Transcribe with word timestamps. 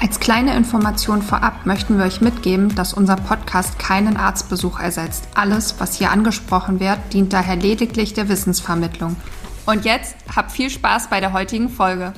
Als 0.00 0.20
kleine 0.20 0.56
Information 0.56 1.22
vorab 1.22 1.66
möchten 1.66 1.96
wir 1.98 2.04
euch 2.04 2.20
mitgeben, 2.20 2.74
dass 2.74 2.92
unser 2.92 3.16
Podcast 3.16 3.78
keinen 3.78 4.16
Arztbesuch 4.16 4.78
ersetzt. 4.80 5.28
Alles, 5.34 5.76
was 5.78 5.96
hier 5.96 6.10
angesprochen 6.10 6.80
wird, 6.80 6.98
dient 7.12 7.32
daher 7.32 7.56
lediglich 7.56 8.12
der 8.12 8.28
Wissensvermittlung. 8.28 9.16
Und 9.66 9.84
jetzt 9.84 10.16
habt 10.34 10.52
viel 10.52 10.68
Spaß 10.68 11.08
bei 11.08 11.20
der 11.20 11.32
heutigen 11.32 11.70
Folge. 11.70 12.12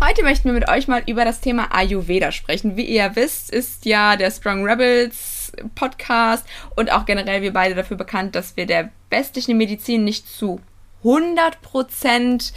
Heute 0.00 0.22
möchten 0.24 0.44
wir 0.44 0.52
mit 0.52 0.68
euch 0.68 0.88
mal 0.88 1.02
über 1.06 1.24
das 1.24 1.40
Thema 1.40 1.74
Ayurveda 1.74 2.32
sprechen. 2.32 2.76
Wie 2.76 2.84
ihr 2.84 3.16
wisst, 3.16 3.50
ist 3.50 3.86
ja 3.86 4.16
der 4.16 4.30
Strong 4.30 4.64
Rebels 4.64 5.52
Podcast 5.74 6.44
und 6.74 6.92
auch 6.92 7.06
generell 7.06 7.40
wir 7.40 7.52
beide 7.52 7.74
dafür 7.74 7.96
bekannt, 7.96 8.34
dass 8.34 8.56
wir 8.56 8.66
der 8.66 8.90
westlichen 9.10 9.56
Medizin 9.56 10.04
nicht 10.04 10.28
zu 10.28 10.60
100 10.98 11.62
Prozent 11.62 12.52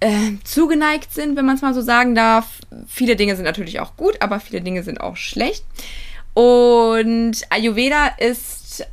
äh, 0.00 0.32
zugeneigt 0.44 1.12
sind, 1.12 1.36
wenn 1.36 1.44
man 1.44 1.56
es 1.56 1.62
mal 1.62 1.74
so 1.74 1.82
sagen 1.82 2.14
darf. 2.14 2.60
Viele 2.86 3.16
Dinge 3.16 3.36
sind 3.36 3.44
natürlich 3.44 3.80
auch 3.80 3.96
gut, 3.96 4.20
aber 4.20 4.40
viele 4.40 4.60
Dinge 4.60 4.82
sind 4.82 5.00
auch 5.00 5.16
schlecht. 5.16 5.64
Und 6.34 7.42
Ayurveda 7.50 8.12
ist 8.18 8.86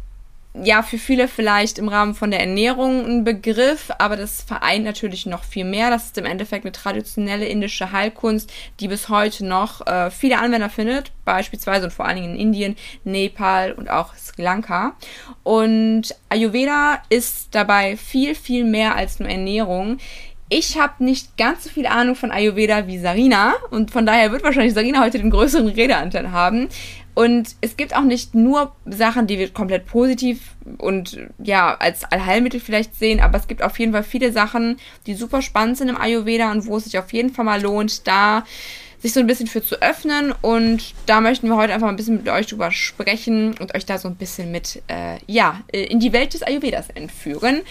ja 0.64 0.84
für 0.84 0.98
viele 0.98 1.28
vielleicht 1.28 1.78
im 1.78 1.90
Rahmen 1.90 2.16
von 2.16 2.32
der 2.32 2.40
Ernährung 2.40 3.06
ein 3.06 3.24
Begriff, 3.24 3.92
aber 3.98 4.16
das 4.16 4.42
vereint 4.42 4.86
natürlich 4.86 5.26
noch 5.26 5.44
viel 5.44 5.66
mehr. 5.66 5.90
Das 5.90 6.06
ist 6.06 6.18
im 6.18 6.26
Endeffekt 6.26 6.66
eine 6.66 6.72
traditionelle 6.72 7.46
indische 7.46 7.92
Heilkunst, 7.92 8.52
die 8.80 8.88
bis 8.88 9.10
heute 9.10 9.46
noch 9.46 9.86
äh, 9.86 10.10
viele 10.12 10.40
Anwender 10.40 10.70
findet, 10.70 11.12
beispielsweise 11.26 11.86
und 11.86 11.92
vor 11.92 12.06
allen 12.06 12.22
Dingen 12.22 12.36
in 12.36 12.40
Indien, 12.40 12.76
Nepal 13.04 13.74
und 13.74 13.90
auch 13.90 14.16
Sri 14.16 14.44
Lanka. 14.44 14.96
Und 15.44 16.16
Ayurveda 16.30 17.02
ist 17.10 17.50
dabei 17.52 17.98
viel, 17.98 18.36
viel 18.36 18.64
mehr 18.64 18.96
als 18.96 19.20
nur 19.20 19.30
Ernährung. 19.30 19.98
Ich 20.58 20.80
habe 20.80 21.04
nicht 21.04 21.36
ganz 21.36 21.66
so 21.66 21.70
viel 21.70 21.86
Ahnung 21.86 22.16
von 22.16 22.32
Ayurveda 22.32 22.88
wie 22.88 22.98
Sarina 22.98 23.56
und 23.72 23.92
von 23.92 24.06
daher 24.06 24.32
wird 24.32 24.42
wahrscheinlich 24.42 24.74
Sarina 24.74 25.04
heute 25.04 25.18
den 25.18 25.30
größeren 25.30 25.68
Redeanteil 25.68 26.32
haben. 26.32 26.70
Und 27.14 27.58
es 27.60 27.76
gibt 27.76 27.94
auch 27.94 28.04
nicht 28.04 28.36
nur 28.36 28.74
Sachen, 28.86 29.28
die 29.28 29.38
wir 29.38 29.50
komplett 29.50 29.86
positiv 29.86 30.56
und 30.78 31.20
ja, 31.40 31.76
als 31.76 32.06
Allheilmittel 32.06 32.62
vielleicht 32.62 32.96
sehen, 32.96 33.20
aber 33.20 33.38
es 33.38 33.50
gibt 33.50 33.64
auf 33.64 33.78
jeden 33.80 33.92
Fall 33.92 34.04
viele 34.04 34.32
Sachen, 34.32 34.78
die 35.08 35.16
super 35.16 35.42
spannend 35.42 35.78
sind 35.78 35.90
im 35.90 35.98
Ayurveda 35.98 36.50
und 36.50 36.66
wo 36.68 36.78
es 36.78 36.86
sich 36.86 36.98
auf 36.98 37.12
jeden 37.12 37.34
Fall 37.34 37.44
mal 37.44 37.62
lohnt, 37.62 38.08
da 38.08 38.46
sich 39.00 39.14
so 39.14 39.20
ein 39.20 39.28
bisschen 39.28 39.48
für 39.48 39.64
zu 39.64 39.82
öffnen. 39.82 40.34
Und 40.42 40.94
da 41.06 41.22
möchten 41.22 41.48
wir 41.48 41.56
heute 41.56 41.74
einfach 41.74 41.88
ein 41.88 41.96
bisschen 41.96 42.18
mit 42.18 42.30
euch 42.30 42.48
drüber 42.48 42.72
sprechen 42.72 43.56
und 43.60 43.76
euch 43.76 43.86
da 43.86 43.98
so 43.98 44.08
ein 44.08 44.16
bisschen 44.16 44.52
mit, 44.52 44.82
äh, 44.88 45.18
ja, 45.28 45.62
äh, 45.72 45.84
in 45.84 46.00
die 46.00 46.14
Welt 46.14 46.34
des 46.34 46.44
Ayurvedas 46.44 46.90
entführen. 46.90 47.62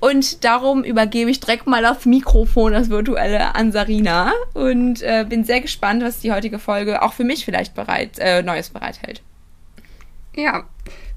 Und 0.00 0.44
darum 0.44 0.82
übergebe 0.82 1.30
ich 1.30 1.40
direkt 1.40 1.66
mal 1.66 1.82
das 1.82 2.06
Mikrofon, 2.06 2.72
das 2.72 2.90
virtuelle, 2.90 3.54
an 3.54 3.72
Sarina. 3.72 4.32
Und 4.54 5.02
äh, 5.02 5.24
bin 5.28 5.44
sehr 5.44 5.60
gespannt, 5.60 6.02
was 6.02 6.20
die 6.20 6.32
heutige 6.32 6.58
Folge 6.58 7.02
auch 7.02 7.12
für 7.12 7.24
mich 7.24 7.44
vielleicht 7.44 7.74
bereit, 7.74 8.18
äh, 8.18 8.42
Neues 8.42 8.70
bereithält. 8.70 9.22
Ja, 10.34 10.64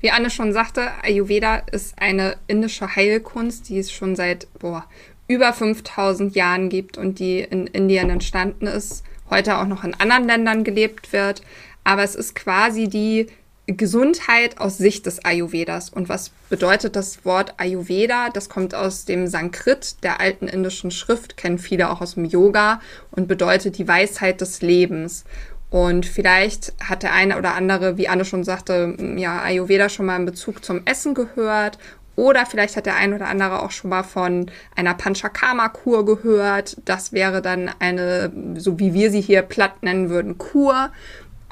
wie 0.02 0.11
Anne 0.11 0.30
schon 0.30 0.52
sagte, 0.52 0.89
Ayurveda 1.02 1.58
ist 1.72 1.98
eine 1.98 2.36
indische 2.48 2.95
Heilkunst, 2.95 3.70
die 3.70 3.80
es 3.80 3.92
schon 3.92 4.16
seit 4.16 4.48
boah, 4.59 4.86
über 5.27 5.53
5000 5.53 6.36
Jahren 6.36 6.70
gibt 6.70 6.98
und 6.98 7.20
die 7.20 7.39
in 7.39 7.67
Indien 7.67 8.09
entstanden 8.09 8.67
ist 8.67 9.03
heute 9.29 9.57
auch 9.57 9.67
noch 9.67 9.83
in 9.83 9.93
anderen 9.93 10.25
Ländern 10.25 10.64
gelebt 10.64 11.14
wird. 11.14 11.42
Aber 11.83 12.03
es 12.03 12.15
ist 12.15 12.36
quasi 12.36 12.87
die 12.87 13.27
Gesundheit 13.65 14.58
aus 14.59 14.77
Sicht 14.77 15.05
des 15.05 15.23
Ayurvedas. 15.23 15.89
Und 15.89 16.09
was 16.09 16.31
bedeutet 16.49 16.95
das 16.95 17.23
Wort 17.23 17.53
Ayurveda? 17.58 18.30
Das 18.30 18.49
kommt 18.49 18.75
aus 18.75 19.05
dem 19.05 19.27
Sanskrit, 19.27 20.03
der 20.03 20.20
alten 20.20 20.48
indischen 20.48 20.92
Schrift, 20.92 21.37
kennen 21.37 21.59
viele 21.59 21.89
auch 21.89 22.02
aus 22.02 22.15
dem 22.15 22.25
Yoga 22.25 22.81
und 23.11 23.27
bedeutet 23.27 23.77
die 23.77 23.87
Weisheit 23.87 24.42
des 24.42 24.61
Lebens. 24.61 25.23
Und 25.69 26.05
vielleicht 26.05 26.73
hat 26.83 27.03
der 27.03 27.14
eine 27.14 27.37
oder 27.37 27.55
andere, 27.55 27.98
wie 27.98 28.08
Anne 28.08 28.25
schon 28.25 28.43
sagte, 28.43 28.95
ja, 29.17 29.42
Ayurveda 29.42 29.89
schon 29.89 30.05
mal 30.05 30.17
in 30.17 30.25
Bezug 30.25 30.64
zum 30.64 30.81
Essen 30.86 31.15
gehört 31.15 31.80
oder 32.15 32.45
vielleicht 32.45 32.77
hat 32.77 32.85
der 32.85 32.95
ein 32.95 33.13
oder 33.13 33.27
andere 33.27 33.61
auch 33.63 33.71
schon 33.71 33.89
mal 33.89 34.03
von 34.03 34.51
einer 34.75 34.93
Panchakarma-Kur 34.93 36.05
gehört. 36.05 36.77
Das 36.85 37.11
wäre 37.11 37.41
dann 37.41 37.71
eine, 37.79 38.31
so 38.55 38.79
wie 38.79 38.93
wir 38.93 39.09
sie 39.09 39.21
hier 39.21 39.41
platt 39.41 39.81
nennen 39.81 40.09
würden, 40.09 40.37
Kur 40.37 40.91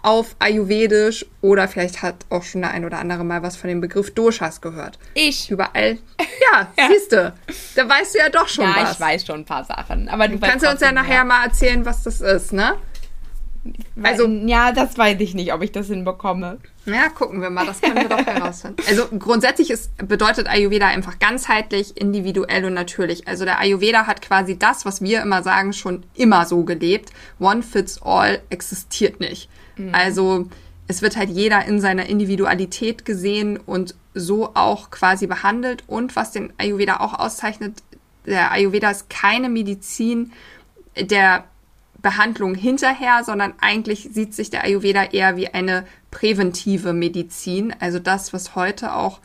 auf 0.03 0.35
Ayurvedisch. 0.39 1.25
Oder 1.41 1.67
vielleicht 1.67 2.01
hat 2.03 2.25
auch 2.29 2.43
schon 2.43 2.61
der 2.61 2.71
ein 2.71 2.85
oder 2.85 2.99
andere 2.99 3.23
mal 3.23 3.41
was 3.41 3.55
von 3.55 3.69
dem 3.69 3.81
Begriff 3.81 4.13
Doshas 4.13 4.61
gehört. 4.61 4.99
Ich. 5.13 5.49
Überall. 5.49 5.97
Ja, 6.53 6.67
ja. 6.77 6.89
siehst 6.89 7.13
du. 7.13 7.33
Da 7.75 7.87
weißt 7.87 8.15
du 8.15 8.19
ja 8.19 8.29
doch 8.29 8.47
schon 8.47 8.65
ja, 8.65 8.71
was. 8.75 8.83
Ja, 8.83 8.91
ich 8.91 8.99
weiß 8.99 9.25
schon 9.25 9.41
ein 9.41 9.45
paar 9.45 9.63
Sachen. 9.63 10.09
Aber 10.09 10.27
du 10.27 10.37
kannst 10.37 10.67
uns 10.67 10.81
ja 10.81 10.91
nachher 10.91 11.23
mal 11.23 11.45
erzählen, 11.45 11.85
was 11.85 12.03
das 12.03 12.19
ist, 12.19 12.51
ne? 12.51 12.75
Also, 14.01 14.27
ja, 14.27 14.73
das 14.73 14.97
weiß 14.97 15.19
ich 15.21 15.33
nicht, 15.33 15.53
ob 15.53 15.61
ich 15.61 15.71
das 15.71 15.87
hinbekomme. 15.87 16.57
Ja, 16.85 17.09
gucken 17.09 17.41
wir 17.41 17.49
mal, 17.49 17.65
das 17.65 17.79
können 17.79 17.95
wir 17.95 18.09
doch 18.09 18.25
herausfinden. 18.25 18.81
Also 18.87 19.07
grundsätzlich 19.07 19.69
ist, 19.69 19.95
bedeutet 19.97 20.47
Ayurveda 20.47 20.87
einfach 20.87 21.19
ganzheitlich, 21.19 21.95
individuell 21.97 22.65
und 22.65 22.73
natürlich. 22.73 23.27
Also 23.27 23.45
der 23.45 23.59
Ayurveda 23.59 24.07
hat 24.07 24.21
quasi 24.21 24.57
das, 24.57 24.85
was 24.85 25.01
wir 25.01 25.21
immer 25.21 25.43
sagen, 25.43 25.73
schon 25.73 26.03
immer 26.15 26.45
so 26.45 26.63
gelebt. 26.63 27.11
One 27.39 27.61
fits 27.61 28.01
all 28.01 28.41
existiert 28.49 29.19
nicht. 29.19 29.49
Mhm. 29.77 29.93
Also 29.93 30.49
es 30.87 31.01
wird 31.01 31.15
halt 31.15 31.29
jeder 31.29 31.65
in 31.65 31.79
seiner 31.79 32.07
Individualität 32.07 33.05
gesehen 33.05 33.57
und 33.57 33.95
so 34.13 34.55
auch 34.55 34.89
quasi 34.89 35.27
behandelt. 35.27 35.83
Und 35.87 36.15
was 36.15 36.31
den 36.31 36.51
Ayurveda 36.57 36.99
auch 36.99 37.13
auszeichnet, 37.13 37.83
der 38.25 38.51
Ayurveda 38.51 38.89
ist 38.91 39.09
keine 39.09 39.49
Medizin, 39.49 40.33
der 40.99 41.45
Behandlung 42.01 42.55
hinterher, 42.55 43.23
sondern 43.23 43.53
eigentlich 43.61 44.09
sieht 44.11 44.33
sich 44.33 44.49
der 44.49 44.63
Ayurveda 44.63 45.05
eher 45.05 45.37
wie 45.37 45.47
eine 45.47 45.85
präventive 46.11 46.93
Medizin. 46.93 47.73
Also 47.79 47.99
das, 47.99 48.33
was 48.33 48.55
heute 48.55 48.93
auch 48.93 49.19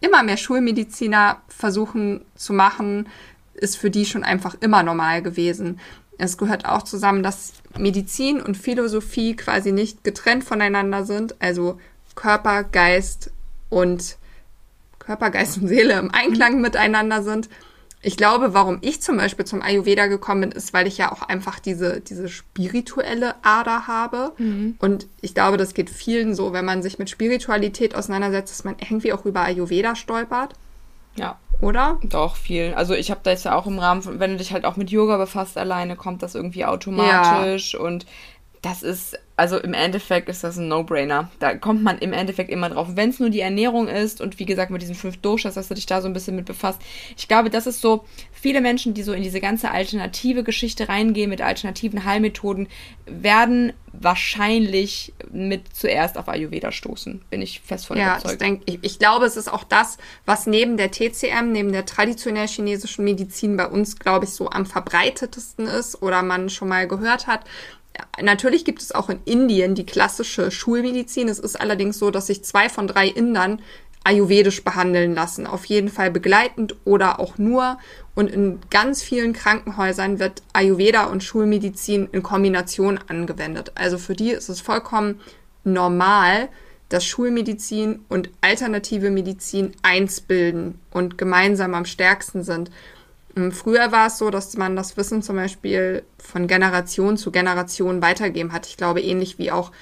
immer 0.00 0.22
mehr 0.22 0.36
Schulmediziner 0.36 1.40
versuchen 1.48 2.22
zu 2.34 2.52
machen, 2.52 3.08
ist 3.54 3.76
für 3.76 3.90
die 3.90 4.06
schon 4.06 4.24
einfach 4.24 4.56
immer 4.60 4.82
normal 4.82 5.22
gewesen. 5.22 5.78
Es 6.18 6.38
gehört 6.38 6.64
auch 6.66 6.82
zusammen, 6.82 7.22
dass 7.22 7.52
Medizin 7.78 8.40
und 8.40 8.56
Philosophie 8.56 9.36
quasi 9.36 9.72
nicht 9.72 10.02
getrennt 10.04 10.44
voneinander 10.44 11.04
sind, 11.04 11.40
also 11.40 11.78
Körper, 12.14 12.64
Geist 12.64 13.30
und 13.68 14.16
Körper, 14.98 15.30
Geist 15.30 15.58
und 15.58 15.68
Seele 15.68 15.98
im 15.98 16.12
Einklang 16.12 16.60
miteinander 16.60 17.22
sind 17.22 17.48
ich 18.02 18.16
glaube, 18.16 18.54
warum 18.54 18.78
ich 18.80 19.02
zum 19.02 19.18
Beispiel 19.18 19.44
zum 19.44 19.60
Ayurveda 19.60 20.06
gekommen 20.06 20.40
bin, 20.40 20.52
ist, 20.52 20.72
weil 20.72 20.86
ich 20.86 20.96
ja 20.96 21.12
auch 21.12 21.22
einfach 21.22 21.58
diese, 21.58 22.00
diese 22.00 22.28
spirituelle 22.28 23.34
Ader 23.42 23.86
habe. 23.86 24.32
Mhm. 24.38 24.76
Und 24.78 25.06
ich 25.20 25.34
glaube, 25.34 25.58
das 25.58 25.74
geht 25.74 25.90
vielen 25.90 26.34
so, 26.34 26.52
wenn 26.54 26.64
man 26.64 26.82
sich 26.82 26.98
mit 26.98 27.10
Spiritualität 27.10 27.94
auseinandersetzt, 27.94 28.52
dass 28.52 28.64
man 28.64 28.76
irgendwie 28.80 29.12
auch 29.12 29.26
über 29.26 29.42
Ayurveda 29.42 29.96
stolpert. 29.96 30.54
Ja. 31.16 31.38
Oder? 31.60 32.00
Doch, 32.02 32.36
viel. 32.36 32.72
Also 32.74 32.94
ich 32.94 33.10
habe 33.10 33.20
da 33.22 33.32
jetzt 33.32 33.44
ja 33.44 33.54
auch 33.54 33.66
im 33.66 33.78
Rahmen 33.78 34.00
von, 34.00 34.18
wenn 34.18 34.30
du 34.30 34.36
dich 34.38 34.54
halt 34.54 34.64
auch 34.64 34.76
mit 34.76 34.90
Yoga 34.90 35.18
befasst 35.18 35.58
alleine, 35.58 35.94
kommt 35.94 36.22
das 36.22 36.34
irgendwie 36.34 36.64
automatisch. 36.64 37.74
Ja. 37.74 37.80
Und 37.80 38.06
das 38.62 38.82
ist, 38.82 39.18
also 39.36 39.56
im 39.58 39.72
Endeffekt 39.72 40.28
ist 40.28 40.44
das 40.44 40.58
ein 40.58 40.68
No-Brainer. 40.68 41.30
Da 41.38 41.54
kommt 41.54 41.82
man 41.82 41.96
im 41.98 42.12
Endeffekt 42.12 42.50
immer 42.50 42.68
drauf. 42.68 42.88
Wenn 42.94 43.08
es 43.08 43.18
nur 43.18 43.30
die 43.30 43.40
Ernährung 43.40 43.88
ist 43.88 44.20
und 44.20 44.38
wie 44.38 44.44
gesagt 44.44 44.70
mit 44.70 44.82
diesen 44.82 44.94
fünf 44.94 45.16
Doshas, 45.16 45.54
dass 45.54 45.68
du 45.68 45.74
dich 45.74 45.86
da 45.86 46.02
so 46.02 46.08
ein 46.08 46.12
bisschen 46.12 46.36
mit 46.36 46.44
befasst. 46.44 46.80
Ich 47.16 47.26
glaube, 47.26 47.48
das 47.48 47.66
ist 47.66 47.80
so, 47.80 48.04
viele 48.32 48.60
Menschen, 48.60 48.92
die 48.92 49.02
so 49.02 49.12
in 49.14 49.22
diese 49.22 49.40
ganze 49.40 49.70
alternative 49.70 50.44
Geschichte 50.44 50.88
reingehen 50.88 51.30
mit 51.30 51.40
alternativen 51.40 52.04
Heilmethoden, 52.04 52.68
werden 53.06 53.72
wahrscheinlich 53.92 55.12
mit 55.32 55.74
zuerst 55.74 56.16
auf 56.16 56.28
Ayurveda 56.28 56.70
stoßen. 56.70 57.22
Bin 57.30 57.42
ich 57.42 57.60
fest 57.60 57.86
von 57.86 57.96
ja, 57.96 58.12
überzeugt. 58.12 58.34
Ich, 58.34 58.38
denk, 58.38 58.62
ich, 58.66 58.78
ich 58.82 58.98
glaube, 58.98 59.24
es 59.24 59.36
ist 59.36 59.52
auch 59.52 59.64
das, 59.64 59.98
was 60.26 60.46
neben 60.46 60.76
der 60.76 60.90
TCM, 60.90 61.50
neben 61.50 61.72
der 61.72 61.86
traditionell 61.86 62.46
chinesischen 62.46 63.04
Medizin 63.04 63.56
bei 63.56 63.66
uns, 63.66 63.98
glaube 63.98 64.26
ich, 64.26 64.32
so 64.32 64.50
am 64.50 64.66
verbreitetsten 64.66 65.66
ist 65.66 66.02
oder 66.02 66.22
man 66.22 66.50
schon 66.50 66.68
mal 66.68 66.86
gehört 66.86 67.26
hat 67.26 67.44
Natürlich 68.20 68.64
gibt 68.64 68.82
es 68.82 68.92
auch 68.92 69.08
in 69.08 69.20
Indien 69.24 69.74
die 69.74 69.86
klassische 69.86 70.50
Schulmedizin. 70.50 71.28
Es 71.28 71.38
ist 71.38 71.60
allerdings 71.60 71.98
so, 71.98 72.10
dass 72.10 72.26
sich 72.26 72.44
zwei 72.44 72.68
von 72.68 72.86
drei 72.86 73.08
Indern 73.08 73.60
ayurvedisch 74.04 74.64
behandeln 74.64 75.14
lassen. 75.14 75.46
Auf 75.46 75.66
jeden 75.66 75.88
Fall 75.88 76.10
begleitend 76.10 76.74
oder 76.84 77.20
auch 77.20 77.38
nur. 77.38 77.78
Und 78.14 78.30
in 78.30 78.58
ganz 78.70 79.02
vielen 79.02 79.32
Krankenhäusern 79.32 80.18
wird 80.18 80.42
Ayurveda 80.52 81.04
und 81.04 81.22
Schulmedizin 81.22 82.08
in 82.12 82.22
Kombination 82.22 82.98
angewendet. 83.08 83.72
Also 83.74 83.98
für 83.98 84.14
die 84.14 84.30
ist 84.30 84.48
es 84.48 84.60
vollkommen 84.60 85.20
normal, 85.64 86.48
dass 86.88 87.04
Schulmedizin 87.04 88.04
und 88.08 88.30
alternative 88.40 89.10
Medizin 89.10 89.72
eins 89.82 90.20
bilden 90.20 90.80
und 90.90 91.18
gemeinsam 91.18 91.74
am 91.74 91.84
stärksten 91.84 92.42
sind. 92.42 92.70
Ähm, 93.36 93.52
früher 93.52 93.92
war 93.92 94.06
es 94.06 94.18
so, 94.18 94.30
dass 94.30 94.56
man 94.56 94.76
das 94.76 94.96
Wissen 94.96 95.22
zum 95.22 95.36
Beispiel 95.36 96.02
von 96.18 96.46
Generation 96.46 97.16
zu 97.16 97.30
Generation 97.30 98.02
weitergeben 98.02 98.52
hat. 98.52 98.66
Ich 98.66 98.76
glaube, 98.76 99.00
ähnlich 99.00 99.38
wie 99.38 99.50
auch 99.50 99.72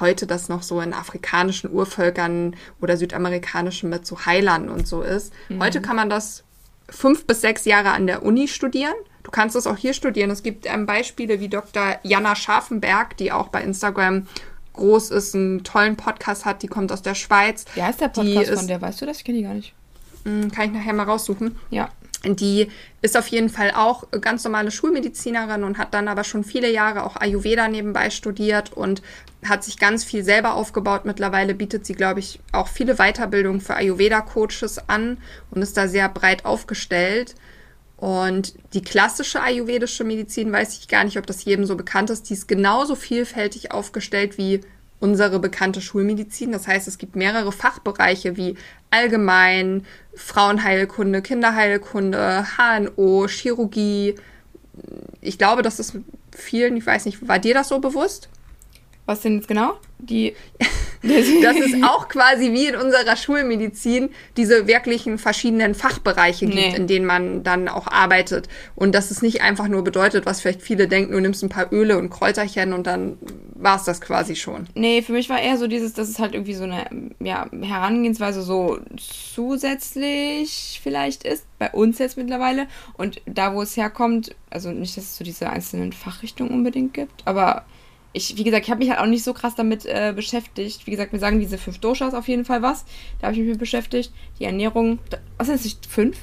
heute 0.00 0.26
das 0.26 0.48
noch 0.48 0.62
so 0.62 0.80
in 0.80 0.92
afrikanischen 0.92 1.72
Urvölkern 1.72 2.56
oder 2.80 2.96
südamerikanischen 2.96 3.88
mit 3.88 4.06
so 4.06 4.26
Heilern 4.26 4.68
und 4.68 4.86
so 4.86 5.02
ist. 5.02 5.32
Mhm. 5.48 5.62
Heute 5.62 5.80
kann 5.80 5.96
man 5.96 6.10
das 6.10 6.44
fünf 6.88 7.26
bis 7.26 7.40
sechs 7.40 7.64
Jahre 7.64 7.90
an 7.90 8.06
der 8.06 8.22
Uni 8.22 8.48
studieren. 8.48 8.94
Du 9.22 9.30
kannst 9.30 9.56
es 9.56 9.66
auch 9.66 9.76
hier 9.76 9.92
studieren. 9.92 10.30
Es 10.30 10.42
gibt 10.42 10.66
ähm, 10.66 10.86
Beispiele 10.86 11.40
wie 11.40 11.48
Dr. 11.48 11.98
Jana 12.02 12.34
Scharfenberg, 12.34 13.16
die 13.16 13.32
auch 13.32 13.48
bei 13.48 13.62
Instagram 13.62 14.26
groß 14.72 15.10
ist, 15.10 15.34
einen 15.34 15.64
tollen 15.64 15.96
Podcast 15.96 16.44
hat, 16.44 16.62
die 16.62 16.68
kommt 16.68 16.92
aus 16.92 17.02
der 17.02 17.14
Schweiz. 17.14 17.64
Ja, 17.74 17.88
ist 17.88 18.00
der 18.00 18.08
Podcast 18.08 18.48
ist, 18.48 18.58
von 18.58 18.68
der, 18.68 18.80
weißt 18.80 19.00
du 19.02 19.06
das? 19.06 19.18
Ich 19.18 19.24
kenne 19.24 19.38
die 19.38 19.44
gar 19.44 19.54
nicht. 19.54 19.74
Hm, 20.24 20.50
kann 20.50 20.66
ich 20.66 20.72
nachher 20.72 20.94
mal 20.94 21.04
raussuchen. 21.04 21.56
Ja. 21.70 21.88
Die 22.24 22.68
ist 23.00 23.16
auf 23.16 23.28
jeden 23.28 23.48
Fall 23.48 23.70
auch 23.70 24.04
ganz 24.20 24.42
normale 24.42 24.72
Schulmedizinerin 24.72 25.62
und 25.62 25.78
hat 25.78 25.94
dann 25.94 26.08
aber 26.08 26.24
schon 26.24 26.42
viele 26.42 26.70
Jahre 26.70 27.04
auch 27.04 27.16
Ayurveda 27.16 27.68
nebenbei 27.68 28.10
studiert 28.10 28.72
und 28.72 29.02
hat 29.44 29.62
sich 29.62 29.78
ganz 29.78 30.02
viel 30.02 30.24
selber 30.24 30.54
aufgebaut. 30.54 31.04
Mittlerweile 31.04 31.54
bietet 31.54 31.86
sie, 31.86 31.92
glaube 31.92 32.18
ich, 32.18 32.40
auch 32.50 32.66
viele 32.66 32.96
Weiterbildungen 32.96 33.60
für 33.60 33.76
Ayurveda-Coaches 33.76 34.88
an 34.88 35.18
und 35.52 35.62
ist 35.62 35.76
da 35.76 35.86
sehr 35.86 36.08
breit 36.08 36.44
aufgestellt. 36.44 37.36
Und 37.96 38.54
die 38.74 38.82
klassische 38.82 39.42
ayurvedische 39.42 40.04
Medizin 40.04 40.52
weiß 40.52 40.78
ich 40.78 40.88
gar 40.88 41.04
nicht, 41.04 41.18
ob 41.18 41.26
das 41.26 41.44
jedem 41.44 41.66
so 41.66 41.76
bekannt 41.76 42.10
ist. 42.10 42.30
Die 42.30 42.34
ist 42.34 42.48
genauso 42.48 42.96
vielfältig 42.96 43.70
aufgestellt 43.72 44.38
wie 44.38 44.60
unsere 45.00 45.38
bekannte 45.38 45.80
Schulmedizin. 45.80 46.52
Das 46.52 46.66
heißt, 46.66 46.88
es 46.88 46.98
gibt 46.98 47.16
mehrere 47.16 47.52
Fachbereiche 47.52 48.36
wie 48.36 48.56
allgemein, 48.90 49.84
Frauenheilkunde, 50.14 51.22
Kinderheilkunde, 51.22 52.46
HNO, 52.56 53.26
Chirurgie. 53.28 54.14
Ich 55.20 55.38
glaube, 55.38 55.62
das 55.62 55.78
ist 55.78 55.96
vielen, 56.34 56.76
ich 56.76 56.86
weiß 56.86 57.04
nicht, 57.04 57.26
war 57.28 57.38
dir 57.38 57.54
das 57.54 57.68
so 57.68 57.80
bewusst? 57.80 58.28
Was 59.06 59.20
denn 59.20 59.36
jetzt 59.36 59.48
genau? 59.48 59.78
Die. 59.98 60.34
dass 61.42 61.56
es 61.56 61.82
auch 61.82 62.08
quasi 62.08 62.52
wie 62.52 62.66
in 62.66 62.76
unserer 62.76 63.16
Schulmedizin 63.16 64.10
diese 64.36 64.66
wirklichen 64.66 65.18
verschiedenen 65.18 65.74
Fachbereiche 65.74 66.46
gibt, 66.46 66.56
nee. 66.56 66.76
in 66.76 66.86
denen 66.86 67.06
man 67.06 67.42
dann 67.42 67.68
auch 67.68 67.86
arbeitet. 67.86 68.48
Und 68.74 68.94
dass 68.94 69.10
es 69.10 69.22
nicht 69.22 69.42
einfach 69.42 69.68
nur 69.68 69.84
bedeutet, 69.84 70.26
was 70.26 70.40
vielleicht 70.40 70.62
viele 70.62 70.88
denken, 70.88 71.12
du 71.12 71.20
nimmst 71.20 71.42
ein 71.42 71.48
paar 71.48 71.72
Öle 71.72 71.98
und 71.98 72.10
Kräuterchen 72.10 72.72
und 72.72 72.86
dann 72.86 73.18
war 73.54 73.76
es 73.76 73.84
das 73.84 74.00
quasi 74.00 74.36
schon. 74.36 74.68
Nee, 74.74 75.02
für 75.02 75.12
mich 75.12 75.28
war 75.28 75.40
eher 75.40 75.56
so 75.56 75.66
dieses, 75.66 75.92
dass 75.92 76.08
es 76.08 76.18
halt 76.18 76.34
irgendwie 76.34 76.54
so 76.54 76.64
eine 76.64 76.86
ja, 77.20 77.46
Herangehensweise 77.60 78.42
so 78.42 78.78
zusätzlich 78.96 80.80
vielleicht 80.82 81.24
ist, 81.24 81.44
bei 81.58 81.70
uns 81.70 81.98
jetzt 81.98 82.16
mittlerweile. 82.16 82.66
Und 82.96 83.20
da, 83.26 83.54
wo 83.54 83.62
es 83.62 83.76
herkommt, 83.76 84.34
also 84.50 84.70
nicht, 84.70 84.96
dass 84.96 85.04
es 85.04 85.16
so 85.16 85.24
diese 85.24 85.50
einzelnen 85.50 85.92
Fachrichtungen 85.92 86.52
unbedingt 86.52 86.94
gibt, 86.94 87.22
aber 87.24 87.64
ich, 88.12 88.36
wie 88.36 88.44
gesagt, 88.44 88.64
ich 88.64 88.70
habe 88.70 88.80
mich 88.80 88.90
halt 88.90 89.00
auch 89.00 89.06
nicht 89.06 89.24
so 89.24 89.34
krass 89.34 89.54
damit 89.54 89.84
äh, 89.84 90.12
beschäftigt. 90.14 90.86
Wie 90.86 90.90
gesagt, 90.90 91.12
wir 91.12 91.18
sagen 91.18 91.40
diese 91.40 91.58
fünf 91.58 91.78
Doshas 91.78 92.14
auf 92.14 92.28
jeden 92.28 92.44
Fall 92.44 92.62
was. 92.62 92.84
Da 93.20 93.26
habe 93.26 93.34
ich 93.34 93.40
mich 93.40 93.50
mit 93.50 93.58
beschäftigt. 93.58 94.12
Die 94.38 94.44
Ernährung, 94.44 94.98
was 95.36 95.48
sind 95.48 95.64
das? 95.64 95.76
Fünf? 95.88 96.16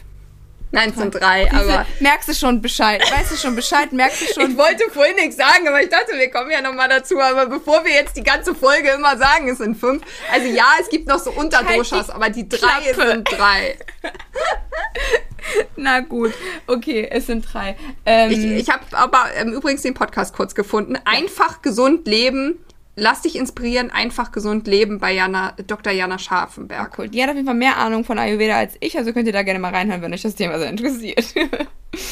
Nein, 0.72 0.90
es 0.90 0.96
sind 0.98 1.16
drei, 1.16 1.46
Diese, 1.46 1.74
aber. 1.74 1.86
Merkst 2.02 2.28
du 2.28 2.34
schon 2.34 2.62
Bescheid? 2.62 3.02
Weißt 3.02 3.32
du 3.32 3.38
schon 3.38 3.56
Bescheid? 3.56 3.94
Merkst 3.94 4.22
du 4.22 4.26
schon? 4.34 4.52
Ich 4.52 4.58
wollte 4.58 4.90
vorhin 4.92 5.16
nichts 5.16 5.38
sagen, 5.38 5.68
aber 5.68 5.82
ich 5.82 5.90
dachte, 5.90 6.18
wir 6.18 6.30
kommen 6.30 6.52
ja 6.52 6.62
nochmal 6.62 6.90
dazu. 6.90 7.20
Aber 7.20 7.46
bevor 7.46 7.86
wir 7.86 7.94
jetzt 7.94 8.18
die 8.18 8.24
ganze 8.24 8.54
Folge 8.54 8.90
immer 8.90 9.18
sagen, 9.18 9.48
es 9.48 9.60
sind 9.60 9.78
fünf. 9.78 10.04
Also 10.34 10.48
ja, 10.48 10.66
es 10.82 10.90
gibt 10.90 11.08
noch 11.08 11.20
so 11.20 11.32
Unterdoshas, 11.32 12.10
aber 12.10 12.30
die 12.30 12.50
drei 12.50 12.58
Klappe. 12.58 13.12
sind 13.12 13.32
drei. 13.32 13.78
Na 15.76 16.00
gut, 16.02 16.34
okay, 16.68 17.08
es 17.10 17.28
sind 17.28 17.46
drei. 17.52 17.76
Ähm, 18.06 18.32
ich 18.32 18.46
ich 18.46 18.70
habe 18.70 18.84
aber 18.92 19.26
ähm, 19.36 19.54
übrigens 19.54 19.82
den 19.82 19.94
Podcast 19.94 20.36
kurz 20.36 20.56
gefunden. 20.56 20.98
Einfach 21.06 21.62
gesund 21.62 22.08
leben. 22.08 22.60
Lass 22.96 23.22
dich 23.22 23.36
inspirieren, 23.36 23.92
einfach 23.92 24.32
gesund 24.32 24.68
leben 24.68 25.00
bei 25.00 25.14
Jana, 25.14 25.54
Dr. 25.68 25.92
Jana 25.92 26.18
Scharfenberg. 26.18 26.94
Oh, 26.94 26.96
cool. 27.02 27.10
Die 27.10 27.22
hat 27.22 27.30
auf 27.30 27.36
jeden 27.36 27.48
Fall 27.48 27.56
mehr 27.56 27.78
Ahnung 27.78 28.06
von 28.06 28.18
Ayurveda 28.18 28.56
als 28.56 28.76
ich, 28.80 28.98
also 28.98 29.12
könnt 29.12 29.28
ihr 29.28 29.34
da 29.34 29.44
gerne 29.44 29.60
mal 29.60 29.74
reinhören, 29.74 30.02
wenn 30.02 30.14
euch 30.14 30.22
das 30.22 30.36
Thema 30.36 30.58
so 30.58 30.66
interessiert. 30.66 31.34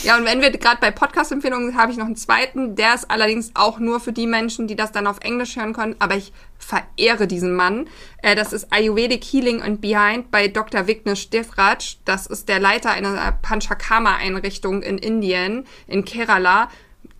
Ja, 0.03 0.17
und 0.17 0.25
wenn 0.25 0.41
wir 0.41 0.51
gerade 0.51 0.79
bei 0.79 0.91
Podcast-Empfehlungen 0.91 1.67
sind, 1.67 1.77
habe 1.77 1.91
ich 1.91 1.97
noch 1.97 2.05
einen 2.05 2.15
zweiten. 2.15 2.75
Der 2.75 2.93
ist 2.93 3.09
allerdings 3.09 3.51
auch 3.53 3.79
nur 3.79 3.99
für 3.99 4.13
die 4.13 4.27
Menschen, 4.27 4.67
die 4.67 4.75
das 4.75 4.91
dann 4.91 5.07
auf 5.07 5.19
Englisch 5.21 5.55
hören 5.55 5.73
können. 5.73 5.95
Aber 5.99 6.15
ich 6.15 6.31
verehre 6.57 7.27
diesen 7.27 7.53
Mann. 7.53 7.87
Äh, 8.21 8.35
das 8.35 8.53
ist 8.53 8.71
Ayurvedic 8.71 9.23
Healing 9.23 9.61
and 9.61 9.81
Behind 9.81 10.31
bei 10.31 10.47
Dr. 10.47 10.87
Vignesh 10.87 11.29
Devraj. 11.29 11.97
Das 12.05 12.27
ist 12.27 12.49
der 12.49 12.59
Leiter 12.59 12.91
einer 12.91 13.31
Panchakarma-Einrichtung 13.41 14.81
in 14.83 14.97
Indien, 14.97 15.65
in 15.87 16.05
Kerala. 16.05 16.69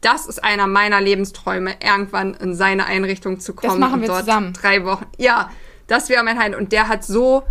Das 0.03 0.25
ist 0.25 0.43
einer 0.43 0.67
meiner 0.67 0.99
Lebensträume, 0.99 1.75
irgendwann 1.81 2.33
in 2.33 2.55
seine 2.55 2.85
Einrichtung 2.85 3.39
zu 3.39 3.53
kommen. 3.53 3.79
Das 3.79 3.89
machen 3.89 4.01
wir 4.01 4.09
dort 4.09 4.25
zusammen. 4.25 4.53
Drei 4.53 4.83
Wochen. 4.83 5.05
Ja, 5.17 5.49
das 5.87 6.09
wäre 6.09 6.23
mein 6.23 6.37
Highlight. 6.37 6.59
Und 6.59 6.71
der 6.73 6.89
hat 6.89 7.05
so 7.05 7.43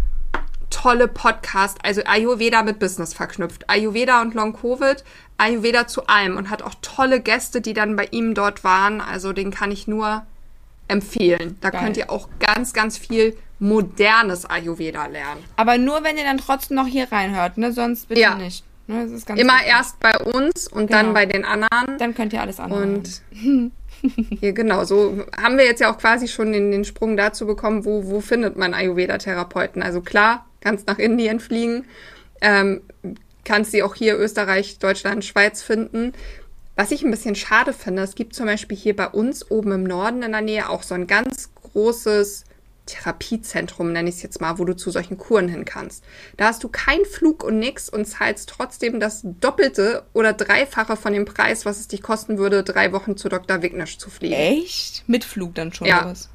tolle 0.68 1.08
Podcast, 1.08 1.78
also 1.82 2.02
Ayurveda 2.04 2.62
mit 2.62 2.78
Business 2.78 3.14
verknüpft. 3.14 3.68
Ayurveda 3.70 4.20
und 4.20 4.34
Long 4.34 4.52
Covid, 4.52 5.02
Ayurveda 5.38 5.86
zu 5.86 6.06
allem 6.06 6.36
und 6.36 6.50
hat 6.50 6.62
auch 6.62 6.74
tolle 6.82 7.20
Gäste, 7.20 7.62
die 7.62 7.72
dann 7.72 7.96
bei 7.96 8.08
ihm 8.10 8.34
dort 8.34 8.64
waren. 8.64 9.00
Also 9.00 9.32
den 9.32 9.50
kann 9.50 9.70
ich 9.70 9.88
nur 9.88 10.26
empfehlen. 10.88 11.56
Da 11.62 11.70
Geil. 11.70 11.82
könnt 11.82 11.96
ihr 11.96 12.10
auch 12.10 12.28
ganz, 12.38 12.74
ganz 12.74 12.98
viel 12.98 13.36
modernes 13.58 14.44
Ayurveda 14.44 15.06
lernen. 15.06 15.42
Aber 15.56 15.78
nur, 15.78 16.04
wenn 16.04 16.18
ihr 16.18 16.24
dann 16.24 16.38
trotzdem 16.38 16.76
noch 16.76 16.86
hier 16.86 17.10
reinhört, 17.10 17.56
ne? 17.56 17.72
Sonst 17.72 18.08
bitte 18.08 18.20
ja. 18.20 18.34
nicht. 18.34 18.64
Ne? 18.92 19.20
Immer 19.36 19.54
wichtig. 19.54 19.68
erst 19.68 20.00
bei 20.00 20.18
uns 20.18 20.68
und 20.68 20.86
genau. 20.86 21.02
dann 21.02 21.14
bei 21.14 21.26
den 21.26 21.44
anderen. 21.44 21.98
Dann 21.98 22.14
könnt 22.14 22.32
ihr 22.32 22.40
alles 22.40 22.60
anhören. 22.60 22.96
Und 22.96 23.22
hier, 24.40 24.52
genau, 24.52 24.84
so 24.84 25.24
haben 25.40 25.58
wir 25.58 25.64
jetzt 25.64 25.80
ja 25.80 25.92
auch 25.92 25.98
quasi 25.98 26.28
schon 26.28 26.52
den, 26.52 26.70
den 26.70 26.84
Sprung 26.84 27.16
dazu 27.16 27.46
bekommen, 27.46 27.84
wo, 27.84 28.06
wo 28.06 28.20
findet 28.20 28.56
man 28.56 28.74
Ayurveda-Therapeuten. 28.74 29.82
Also 29.82 30.00
klar, 30.00 30.46
kannst 30.60 30.86
nach 30.86 30.98
Indien 30.98 31.40
fliegen, 31.40 31.84
ähm, 32.40 32.82
kannst 33.44 33.72
sie 33.72 33.82
auch 33.82 33.94
hier 33.94 34.18
Österreich, 34.18 34.78
Deutschland, 34.78 35.24
Schweiz 35.24 35.62
finden. 35.62 36.12
Was 36.74 36.90
ich 36.90 37.04
ein 37.04 37.10
bisschen 37.10 37.34
schade 37.34 37.72
finde, 37.72 38.02
es 38.02 38.14
gibt 38.14 38.34
zum 38.34 38.46
Beispiel 38.46 38.76
hier 38.76 38.96
bei 38.96 39.08
uns 39.08 39.50
oben 39.50 39.72
im 39.72 39.84
Norden 39.84 40.22
in 40.22 40.32
der 40.32 40.40
Nähe 40.40 40.68
auch 40.68 40.82
so 40.82 40.94
ein 40.94 41.06
ganz 41.06 41.50
großes 41.54 42.44
Therapiezentrum, 42.86 43.92
nenne 43.92 44.08
ich 44.08 44.16
es 44.16 44.22
jetzt 44.22 44.40
mal, 44.40 44.58
wo 44.58 44.64
du 44.64 44.74
zu 44.74 44.90
solchen 44.90 45.16
Kuren 45.16 45.48
hin 45.48 45.64
kannst. 45.64 46.04
Da 46.36 46.46
hast 46.46 46.64
du 46.64 46.68
keinen 46.68 47.04
Flug 47.04 47.44
und 47.44 47.58
nix 47.58 47.88
und 47.88 48.06
zahlst 48.06 48.48
trotzdem 48.48 48.98
das 48.98 49.20
Doppelte 49.22 50.04
oder 50.12 50.32
Dreifache 50.32 50.96
von 50.96 51.12
dem 51.12 51.24
Preis, 51.24 51.64
was 51.64 51.78
es 51.78 51.88
dich 51.88 52.02
kosten 52.02 52.38
würde, 52.38 52.64
drei 52.64 52.92
Wochen 52.92 53.16
zu 53.16 53.28
Dr. 53.28 53.62
Wignisch 53.62 53.98
zu 53.98 54.10
fliegen. 54.10 54.34
Echt? 54.34 55.04
Mit 55.06 55.24
Flug 55.24 55.54
dann 55.54 55.72
schon 55.72 55.86
ja. 55.86 56.04
was? 56.04 56.28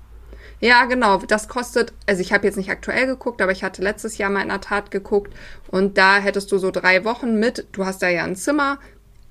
Ja, 0.59 0.85
genau. 0.85 1.17
Das 1.17 1.47
kostet, 1.47 1.93
also 2.07 2.21
ich 2.21 2.33
habe 2.33 2.47
jetzt 2.47 2.55
nicht 2.55 2.71
aktuell 2.71 3.05
geguckt, 3.05 3.41
aber 3.41 3.51
ich 3.51 3.63
hatte 3.63 3.83
letztes 3.83 4.17
Jahr 4.17 4.29
mal 4.29 4.41
in 4.41 4.49
der 4.49 4.61
Tat 4.61 4.89
geguckt 4.89 5.33
und 5.67 5.97
da 5.97 6.17
hättest 6.17 6.51
du 6.51 6.57
so 6.57 6.71
drei 6.71 7.03
Wochen 7.03 7.39
mit. 7.39 7.67
Du 7.73 7.85
hast 7.85 8.01
da 8.01 8.09
ja 8.09 8.23
ein 8.23 8.35
Zimmer, 8.35 8.79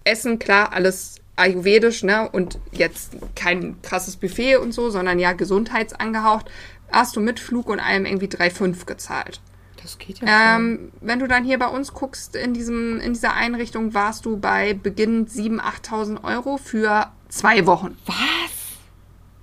Essen, 0.04 0.38
klar, 0.38 0.73
alles 0.73 1.16
ayurvedisch, 1.35 2.02
ne? 2.02 2.28
Und 2.30 2.58
jetzt 2.73 3.16
kein 3.35 3.80
krasses 3.82 4.16
Buffet 4.16 4.56
und 4.56 4.73
so, 4.73 4.90
sondern 4.90 5.18
ja 5.18 5.32
gesundheitsangehaucht. 5.32 6.50
Hast 6.90 7.16
du 7.16 7.21
mit 7.21 7.40
Flug 7.40 7.69
und 7.69 7.81
allem 7.81 8.07
irgendwie 8.07 8.26
3,5 8.26 8.87
gezahlt. 8.87 9.40
Das 9.83 9.99
geht 9.99 10.21
ja. 10.21 10.57
Ähm, 10.57 10.90
wenn 11.00 11.19
du 11.19 11.28
dann 11.28 11.45
hier 11.45 11.59
bei 11.59 11.69
uns 11.69 11.93
guckst, 11.93 12.35
in, 12.35 12.55
diesem, 12.55 13.00
in 13.00 13.12
dieser 13.12 13.35
Einrichtung 13.35 13.95
warst 13.95 14.25
du 14.25 14.37
bei 14.37 14.75
Beginn 14.75 15.26
7.000, 15.26 15.61
8.000 15.61 16.25
Euro 16.25 16.57
für 16.57 17.12
zwei 17.28 17.66
Wochen. 17.66 17.97
Was? 18.07 18.16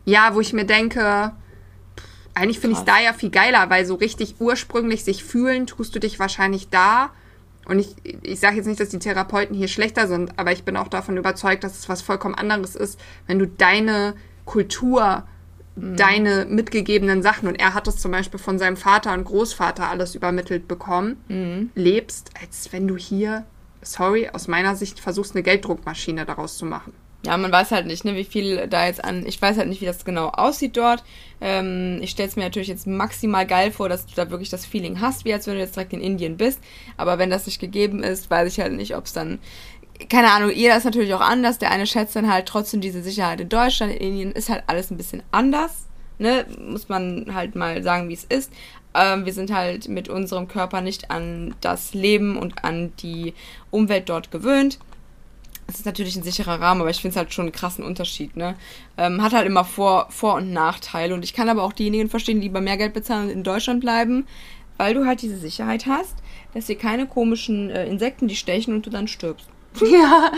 Ja, 0.05 0.35
wo 0.35 0.41
ich 0.41 0.51
mir 0.51 0.65
denke, 0.65 1.31
eigentlich 2.33 2.59
finde 2.59 2.73
ich 2.73 2.79
es 2.79 2.85
da 2.85 2.99
ja 2.99 3.13
viel 3.13 3.29
geiler, 3.29 3.69
weil 3.69 3.85
so 3.85 3.95
richtig 3.95 4.35
ursprünglich 4.39 5.03
sich 5.03 5.23
fühlen, 5.23 5.67
tust 5.67 5.95
du 5.95 5.99
dich 5.99 6.19
wahrscheinlich 6.19 6.69
da. 6.69 7.11
Und 7.65 7.79
ich, 7.79 7.95
ich 8.23 8.39
sage 8.39 8.57
jetzt 8.57 8.65
nicht, 8.65 8.79
dass 8.79 8.89
die 8.89 8.99
Therapeuten 8.99 9.55
hier 9.55 9.67
schlechter 9.69 10.07
sind, 10.07 10.37
aber 10.37 10.51
ich 10.51 10.63
bin 10.63 10.75
auch 10.75 10.89
davon 10.89 11.15
überzeugt, 11.15 11.63
dass 11.63 11.77
es 11.77 11.87
was 11.87 12.01
vollkommen 12.01 12.35
anderes 12.35 12.75
ist, 12.75 12.99
wenn 13.27 13.39
du 13.39 13.47
deine 13.47 14.15
Kultur, 14.45 15.25
mhm. 15.75 15.95
deine 15.95 16.45
mitgegebenen 16.45 17.21
Sachen, 17.21 17.47
und 17.47 17.55
er 17.55 17.73
hat 17.73 17.87
es 17.87 17.97
zum 17.97 18.11
Beispiel 18.11 18.39
von 18.39 18.59
seinem 18.59 18.77
Vater 18.77 19.13
und 19.13 19.25
Großvater 19.25 19.89
alles 19.89 20.15
übermittelt 20.15 20.67
bekommen, 20.67 21.17
mhm. 21.27 21.71
lebst, 21.75 22.31
als 22.41 22.71
wenn 22.71 22.87
du 22.87 22.97
hier, 22.97 23.45
sorry, 23.81 24.29
aus 24.31 24.47
meiner 24.47 24.75
Sicht 24.75 24.99
versuchst, 24.99 25.35
eine 25.35 25.43
Gelddruckmaschine 25.43 26.25
daraus 26.25 26.57
zu 26.57 26.65
machen. 26.65 26.93
Ja, 27.25 27.37
man 27.37 27.53
weiß 27.53 27.71
halt 27.71 27.85
nicht, 27.85 28.03
ne, 28.03 28.15
wie 28.15 28.25
viel 28.25 28.67
da 28.67 28.85
jetzt 28.85 29.03
an. 29.03 29.25
Ich 29.25 29.41
weiß 29.41 29.57
halt 29.57 29.69
nicht, 29.69 29.79
wie 29.79 29.85
das 29.85 30.03
genau 30.03 30.27
aussieht 30.27 30.75
dort. 30.75 31.05
Ähm, 31.39 31.99
ich 32.01 32.09
stelle 32.09 32.27
es 32.27 32.35
mir 32.35 32.43
natürlich 32.43 32.67
jetzt 32.67 32.85
maximal 32.85 33.47
geil 33.47 33.71
vor, 33.71 33.87
dass 33.87 34.05
du 34.05 34.13
da 34.13 34.29
wirklich 34.29 34.49
das 34.49 34.65
Feeling 34.65 34.99
hast, 34.99 35.23
wie 35.23 35.33
als 35.33 35.47
wenn 35.47 35.53
du 35.53 35.61
jetzt 35.61 35.77
direkt 35.77 35.93
in 35.93 36.01
Indien 36.01 36.35
bist. 36.35 36.59
Aber 36.97 37.19
wenn 37.19 37.29
das 37.29 37.45
nicht 37.45 37.61
gegeben 37.61 38.03
ist, 38.03 38.29
weiß 38.29 38.51
ich 38.51 38.59
halt 38.59 38.73
nicht, 38.73 38.97
ob 38.97 39.05
es 39.05 39.13
dann. 39.13 39.39
Keine 40.09 40.31
Ahnung, 40.31 40.51
jeder 40.51 40.77
ist 40.77 40.83
natürlich 40.83 41.13
auch 41.13 41.21
anders. 41.21 41.59
Der 41.59 41.71
eine 41.71 41.87
schätzt 41.87 42.15
dann 42.15 42.31
halt 42.31 42.47
trotzdem 42.47 42.81
diese 42.81 43.01
Sicherheit 43.03 43.41
in 43.41 43.49
Deutschland, 43.49 43.93
in 43.93 43.99
Indien 43.99 44.31
ist 44.31 44.49
halt 44.49 44.63
alles 44.67 44.91
ein 44.91 44.97
bisschen 44.97 45.23
anders. 45.31 45.87
ne, 46.19 46.45
muss 46.59 46.89
man 46.89 47.33
halt 47.33 47.55
mal 47.55 47.83
sagen, 47.83 48.09
wie 48.09 48.13
es 48.13 48.23
ist. 48.23 48.51
Ähm, 48.93 49.25
wir 49.25 49.33
sind 49.33 49.51
halt 49.51 49.87
mit 49.89 50.09
unserem 50.09 50.47
Körper 50.47 50.81
nicht 50.81 51.11
an 51.11 51.55
das 51.61 51.93
Leben 51.93 52.37
und 52.37 52.63
an 52.63 52.93
die 52.99 53.33
Umwelt 53.71 54.09
dort 54.09 54.31
gewöhnt. 54.31 54.79
Es 55.67 55.75
ist 55.75 55.85
natürlich 55.85 56.15
ein 56.15 56.23
sicherer 56.23 56.59
Rahmen, 56.59 56.81
aber 56.81 56.89
ich 56.89 57.01
finde 57.01 57.11
es 57.11 57.17
halt 57.17 57.33
schon 57.33 57.45
einen 57.45 57.53
krassen 57.53 57.83
Unterschied, 57.83 58.35
ne? 58.35 58.55
Ähm, 58.97 59.21
hat 59.21 59.33
halt 59.33 59.47
immer 59.47 59.63
Vor-, 59.63 60.07
Vor 60.09 60.35
und 60.35 60.51
Nachteile. 60.51 61.13
Und 61.13 61.23
ich 61.23 61.33
kann 61.33 61.49
aber 61.49 61.63
auch 61.63 61.73
diejenigen 61.73 62.09
verstehen, 62.09 62.41
die 62.41 62.47
lieber 62.47 62.61
mehr 62.61 62.77
Geld 62.77 62.93
bezahlen 62.93 63.25
und 63.25 63.31
in 63.31 63.43
Deutschland 63.43 63.79
bleiben, 63.79 64.27
weil 64.77 64.93
du 64.93 65.05
halt 65.05 65.21
diese 65.21 65.37
Sicherheit 65.37 65.85
hast, 65.85 66.15
dass 66.53 66.67
hier 66.67 66.77
keine 66.77 67.07
komischen 67.07 67.69
äh, 67.69 67.87
Insekten 67.87 68.27
die 68.27 68.35
stechen 68.35 68.75
und 68.75 68.85
du 68.85 68.89
dann 68.89 69.07
stirbst. 69.07 69.47
Ja, 69.93 70.31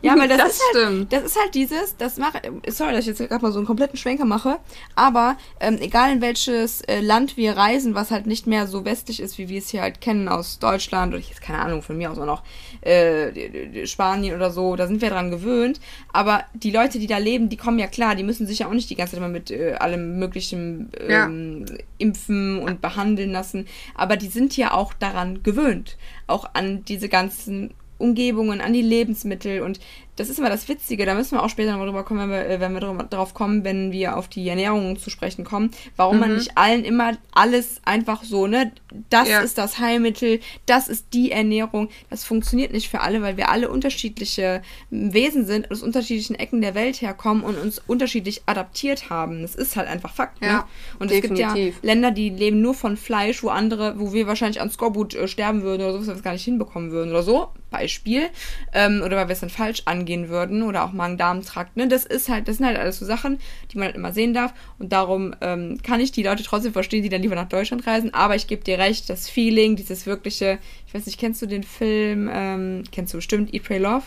Ja, 0.00 0.16
weil 0.16 0.28
das, 0.28 0.38
das 0.38 0.52
ist 0.52 0.62
halt, 0.62 0.86
stimmt. 0.86 1.12
das 1.12 1.24
ist 1.24 1.38
halt 1.38 1.54
dieses, 1.54 1.96
das 1.96 2.18
mache, 2.18 2.40
sorry, 2.68 2.92
dass 2.92 3.00
ich 3.00 3.18
jetzt 3.18 3.28
gerade 3.28 3.42
mal 3.42 3.50
so 3.50 3.58
einen 3.58 3.66
kompletten 3.66 3.98
Schwenker 3.98 4.24
mache, 4.24 4.58
aber 4.94 5.36
ähm, 5.60 5.78
egal 5.80 6.12
in 6.12 6.20
welches 6.20 6.82
äh, 6.82 7.00
Land 7.00 7.36
wir 7.36 7.56
reisen, 7.56 7.94
was 7.94 8.12
halt 8.12 8.26
nicht 8.26 8.46
mehr 8.46 8.68
so 8.68 8.84
westlich 8.84 9.20
ist, 9.20 9.38
wie 9.38 9.48
wir 9.48 9.58
es 9.58 9.70
hier 9.70 9.82
halt 9.82 10.00
kennen 10.00 10.28
aus 10.28 10.60
Deutschland 10.60 11.12
oder 11.12 11.18
ich 11.18 11.30
jetzt 11.30 11.42
keine 11.42 11.58
Ahnung, 11.60 11.82
von 11.82 11.98
mir 11.98 12.12
aus 12.12 12.18
auch 12.18 12.26
noch 12.26 12.44
äh, 12.82 13.86
Spanien 13.86 14.36
oder 14.36 14.52
so, 14.52 14.76
da 14.76 14.86
sind 14.86 15.02
wir 15.02 15.10
dran 15.10 15.30
gewöhnt, 15.30 15.80
aber 16.12 16.44
die 16.54 16.70
Leute, 16.70 17.00
die 17.00 17.08
da 17.08 17.18
leben, 17.18 17.48
die 17.48 17.56
kommen 17.56 17.80
ja 17.80 17.88
klar, 17.88 18.14
die 18.14 18.22
müssen 18.22 18.46
sich 18.46 18.60
ja 18.60 18.68
auch 18.68 18.72
nicht 18.72 18.90
die 18.90 18.94
ganze 18.94 19.12
Zeit 19.12 19.18
immer 19.18 19.28
mit 19.28 19.50
äh, 19.50 19.74
allem 19.74 20.18
möglichen 20.18 20.90
ähm, 21.00 21.64
impfen 21.98 22.60
und 22.60 22.80
behandeln 22.80 23.32
lassen, 23.32 23.66
aber 23.96 24.16
die 24.16 24.28
sind 24.28 24.56
ja 24.56 24.74
auch 24.74 24.92
daran 24.94 25.42
gewöhnt, 25.42 25.96
auch 26.28 26.50
an 26.54 26.84
diese 26.84 27.08
ganzen 27.08 27.74
Umgebungen, 27.98 28.60
an 28.60 28.72
die 28.72 28.82
Lebensmittel 28.82 29.62
und 29.62 29.80
das 30.18 30.28
ist 30.28 30.38
immer 30.38 30.50
das 30.50 30.68
Witzige, 30.68 31.06
da 31.06 31.14
müssen 31.14 31.36
wir 31.36 31.42
auch 31.42 31.48
später 31.48 31.76
noch 31.76 31.84
drüber 31.84 32.02
kommen, 32.04 32.20
wenn 32.20 32.30
wir, 32.30 32.46
äh, 32.48 32.60
wenn 32.60 32.72
wir 32.72 32.80
drauf 32.80 33.34
kommen, 33.34 33.64
wenn 33.64 33.92
wir 33.92 34.16
auf 34.16 34.28
die 34.28 34.48
Ernährung 34.48 34.98
zu 34.98 35.10
sprechen 35.10 35.44
kommen, 35.44 35.70
warum 35.96 36.18
man 36.20 36.34
nicht 36.34 36.56
allen 36.58 36.84
immer 36.84 37.16
alles 37.32 37.80
einfach 37.84 38.22
so, 38.24 38.46
ne, 38.46 38.72
das 39.10 39.28
Ja. 39.28 39.40
ist 39.40 39.58
das 39.58 39.78
Heilmittel, 39.78 40.40
das 40.66 40.88
ist 40.88 41.06
die 41.12 41.30
Ernährung, 41.30 41.88
das 42.10 42.24
funktioniert 42.24 42.72
nicht 42.72 42.88
für 42.88 43.00
alle, 43.00 43.22
weil 43.22 43.36
wir 43.36 43.48
alle 43.50 43.68
unterschiedliche 43.68 44.62
Wesen 44.90 45.46
sind, 45.46 45.70
aus 45.70 45.82
unterschiedlichen 45.82 46.34
Ecken 46.34 46.60
der 46.60 46.74
Welt 46.74 47.00
herkommen 47.00 47.42
und 47.44 47.56
uns 47.58 47.80
unterschiedlich 47.86 48.42
adaptiert 48.46 49.10
haben. 49.10 49.42
Das 49.42 49.54
ist 49.54 49.76
halt 49.76 49.88
einfach 49.88 50.12
Fakt, 50.14 50.40
ne? 50.40 50.48
Ja, 50.48 50.68
Und 50.98 51.10
es 51.10 51.20
gibt 51.22 51.38
ja 51.38 51.52
definitiv. 51.52 51.82
Länder, 51.82 52.10
die 52.10 52.30
leben 52.30 52.60
nur 52.60 52.74
von 52.74 52.96
Fleisch, 52.96 53.42
wo 53.42 53.48
andere, 53.50 53.98
wo 53.98 54.12
wir 54.12 54.26
wahrscheinlich 54.26 54.60
an 54.60 54.70
Skorbut 54.70 55.14
äh, 55.14 55.28
sterben 55.28 55.62
würden 55.62 55.82
oder 55.82 55.92
so, 55.92 56.00
was 56.00 56.06
wir 56.08 56.14
es 56.14 56.22
gar 56.22 56.32
nicht 56.32 56.44
hinbekommen 56.44 56.90
würden 56.90 57.10
oder 57.10 57.22
so. 57.22 57.48
Beispiel. 57.70 58.28
Ähm, 58.72 59.02
oder 59.04 59.16
weil 59.16 59.28
wir 59.28 59.34
es 59.34 59.40
dann 59.40 59.50
falsch 59.50 59.82
angehen 59.84 60.07
würden 60.28 60.62
oder 60.62 60.84
auch 60.84 60.92
Magen-Darm-Trakt. 60.92 61.76
Ne? 61.76 61.88
Das 61.88 62.04
ist 62.04 62.28
halt, 62.28 62.48
das 62.48 62.56
sind 62.56 62.66
halt 62.66 62.78
alles 62.78 62.98
so 62.98 63.06
Sachen, 63.06 63.38
die 63.70 63.78
man 63.78 63.86
halt 63.86 63.96
immer 63.96 64.12
sehen 64.12 64.34
darf. 64.34 64.54
Und 64.78 64.92
darum 64.92 65.34
ähm, 65.40 65.78
kann 65.82 66.00
ich 66.00 66.12
die 66.12 66.22
Leute 66.22 66.42
trotzdem 66.42 66.72
verstehen, 66.72 67.02
die 67.02 67.08
dann 67.08 67.22
lieber 67.22 67.34
nach 67.34 67.48
Deutschland 67.48 67.86
reisen. 67.86 68.14
Aber 68.14 68.34
ich 68.34 68.46
gebe 68.46 68.64
dir 68.64 68.78
recht, 68.78 69.10
das 69.10 69.28
Feeling, 69.28 69.76
dieses 69.76 70.06
wirkliche, 70.06 70.58
ich 70.86 70.94
weiß 70.94 71.06
nicht, 71.06 71.18
kennst 71.18 71.42
du 71.42 71.46
den 71.46 71.62
Film, 71.62 72.30
ähm, 72.32 72.84
kennst 72.90 73.12
du 73.12 73.18
bestimmt 73.18 73.52
Eat, 73.52 73.64
Pray, 73.64 73.78
Love? 73.78 74.04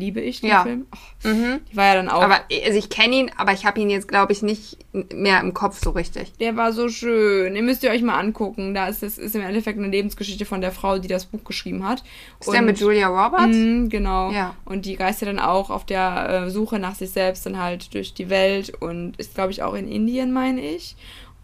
Liebe 0.00 0.20
ich 0.20 0.40
den 0.40 0.50
Ja. 0.50 0.62
Film? 0.62 0.86
Oh, 1.24 1.28
Die 1.70 1.76
war 1.76 1.86
ja 1.86 1.94
dann 1.96 2.08
auch. 2.08 2.22
Aber 2.22 2.38
also 2.64 2.78
ich 2.78 2.88
kenne 2.88 3.16
ihn, 3.16 3.30
aber 3.36 3.52
ich 3.52 3.66
habe 3.66 3.80
ihn 3.80 3.90
jetzt, 3.90 4.06
glaube 4.06 4.32
ich, 4.32 4.42
nicht 4.42 4.78
mehr 5.12 5.40
im 5.40 5.52
Kopf 5.54 5.80
so 5.82 5.90
richtig. 5.90 6.32
Der 6.38 6.56
war 6.56 6.72
so 6.72 6.88
schön. 6.88 7.52
Den 7.54 7.64
müsst 7.66 7.82
ihr 7.82 7.90
euch 7.90 8.02
mal 8.02 8.16
angucken. 8.16 8.74
Da 8.74 8.86
ist 8.86 9.02
es 9.02 9.18
ist 9.18 9.34
im 9.34 9.42
Endeffekt 9.42 9.76
eine 9.76 9.88
Lebensgeschichte 9.88 10.44
von 10.44 10.60
der 10.60 10.70
Frau, 10.70 10.98
die 10.98 11.08
das 11.08 11.26
Buch 11.26 11.42
geschrieben 11.42 11.84
hat. 11.84 12.04
Ist 12.38 12.52
der 12.52 12.62
mit 12.62 12.78
Julia 12.78 13.08
Roberts? 13.08 13.56
Mhm, 13.56 13.88
genau. 13.88 14.30
Ja. 14.30 14.54
Und 14.64 14.86
die 14.86 14.94
reist 14.94 15.20
ja 15.20 15.26
dann 15.26 15.40
auch 15.40 15.68
auf 15.68 15.84
der 15.84 16.44
äh, 16.46 16.50
Suche 16.50 16.78
nach 16.78 16.94
sich 16.94 17.10
selbst 17.10 17.44
dann 17.44 17.58
halt 17.58 17.92
durch 17.92 18.14
die 18.14 18.30
Welt 18.30 18.72
und 18.80 19.16
ist, 19.16 19.34
glaube 19.34 19.50
ich, 19.50 19.64
auch 19.64 19.74
in 19.74 19.88
Indien, 19.88 20.32
meine 20.32 20.60
ich. 20.60 20.94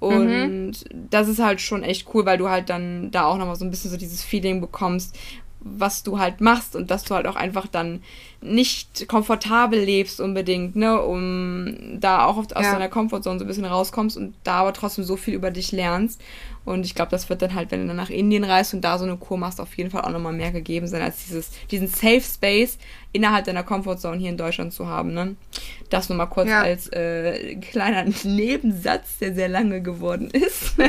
Und 0.01 0.75
das 0.93 1.29
ist 1.29 1.39
halt 1.39 1.61
schon 1.61 1.83
echt 1.83 2.09
cool, 2.15 2.27
weil 2.27 2.37
du 2.37 2.51
halt 2.51 2.69
dann 2.69 3.11
da 3.11 3.25
auch 3.25 3.39
nochmal 3.39 3.57
so 3.57 3.65
ein 3.65 3.71
bisschen 3.71 3.91
so 3.91 3.97
dieses 3.97 4.23
Feeling 4.23 4.61
bekommst, 4.61 5.17
was 5.67 6.03
du 6.03 6.19
halt 6.19 6.41
machst 6.43 6.77
und 6.77 6.91
dass 6.91 7.05
du 7.05 7.15
halt 7.15 7.27
auch 7.27 7.37
einfach 7.37 7.67
dann 7.67 8.03
nicht 8.43 9.09
komfortabel 9.09 9.79
lebst 9.81 10.21
unbedingt, 10.21 10.77
ne, 10.77 11.01
um 11.01 11.99
da 12.01 12.27
auch 12.27 12.37
aus 12.37 12.47
Ja. 12.55 12.73
deiner 12.73 12.89
Comfortzone 12.91 13.39
so 13.39 13.45
ein 13.45 13.49
bisschen 13.49 13.65
rauskommst 13.65 14.17
und 14.19 14.35
da 14.45 14.57
aber 14.57 14.75
trotzdem 14.75 15.05
so 15.05 15.17
viel 15.17 15.33
über 15.35 15.51
dich 15.51 15.73
lernst. 15.73 16.21
Und 16.67 16.85
ich 16.87 16.95
glaube, 16.95 17.11
das 17.11 17.29
wird 17.29 17.41
dann 17.43 17.55
halt, 17.55 17.71
wenn 17.71 17.81
du 17.83 17.87
dann 17.89 17.97
nach 17.97 18.09
Indien 18.11 18.45
reist 18.45 18.73
und 18.75 18.83
da 18.83 18.99
so 18.99 19.05
eine 19.05 19.17
Kur 19.17 19.37
machst, 19.39 19.61
auf 19.61 19.75
jeden 19.77 19.91
Fall 19.91 20.03
auch 20.03 20.11
nochmal 20.11 20.33
mehr 20.33 20.51
gegeben 20.51 20.87
sein, 20.87 21.03
als 21.03 21.25
dieses, 21.27 21.51
diesen 21.71 21.89
Safe 21.89 22.21
Space 22.23 22.79
innerhalb 23.13 23.45
deiner 23.47 23.63
Comfortzone 23.63 24.19
hier 24.19 24.31
in 24.31 24.37
Deutschland 24.39 24.73
zu 24.73 24.87
haben, 24.87 25.13
ne. 25.15 25.37
Das 25.91 26.09
nur 26.09 26.17
mal 26.19 26.27
kurz 26.27 26.49
Ja. 26.49 26.63
als 26.63 26.89
äh, 26.89 27.57
kleiner 27.57 28.05
Nebensatz, 28.25 29.19
der 29.19 29.35
sehr 29.35 29.49
lange 29.49 29.81
geworden 29.83 30.29
ist. 30.31 30.75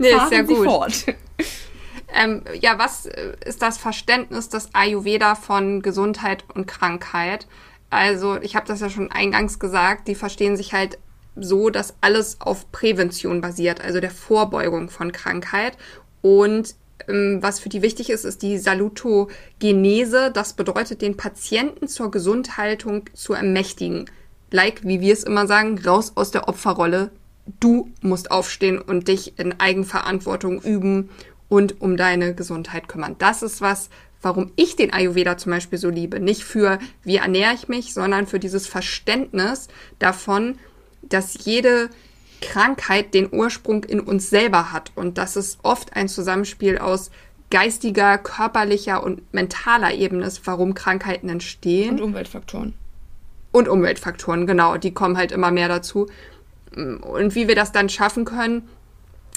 Nee, 0.00 0.10
ist 0.10 0.28
Sie 0.30 0.42
gut. 0.54 0.64
Fort. 0.64 1.04
Ähm, 2.14 2.42
ja, 2.60 2.78
was 2.78 3.06
äh, 3.06 3.34
ist 3.44 3.62
das 3.62 3.78
Verständnis 3.78 4.48
des 4.48 4.70
Ayurveda 4.74 5.34
von 5.34 5.82
Gesundheit 5.82 6.44
und 6.54 6.66
Krankheit? 6.66 7.46
Also, 7.90 8.40
ich 8.40 8.56
habe 8.56 8.66
das 8.66 8.80
ja 8.80 8.90
schon 8.90 9.10
eingangs 9.10 9.58
gesagt, 9.58 10.08
die 10.08 10.14
verstehen 10.14 10.56
sich 10.56 10.72
halt 10.72 10.98
so, 11.36 11.70
dass 11.70 11.94
alles 12.00 12.40
auf 12.40 12.70
Prävention 12.72 13.40
basiert, 13.40 13.80
also 13.80 14.00
der 14.00 14.10
Vorbeugung 14.10 14.90
von 14.90 15.12
Krankheit. 15.12 15.76
Und 16.20 16.74
ähm, 17.06 17.38
was 17.40 17.60
für 17.60 17.68
die 17.68 17.82
wichtig 17.82 18.10
ist, 18.10 18.24
ist 18.24 18.42
die 18.42 18.58
Salutogenese. 18.58 20.30
Das 20.32 20.54
bedeutet, 20.54 21.02
den 21.02 21.16
Patienten 21.16 21.88
zur 21.88 22.10
Gesundhaltung 22.10 23.04
zu 23.14 23.34
ermächtigen. 23.34 24.10
Like, 24.50 24.84
wie 24.84 25.00
wir 25.00 25.12
es 25.12 25.24
immer 25.24 25.46
sagen, 25.46 25.78
raus 25.78 26.12
aus 26.14 26.30
der 26.30 26.48
Opferrolle. 26.48 27.10
Du 27.60 27.90
musst 28.02 28.30
aufstehen 28.30 28.78
und 28.78 29.08
dich 29.08 29.38
in 29.38 29.58
Eigenverantwortung 29.58 30.60
üben 30.60 31.08
und 31.48 31.80
um 31.80 31.96
deine 31.96 32.34
Gesundheit 32.34 32.88
kümmern. 32.88 33.16
Das 33.18 33.42
ist 33.42 33.60
was, 33.60 33.90
warum 34.22 34.52
ich 34.56 34.76
den 34.76 34.92
Ayurveda 34.92 35.36
zum 35.38 35.52
Beispiel 35.52 35.78
so 35.78 35.90
liebe. 35.90 36.20
Nicht 36.20 36.44
für, 36.44 36.78
wie 37.04 37.16
ernähre 37.16 37.54
ich 37.54 37.68
mich, 37.68 37.94
sondern 37.94 38.26
für 38.26 38.38
dieses 38.38 38.66
Verständnis 38.66 39.68
davon, 39.98 40.58
dass 41.02 41.44
jede 41.44 41.90
Krankheit 42.40 43.14
den 43.14 43.32
Ursprung 43.32 43.84
in 43.84 44.00
uns 44.00 44.30
selber 44.30 44.72
hat 44.72 44.92
und 44.94 45.18
dass 45.18 45.36
es 45.36 45.58
oft 45.62 45.96
ein 45.96 46.08
Zusammenspiel 46.08 46.78
aus 46.78 47.10
geistiger, 47.50 48.18
körperlicher 48.18 49.02
und 49.02 49.32
mentaler 49.32 49.94
Ebene 49.94 50.26
ist, 50.26 50.46
warum 50.46 50.74
Krankheiten 50.74 51.28
entstehen 51.28 51.94
Und 51.94 52.02
Umweltfaktoren. 52.02 52.74
und 53.52 53.68
Umweltfaktoren, 53.68 54.46
genau, 54.46 54.76
die 54.76 54.92
kommen 54.92 55.16
halt 55.16 55.32
immer 55.32 55.50
mehr 55.50 55.68
dazu. 55.68 56.08
Und 56.74 57.34
wie 57.34 57.48
wir 57.48 57.54
das 57.54 57.72
dann 57.72 57.88
schaffen 57.88 58.24
können, 58.24 58.68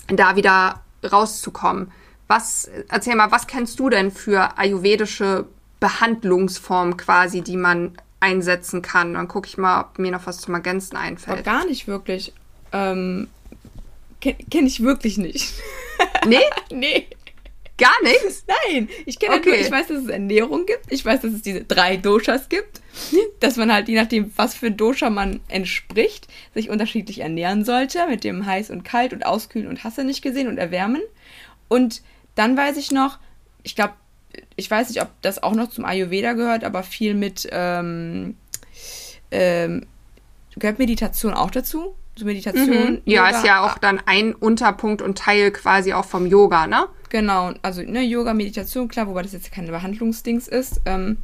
da 0.08 0.36
wieder 0.36 0.82
rauszukommen. 1.04 1.92
Was, 2.28 2.70
erzähl 2.90 3.16
mal, 3.16 3.32
was 3.32 3.48
kennst 3.48 3.80
du 3.80 3.90
denn 3.90 4.12
für 4.12 4.58
ayurvedische 4.58 5.46
Behandlungsformen 5.80 6.96
quasi, 6.98 7.42
die 7.42 7.58
man 7.58 7.98
einsetzen 8.20 8.82
kann? 8.82 9.16
Dann 9.16 9.28
gucke 9.28 9.48
ich 9.48 9.58
mal, 9.58 9.82
ob 9.82 10.00
mir 10.00 10.12
noch 10.12 10.26
was 10.28 10.40
zum 10.40 10.54
Ergänzen 10.54 10.96
Aber 10.96 11.06
einfällt. 11.06 11.44
gar 11.44 11.66
nicht 11.66 11.88
wirklich. 11.88 12.34
Ähm, 12.72 13.28
Kenne 14.22 14.38
kenn 14.50 14.68
ich 14.68 14.82
wirklich 14.84 15.18
nicht. 15.18 15.54
Nee? 16.26 16.40
nee. 16.72 17.08
Gar 17.82 18.04
nichts? 18.04 18.46
Nein, 18.68 18.90
ich 19.06 19.18
kenne 19.18 19.36
Okay. 19.36 19.56
ich 19.60 19.72
weiß, 19.72 19.88
dass 19.88 20.04
es 20.04 20.08
Ernährung 20.08 20.66
gibt. 20.68 20.92
Ich 20.92 21.04
weiß, 21.04 21.22
dass 21.22 21.34
es 21.34 21.42
diese 21.42 21.64
drei 21.64 21.98
Doshas 21.98 22.48
gibt. 22.48 22.80
Dass 23.40 23.58
man 23.58 23.74
halt, 23.74 23.88
je 23.88 23.96
nachdem, 23.96 24.32
was 24.36 24.54
für 24.54 24.70
Dosha 24.70 25.10
man 25.10 25.40
entspricht, 25.48 26.28
sich 26.54 26.70
unterschiedlich 26.70 27.20
ernähren 27.20 27.66
sollte. 27.66 28.06
Mit 28.08 28.24
dem 28.24 28.46
heiß 28.46 28.70
und 28.70 28.84
kalt 28.84 29.14
und 29.14 29.26
auskühlen 29.26 29.68
und 29.68 29.84
hasse 29.84 30.04
nicht 30.04 30.22
gesehen 30.22 30.48
und 30.48 30.58
erwärmen. 30.58 31.02
Und 31.68 32.04
dann 32.36 32.56
weiß 32.56 32.78
ich 32.78 32.92
noch, 32.92 33.18
ich 33.64 33.76
glaube, 33.76 33.94
ich 34.56 34.70
weiß 34.70 34.90
nicht, 34.90 35.02
ob 35.02 35.10
das 35.22 35.42
auch 35.42 35.54
noch 35.54 35.70
zum 35.70 35.86
Ayurveda 35.86 36.34
gehört, 36.34 36.64
aber 36.64 36.84
viel 36.84 37.16
mit, 37.16 37.50
ähm, 37.52 38.36
ähm, 39.32 39.88
gehört 40.56 40.80
Meditation 40.80 41.34
auch 41.34 41.52
dazu? 41.52 41.96
Meditation? 42.26 42.94
Mhm. 42.94 43.02
Ja, 43.06 43.28
Yoga? 43.28 43.38
ist 43.38 43.46
ja 43.46 43.66
auch 43.66 43.78
dann 43.78 44.02
ein 44.06 44.34
Unterpunkt 44.34 45.02
und 45.02 45.18
Teil 45.18 45.52
quasi 45.52 45.94
auch 45.94 46.06
vom 46.06 46.26
Yoga, 46.26 46.68
ne? 46.68 46.88
Genau, 47.10 47.52
also 47.62 47.82
ne, 47.82 48.02
Yoga, 48.04 48.34
Meditation, 48.34 48.88
klar, 48.88 49.08
wobei 49.08 49.22
das 49.24 49.34
jetzt 49.34 49.52
keine 49.52 49.72
Behandlungsdings 49.72 50.48
ist. 50.48 50.82
Ähm, 50.86 51.18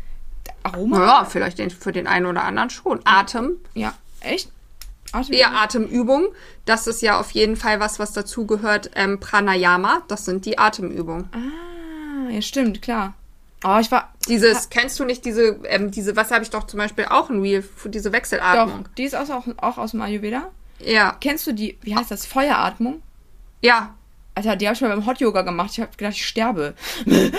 Aroma? 0.63 1.06
Ja, 1.06 1.25
vielleicht 1.25 1.60
den, 1.60 1.70
für 1.70 1.92
den 1.92 2.08
einen 2.08 2.25
oder 2.25 2.44
anderen 2.44 2.70
schon. 2.70 3.00
Atem. 3.06 3.58
Ja, 3.74 3.94
echt? 4.22 4.51
Atem 5.12 5.36
Ja, 5.36 5.51
Atemübung. 5.51 6.27
Das 6.66 6.88
ist 6.88 7.01
ja 7.01 7.20
auf 7.20 7.32
jeden 7.32 7.56
Fall 7.56 7.80
was, 7.80 8.00
was 8.00 8.12
dazugehört. 8.12 8.92
Ähm, 8.96 9.20
Pranayama, 9.20 10.01
das 10.08 10.25
sind 10.25 10.46
die 10.46 10.58
Atemübungen. 10.58 11.30
Ah, 11.32 12.30
ja, 12.30 12.42
stimmt, 12.42 12.82
klar. 12.82 13.13
Oh, 13.63 13.77
ich 13.80 13.89
war. 13.92 14.13
Dieses, 14.27 14.70
kennst 14.70 15.00
du 15.00 15.06
nicht 15.06 15.25
diese, 15.25 15.60
ähm, 15.66 15.89
diese, 15.89 16.16
was 16.16 16.32
habe 16.32 16.44
ich 16.44 16.50
doch 16.50 16.66
zum 16.68 16.77
Beispiel 16.77 17.06
auch 17.06 17.30
ein 17.30 17.42
Reel, 17.42 17.62
für 17.62 17.89
diese 17.89 18.10
Doch, 18.10 18.18
Wechselatmung? 18.18 18.88
die 18.98 19.04
ist 19.04 19.16
auch, 19.16 19.48
auch 19.58 19.77
aus 19.77 19.92
dem 19.92 20.01
Ayurveda. 20.01 20.51
Ja, 20.79 21.17
Kennst 21.19 21.48
du 21.48 21.53
die, 21.53 21.77
wie 21.81 21.96
heißt 21.96 22.12
das, 22.12 22.25
Feueratmung? 22.25 23.01
ja. 23.62 23.93
Alter, 24.36 24.55
die 24.55 24.67
habe 24.67 24.75
ich 24.75 24.81
mal 24.81 24.89
beim 24.89 25.07
Hot 25.07 25.19
Yoga 25.19 25.41
gemacht. 25.41 25.72
Ich 25.74 25.79
habe 25.79 25.89
gedacht, 25.98 26.13
ich 26.13 26.24
sterbe. 26.27 26.75
Wir 27.05 27.31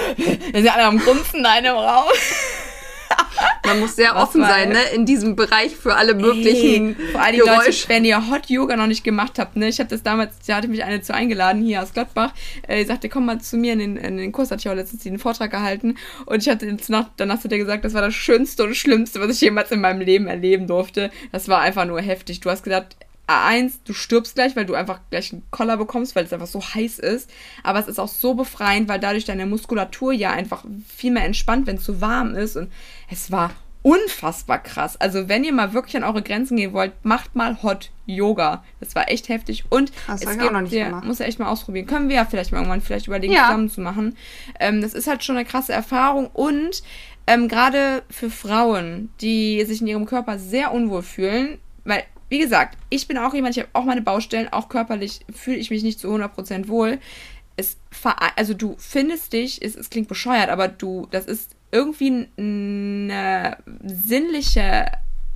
sind 0.53 0.69
alle 0.69 0.83
am 0.83 0.99
Grunzen 0.99 1.45
da 1.45 1.57
in 1.57 1.65
einem 1.65 1.77
Raum. 1.77 2.11
Man 3.67 3.79
muss 3.79 3.95
sehr 3.95 4.17
offen 4.17 4.41
sein, 4.41 4.71
ne? 4.71 4.83
In 4.95 5.07
diesem 5.07 5.37
Bereich 5.37 5.77
für 5.77 5.95
alle 5.95 6.15
möglichen 6.15 6.99
Ey, 6.99 7.07
Vor 7.13 7.21
allem 7.21 7.39
Leute, 7.39 7.89
wenn 7.89 8.05
ihr 8.05 8.29
Hot 8.31 8.47
Yoga 8.51 8.77
noch 8.77 8.89
nicht 8.89 9.05
gemacht 9.05 9.39
habt, 9.39 9.55
ne? 9.57 9.69
Ich 9.69 9.79
habe 9.79 9.89
das 9.89 10.03
damals, 10.03 10.35
da 10.47 10.57
hatte 10.57 10.67
mich 10.67 10.83
eine 10.83 11.01
zu 11.01 11.15
eingeladen 11.15 11.63
hier 11.63 11.83
aus 11.83 11.93
Gladbach. 11.93 12.33
Äh, 12.67 12.85
sagte, 12.85 13.09
komm 13.09 13.27
mal 13.27 13.41
zu 13.41 13.57
mir 13.57 13.75
in 13.75 13.79
den, 13.79 13.97
in 13.97 14.17
den 14.17 14.33
Kurs, 14.33 14.51
hatte 14.51 14.61
ich 14.61 14.69
auch 14.69 14.75
letztens 14.75 15.05
den 15.05 15.21
Vortrag 15.21 15.53
gehalten. 15.53 15.97
Und 16.27 16.43
ich 16.43 16.49
hatte 16.49 16.67
jetzt 16.67 16.91
nach, 16.91 17.11
danach 17.17 17.39
zu 17.39 17.47
dir 17.47 17.59
gesagt, 17.59 17.85
das 17.85 17.95
war 17.95 18.03
das 18.03 18.15
Schönste 18.15 18.65
und 18.65 18.75
Schlimmste, 18.75 19.21
was 19.21 19.31
ich 19.37 19.41
jemals 19.41 19.71
in 19.71 19.81
meinem 19.81 20.01
Leben 20.01 20.27
erleben 20.27 20.67
durfte. 20.67 21.13
Das 21.31 21.47
war 21.47 21.61
einfach 21.61 21.85
nur 21.85 22.01
heftig. 22.01 22.41
Du 22.41 22.51
hast 22.51 22.65
gedacht, 22.65 22.97
A1, 23.29 23.81
du 23.85 23.93
stirbst 23.93 24.35
gleich, 24.35 24.57
weil 24.57 24.65
du 24.67 24.75
einfach 24.75 25.01
gleich 25.11 25.33
einen 25.33 25.43
Koller 25.51 25.77
bekommst, 25.77 26.17
weil 26.17 26.25
es 26.25 26.33
einfach 26.33 26.47
so 26.47 26.61
heiß 26.63 26.99
ist. 26.99 27.31
Aber 27.63 27.79
es 27.79 27.87
ist 27.89 27.99
auch 27.99 28.09
so 28.09 28.35
befreiend, 28.35 28.89
weil 28.89 28.99
dadurch 29.01 29.25
deine 29.27 29.47
Muskulatur 29.47 30.13
ja 30.13 30.31
einfach 30.31 30.65
viel 30.97 31.13
mehr 31.13 31.25
entspannt, 31.25 31.67
wenn 31.67 31.77
es 31.77 31.85
so 31.85 32.01
warm 32.01 32.35
ist. 32.35 32.57
Und 32.57 32.73
es 33.11 33.31
war 33.31 33.51
unfassbar 33.83 34.59
krass. 34.63 35.01
Also 35.01 35.29
wenn 35.29 35.45
ihr 35.45 35.53
mal 35.53 35.73
wirklich 35.73 35.97
an 35.97 36.05
eure 36.05 36.23
Grenzen 36.23 36.57
gehen 36.57 36.73
wollt, 36.73 36.93
macht 37.05 37.37
mal 37.37 37.63
Hot 37.63 37.91
Yoga. 38.07 38.65
Das 38.81 38.95
war 38.95 39.11
echt 39.11 39.29
heftig. 39.29 39.65
Und 39.71 39.93
das 40.07 40.23
es 40.23 40.31
gibt, 40.31 40.43
auch 40.43 40.51
noch 40.51 40.61
nicht 40.63 40.73
der, 40.73 40.91
muss 41.05 41.19
ja 41.21 41.27
echt 41.27 41.39
mal 41.39 41.49
ausprobieren. 41.49 41.87
Können 41.87 42.09
wir 42.09 42.17
ja 42.17 42.25
vielleicht 42.25 42.53
mal 42.53 42.59
irgendwann 42.59 42.81
vielleicht 42.81 43.07
überlegen, 43.07 43.33
Ja. 43.33 43.45
zusammen 43.47 43.71
zu 43.71 43.81
machen. 43.81 44.17
Ähm, 44.59 44.83
das 44.83 44.95
ist 44.95 45.07
halt 45.07 45.23
schon 45.25 45.37
eine 45.37 45.45
krasse 45.45 45.73
Erfahrung. 45.73 46.27
Und 46.33 46.83
ähm, 47.27 47.47
gerade 47.49 48.03
für 48.11 48.31
Frauen, 48.31 49.11
die 49.21 49.65
sich 49.65 49.81
in 49.81 49.87
ihrem 49.87 50.07
Körper 50.07 50.39
sehr 50.39 50.73
unwohl 50.73 51.03
fühlen, 51.03 51.59
weil, 51.85 52.03
wie 52.29 52.39
gesagt, 52.39 52.77
ich 52.91 53.09
bin 53.09 53.19
auch 53.19 53.35
jemand, 53.35 53.57
ich 53.57 53.63
habe 53.63 53.71
auch 53.73 53.85
meine 53.85 54.03
Baustellen, 54.03 54.53
auch 54.53 54.69
körperlich 54.69 55.21
fühle 55.35 55.57
ich 55.57 55.71
mich 55.71 55.83
nicht 55.83 55.99
zu 56.01 56.09
100% 56.09 56.69
wohl. 56.69 56.99
Es 57.57 57.77
also 58.37 58.55
du 58.55 58.77
findest 58.79 59.33
dich, 59.33 59.63
es, 59.63 59.75
es 59.75 59.91
klingt 59.91 60.09
bescheuert, 60.09 60.49
aber 60.49 60.69
du, 60.69 61.09
das 61.11 61.27
ist 61.27 61.57
irgendwie 61.73 62.29
eine 62.37 63.57
sinnliche 63.85 64.87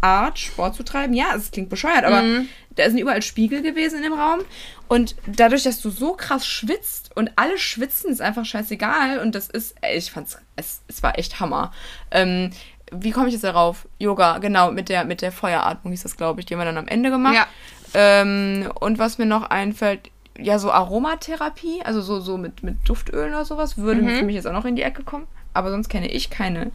Art, 0.00 0.38
Sport 0.38 0.74
zu 0.74 0.82
treiben. 0.82 1.14
Ja, 1.14 1.34
es 1.36 1.50
klingt 1.52 1.68
bescheuert, 1.68 2.04
aber 2.04 2.22
Mhm. 2.22 2.48
da 2.74 2.88
sind 2.90 2.98
überall 2.98 3.22
Spiegel 3.22 3.62
gewesen 3.62 3.96
in 3.98 4.02
dem 4.02 4.12
Raum. 4.14 4.40
Und 4.88 5.14
dadurch, 5.26 5.62
dass 5.62 5.80
du 5.80 5.90
so 5.90 6.14
krass 6.14 6.44
schwitzt 6.46 7.16
und 7.16 7.30
alle 7.36 7.56
schwitzen, 7.56 8.10
ist 8.10 8.20
einfach 8.20 8.44
scheißegal. 8.44 9.20
Und 9.20 9.34
das 9.36 9.48
ist, 9.48 9.76
ich 9.94 10.10
fand's, 10.10 10.38
es, 10.56 10.82
es 10.88 11.02
war 11.04 11.18
echt 11.18 11.38
Hammer. 11.38 11.72
Ähm, 12.10 12.50
wie 12.92 13.10
komme 13.10 13.26
ich 13.28 13.32
jetzt 13.34 13.44
darauf? 13.44 13.86
Yoga, 13.98 14.38
genau, 14.38 14.70
mit 14.70 14.88
der, 14.88 15.04
mit 15.04 15.22
der 15.22 15.32
Feueratmung 15.32 15.92
hieß 15.92 16.02
das, 16.02 16.16
glaube 16.16 16.40
ich. 16.40 16.46
Die 16.46 16.54
haben 16.54 16.60
wir 16.60 16.64
dann 16.66 16.78
am 16.78 16.88
Ende 16.88 17.10
gemacht. 17.10 17.34
Ja. 17.34 17.46
Ähm, 17.94 18.70
und 18.80 18.98
was 18.98 19.18
mir 19.18 19.26
noch 19.26 19.44
einfällt, 19.50 20.10
ja, 20.38 20.58
so 20.58 20.70
Aromatherapie, 20.70 21.82
also 21.84 22.00
so, 22.00 22.20
so 22.20 22.38
mit, 22.38 22.62
mit 22.62 22.76
Duftölen 22.88 23.32
oder 23.34 23.44
sowas, 23.44 23.76
würde 23.76 24.00
Mhm. 24.02 24.16
für 24.18 24.24
mich 24.24 24.34
jetzt 24.36 24.46
auch 24.46 24.52
noch 24.52 24.64
in 24.64 24.76
die 24.76 24.82
Ecke 24.82 25.02
kommen. 25.02 25.26
Aber 25.54 25.70
sonst 25.70 25.88
kenne 25.88 26.08
ich 26.10 26.30
keine. 26.30 26.70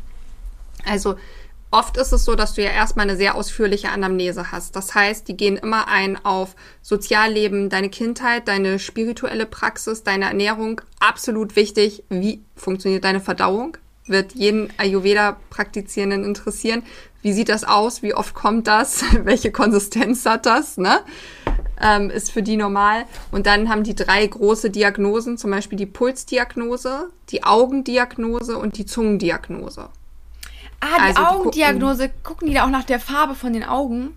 Also 0.85 1.15
oft 1.71 1.97
ist 1.97 2.11
es 2.13 2.23
so, 2.23 2.35
dass 2.35 2.53
du 2.53 2.61
ja 2.63 2.69
erstmal 2.69 3.07
eine 3.09 3.17
sehr 3.17 3.33
ausführliche 3.35 3.89
Anamnese 3.89 4.51
hast. 4.51 4.75
Das 4.75 4.93
heißt, 4.93 5.27
die 5.27 5.35
gehen 5.35 5.57
immer 5.57 5.87
ein 5.87 6.23
auf 6.23 6.55
Sozialleben, 6.83 7.69
deine 7.69 7.89
Kindheit, 7.89 8.47
deine 8.47 8.77
spirituelle 8.79 9.45
Praxis, 9.47 10.03
deine 10.03 10.25
Ernährung. 10.25 10.81
Absolut 10.99 11.55
wichtig, 11.55 12.03
wie 12.09 12.43
funktioniert 12.55 13.03
deine 13.03 13.19
Verdauung? 13.19 13.77
Wird 14.07 14.33
jeden 14.33 14.69
Ayurveda-Praktizierenden 14.77 16.23
interessieren. 16.23 16.83
Wie 17.21 17.33
sieht 17.33 17.49
das 17.49 17.63
aus? 17.63 18.01
Wie 18.01 18.13
oft 18.13 18.33
kommt 18.33 18.67
das? 18.67 19.03
Welche 19.23 19.51
Konsistenz 19.51 20.25
hat 20.25 20.45
das? 20.45 20.77
Ne? 20.77 20.99
ähm, 21.81 22.09
ist 22.09 22.31
für 22.31 22.43
die 22.43 22.57
normal. 22.57 23.05
Und 23.31 23.45
dann 23.45 23.69
haben 23.69 23.83
die 23.83 23.95
drei 23.95 24.25
große 24.25 24.69
Diagnosen, 24.69 25.37
zum 25.37 25.51
Beispiel 25.51 25.77
die 25.77 25.85
Pulsdiagnose, 25.85 27.09
die 27.29 27.43
Augendiagnose 27.43 28.57
und 28.57 28.77
die 28.77 28.85
Zungendiagnose. 28.85 29.89
Ah, 30.79 30.85
die 30.97 31.01
Also 31.01 31.19
die 31.21 31.25
Augendiagnose, 31.37 32.09
gucken 32.23 32.47
die 32.47 32.53
da 32.53 32.65
auch 32.65 32.69
nach 32.69 32.83
der 32.83 32.99
Farbe 32.99 33.33
von 33.35 33.51
den 33.53 33.63
Augen? 33.63 34.15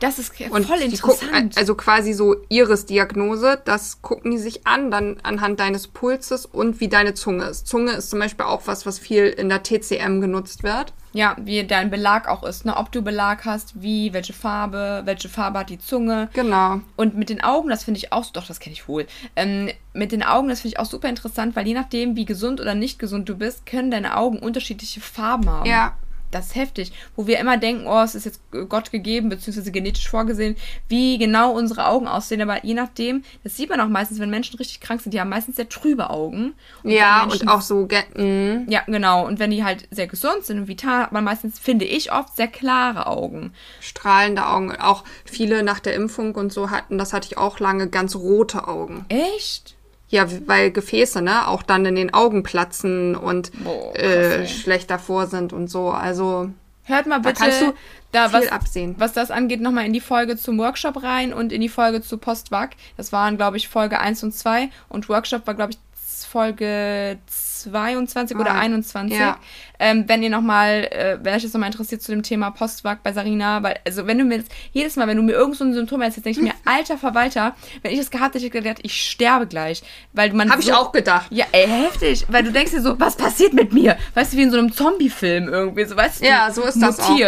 Das 0.00 0.18
ist 0.18 0.32
Und 0.50 0.66
voll 0.66 0.78
die 0.78 0.84
interessant. 0.84 1.20
gucken, 1.30 1.50
also 1.56 1.74
quasi 1.74 2.12
so 2.12 2.36
Iris-Diagnose, 2.48 3.60
das 3.64 4.00
gucken 4.02 4.30
die 4.30 4.38
sich 4.38 4.66
an, 4.66 4.90
dann 4.90 5.18
anhand 5.22 5.60
deines 5.60 5.88
Pulses 5.88 6.46
und 6.46 6.80
wie 6.80 6.88
deine 6.88 7.14
Zunge 7.14 7.44
ist. 7.44 7.66
Zunge 7.66 7.92
ist 7.92 8.10
zum 8.10 8.18
Beispiel 8.18 8.46
auch 8.46 8.62
was, 8.66 8.86
was 8.86 8.98
viel 8.98 9.26
in 9.26 9.48
der 9.48 9.62
TCM 9.62 10.20
genutzt 10.20 10.62
wird. 10.62 10.92
Ja, 11.12 11.36
wie 11.38 11.64
dein 11.64 11.90
Belag 11.90 12.28
auch 12.28 12.42
ist, 12.42 12.64
ne? 12.64 12.76
Ob 12.76 12.90
du 12.90 13.02
Belag 13.02 13.44
hast, 13.44 13.82
wie, 13.82 14.12
welche 14.12 14.32
Farbe, 14.32 15.02
welche 15.04 15.28
Farbe 15.28 15.60
hat 15.60 15.70
die 15.70 15.78
Zunge. 15.78 16.28
Genau. 16.32 16.80
Und 16.96 17.16
mit 17.16 17.28
den 17.28 17.42
Augen, 17.42 17.68
das 17.68 17.84
finde 17.84 17.98
ich 17.98 18.12
auch, 18.12 18.24
doch, 18.30 18.46
das 18.46 18.60
kenne 18.60 18.72
ich 18.74 18.88
wohl. 18.88 19.06
Ähm, 19.36 19.70
mit 19.92 20.12
den 20.12 20.22
Augen, 20.22 20.48
das 20.48 20.62
finde 20.62 20.74
ich 20.74 20.80
auch 20.80 20.86
super 20.86 21.08
interessant, 21.08 21.54
weil 21.54 21.66
je 21.66 21.74
nachdem, 21.74 22.16
wie 22.16 22.24
gesund 22.24 22.60
oder 22.60 22.74
nicht 22.74 22.98
gesund 22.98 23.28
du 23.28 23.36
bist, 23.36 23.66
können 23.66 23.90
deine 23.90 24.16
Augen 24.16 24.38
unterschiedliche 24.38 25.00
Farben 25.00 25.50
haben. 25.50 25.68
Ja. 25.68 25.94
Das 26.32 26.46
ist 26.46 26.54
heftig. 26.56 26.92
Wo 27.14 27.26
wir 27.26 27.38
immer 27.38 27.56
denken, 27.56 27.86
oh, 27.86 28.00
es 28.00 28.14
ist 28.14 28.24
jetzt 28.24 28.40
Gott 28.68 28.90
gegeben, 28.90 29.28
beziehungsweise 29.28 29.70
genetisch 29.70 30.08
vorgesehen, 30.08 30.56
wie 30.88 31.18
genau 31.18 31.52
unsere 31.52 31.86
Augen 31.86 32.08
aussehen. 32.08 32.40
Aber 32.42 32.64
je 32.64 32.74
nachdem, 32.74 33.22
das 33.44 33.56
sieht 33.56 33.70
man 33.70 33.80
auch 33.80 33.88
meistens, 33.88 34.18
wenn 34.18 34.30
Menschen 34.30 34.56
richtig 34.56 34.80
krank 34.80 35.00
sind, 35.00 35.12
die 35.12 35.20
haben 35.20 35.28
meistens 35.28 35.56
sehr 35.56 35.68
trübe 35.68 36.10
Augen. 36.10 36.54
Ja, 36.82 37.20
wenn 37.20 37.28
Menschen 37.28 37.48
und 37.48 37.54
auch 37.54 37.60
so, 37.60 37.86
mm, 37.86 38.68
ja, 38.68 38.82
genau. 38.86 39.26
Und 39.26 39.38
wenn 39.38 39.50
die 39.50 39.62
halt 39.62 39.86
sehr 39.90 40.06
gesund 40.06 40.44
sind 40.44 40.58
und 40.58 40.68
vital, 40.68 41.02
hat 41.04 41.12
man 41.12 41.24
meistens, 41.24 41.58
finde 41.58 41.84
ich, 41.84 42.12
oft 42.12 42.34
sehr 42.36 42.48
klare 42.48 43.06
Augen. 43.06 43.52
strahlende 43.80 44.46
Augen. 44.46 44.74
Auch 44.76 45.04
viele 45.24 45.62
nach 45.62 45.80
der 45.80 45.94
Impfung 45.94 46.34
und 46.34 46.52
so 46.52 46.70
hatten, 46.70 46.98
das 46.98 47.12
hatte 47.12 47.28
ich 47.30 47.38
auch 47.38 47.60
lange, 47.60 47.88
ganz 47.88 48.16
rote 48.16 48.66
Augen. 48.66 49.04
Echt? 49.08 49.76
Ja, 50.12 50.26
weil 50.46 50.70
Gefäße, 50.70 51.22
ne, 51.22 51.48
auch 51.48 51.62
dann 51.62 51.86
in 51.86 51.94
den 51.94 52.12
Augen 52.12 52.42
platzen 52.42 53.16
und 53.16 53.50
Boah, 53.64 53.96
äh, 53.96 54.46
schlecht 54.46 54.90
davor 54.90 55.26
sind 55.26 55.54
und 55.54 55.68
so. 55.68 55.90
Also 55.90 56.50
Hört 56.84 57.06
mal 57.06 57.22
Da 57.22 57.30
bitte 57.30 57.42
kannst 57.42 57.62
du 57.62 57.72
da 58.12 58.30
was, 58.30 58.52
absehen. 58.52 58.94
was 58.98 59.14
das 59.14 59.30
angeht, 59.30 59.62
nochmal 59.62 59.86
in 59.86 59.94
die 59.94 60.02
Folge 60.02 60.36
zum 60.36 60.58
Workshop 60.58 61.02
rein 61.02 61.32
und 61.32 61.50
in 61.50 61.62
die 61.62 61.70
Folge 61.70 62.02
zu 62.02 62.18
Postwag. 62.18 62.72
Das 62.98 63.10
waren, 63.10 63.38
glaube 63.38 63.56
ich, 63.56 63.68
Folge 63.68 64.00
1 64.00 64.22
und 64.22 64.32
2 64.34 64.68
und 64.90 65.08
Workshop 65.08 65.46
war, 65.46 65.54
glaube 65.54 65.72
ich, 65.72 65.78
Folge 66.24 67.18
22 67.26 68.36
oder 68.36 68.52
Ah, 68.52 68.60
21. 68.60 69.18
ja. 69.18 69.38
Ähm, 69.78 70.04
wenn 70.06 70.22
ihr 70.22 70.30
nochmal, 70.30 70.84
äh, 70.92 71.18
wenn 71.22 71.34
euch 71.34 71.42
das 71.42 71.52
nochmal 71.52 71.68
interessiert 71.70 72.02
zu 72.02 72.12
dem 72.12 72.22
Thema 72.22 72.50
Postwag 72.50 73.02
bei 73.02 73.12
Sarina, 73.12 73.62
weil, 73.64 73.80
also 73.84 74.06
wenn 74.06 74.16
du 74.18 74.24
mir 74.24 74.36
jetzt, 74.36 74.50
jedes 74.72 74.94
Mal, 74.96 75.08
wenn 75.08 75.16
du 75.16 75.22
mir 75.24 75.32
irgend 75.32 75.56
so 75.56 75.64
ein 75.64 75.74
Symptom 75.74 76.00
erzählst, 76.02 76.24
denke 76.26 76.40
ich 76.40 76.44
mir, 76.46 76.54
alter 76.64 76.96
Verwalter, 76.98 77.54
wenn 77.82 77.92
ich 77.92 77.98
das 77.98 78.10
gehabt 78.10 78.34
hätte, 78.34 78.44
hätte 78.46 78.58
ich 78.58 78.62
gedacht, 78.64 78.78
ich 78.82 79.08
sterbe 79.10 79.46
gleich. 79.48 79.82
Weil 80.12 80.32
man 80.32 80.50
habe 80.50 80.60
ich 80.60 80.68
so, 80.68 80.74
auch 80.74 80.92
gedacht. 80.92 81.26
ja, 81.30 81.46
ey, 81.52 81.66
heftig. 81.66 82.26
Weil 82.28 82.44
du 82.44 82.52
denkst 82.52 82.72
dir 82.72 82.80
so, 82.82 82.98
was 83.00 83.16
passiert 83.16 83.52
mit 83.54 83.72
mir? 83.72 83.96
Weißt 84.14 84.32
du, 84.32 84.36
wie 84.36 84.42
in 84.42 84.50
so 84.52 84.58
einem 84.58 84.72
Zombie-Film 84.72 85.48
irgendwie. 85.48 85.84
So, 85.84 85.96
weißt 85.96 86.22
du, 86.22 86.26
Ja, 86.26 86.50
so 86.52 86.62
ist 86.62 86.80
das 86.80 87.00
auch. 87.00 87.18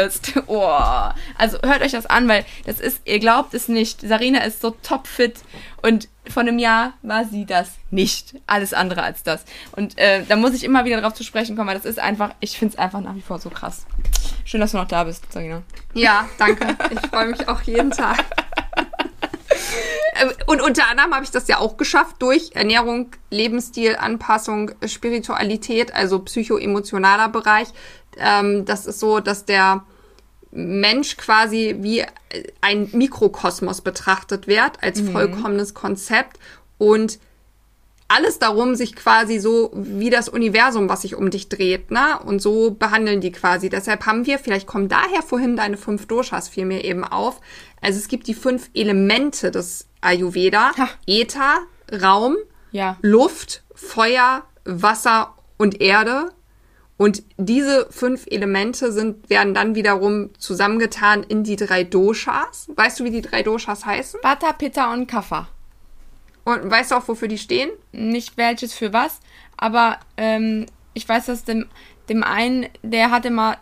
Oh. 0.47 0.71
Also 1.39 1.59
hört 1.63 1.83
euch 1.83 1.93
das 1.93 2.07
an, 2.07 2.29
weil 2.29 2.45
das 2.67 2.79
ist, 2.81 3.01
ihr 3.05 3.19
glaubt 3.19 3.55
es 3.55 3.67
nicht. 3.69 4.01
Sarina 4.03 4.41
ist 4.45 4.61
so 4.61 4.71
topfit 4.71 5.41
und 5.83 6.09
vor 6.29 6.43
einem 6.43 6.59
Jahr 6.59 6.95
war 7.03 7.25
sie 7.25 7.45
das 7.45 7.73
nicht. 7.91 8.37
Alles 8.47 8.73
andere 8.73 9.03
als 9.03 9.23
das. 9.23 9.45
Und 9.73 9.99
äh, 9.99 10.25
da 10.25 10.37
muss 10.37 10.55
ich 10.55 10.65
immer 10.65 10.85
wieder 10.85 11.01
drauf 11.01 11.15
zu 11.15 11.25
sprechen 11.25 11.57
kommen, 11.57 11.69
weil 11.69 11.77
das 11.77 11.85
ist 11.85 11.99
einfach, 11.99 12.31
ich 12.41 12.59
finde 12.59 12.75
es 12.75 12.79
einfach 12.79 13.01
nach 13.01 13.15
wie 13.15 13.21
vor 13.21 13.39
so 13.39 13.51
krass. 13.51 13.87
Schön, 14.45 14.61
dass 14.61 14.73
du 14.73 14.79
noch 14.79 14.89
da 14.89 15.05
bist, 15.05 15.31
Sarina. 15.33 15.63
Ja, 15.95 16.29
danke. 16.39 16.77
Ich 16.91 17.01
freue 17.09 17.27
mich 17.27 17.49
auch 17.49 17.61
jeden 17.63 17.91
Tag. 17.91 18.25
Und 20.47 20.63
unter 20.63 20.89
anderem 20.89 21.15
habe 21.15 21.25
ich 21.25 21.31
das 21.31 21.49
ja 21.49 21.59
auch 21.59 21.77
geschafft 21.77 22.17
durch 22.21 22.53
Ernährung, 22.55 23.11
Lebensstil, 23.31 23.97
Anpassung, 23.97 24.71
Spiritualität, 24.87 25.95
also 25.95 26.21
psychoemotionaler 26.21 27.29
Bereich. 27.29 27.69
Ähm, 28.17 28.65
das 28.65 28.87
ist 28.87 29.01
so, 29.01 29.21
dass 29.21 29.45
der 29.45 29.85
Mensch 30.55 31.17
quasi 31.17 31.77
wie 31.81 32.05
ein 32.61 32.89
Mikrokosmos 32.93 33.81
betrachtet 33.81 34.47
wird, 34.47 34.83
als 34.83 35.01
vollkommenes 35.01 35.75
Konzept 35.75 36.39
und 36.79 37.19
alles 38.07 38.39
darum, 38.39 38.75
sich 38.75 38.95
quasi 38.95 39.39
so 39.39 39.71
wie 39.75 40.11
das 40.11 40.29
Universum, 40.29 40.89
was 40.89 41.03
sich 41.03 41.17
um 41.17 41.31
dich 41.31 41.49
dreht, 41.49 41.91
ne? 41.91 42.21
Und 42.25 42.41
so 42.41 42.71
behandeln 42.71 43.21
die 43.21 43.33
quasi. 43.33 43.71
Deshalb 43.71 44.05
haben 44.07 44.27
wir, 44.27 44.39
vielleicht 44.39 44.67
kommen 44.67 44.89
daher 44.89 45.23
vorhin 45.23 45.57
deine 45.57 45.77
fünf 45.77 46.07
Doshas 46.07 46.49
fiel 46.49 46.67
mir 46.67 46.85
eben 46.85 47.03
auf. 47.03 47.41
Also 47.81 47.99
es 47.99 48.09
gibt 48.09 48.27
die 48.27 48.35
fünf 48.35 48.71
Elemente 48.75 49.51
des 49.51 49.89
Ayurveda. 50.03 50.73
Ha. 50.77 50.89
Äther, 51.07 51.61
Raum, 52.03 52.37
Ja. 52.73 52.99
Luft, 53.01 53.63
Feuer, 53.75 54.45
Wasser 54.65 55.35
und 55.57 55.81
Erde. 55.81 56.31
Und 56.97 57.25
diese 57.37 57.89
fünf 57.91 58.27
Elemente 58.27 58.93
sind, 58.93 59.29
werden 59.29 59.53
dann 59.53 59.75
wiederum 59.75 60.31
zusammengetan 60.39 61.25
in 61.25 61.43
die 61.43 61.57
drei 61.57 61.83
Doshas. 61.83 62.69
Weißt 62.75 63.01
du, 63.01 63.05
wie 63.05 63.11
die 63.11 63.23
drei 63.23 63.43
Doshas 63.43 63.85
heißen? 63.85 64.21
Vata, 64.23 64.53
Pitta 64.53 64.93
und 64.93 65.09
Kapha. 65.09 65.49
Und 66.45 66.71
weißt 66.71 66.93
du 66.93 66.97
auch, 66.97 67.09
wofür 67.09 67.27
die 67.27 67.39
stehen? 67.39 67.71
nicht 67.95 68.37
welches 68.37 68.75
für 68.75 68.93
was, 68.93 69.21
aber 69.57 69.99
ähm, 70.17 70.67
ich 70.93 71.09
weiß, 71.09 71.27
dass 71.27 71.45
dem, 71.45 71.67
dem 72.09 72.23
einen, 72.23 72.67
der 72.83 73.11
hatte 73.11 73.31
mal, 73.31 73.59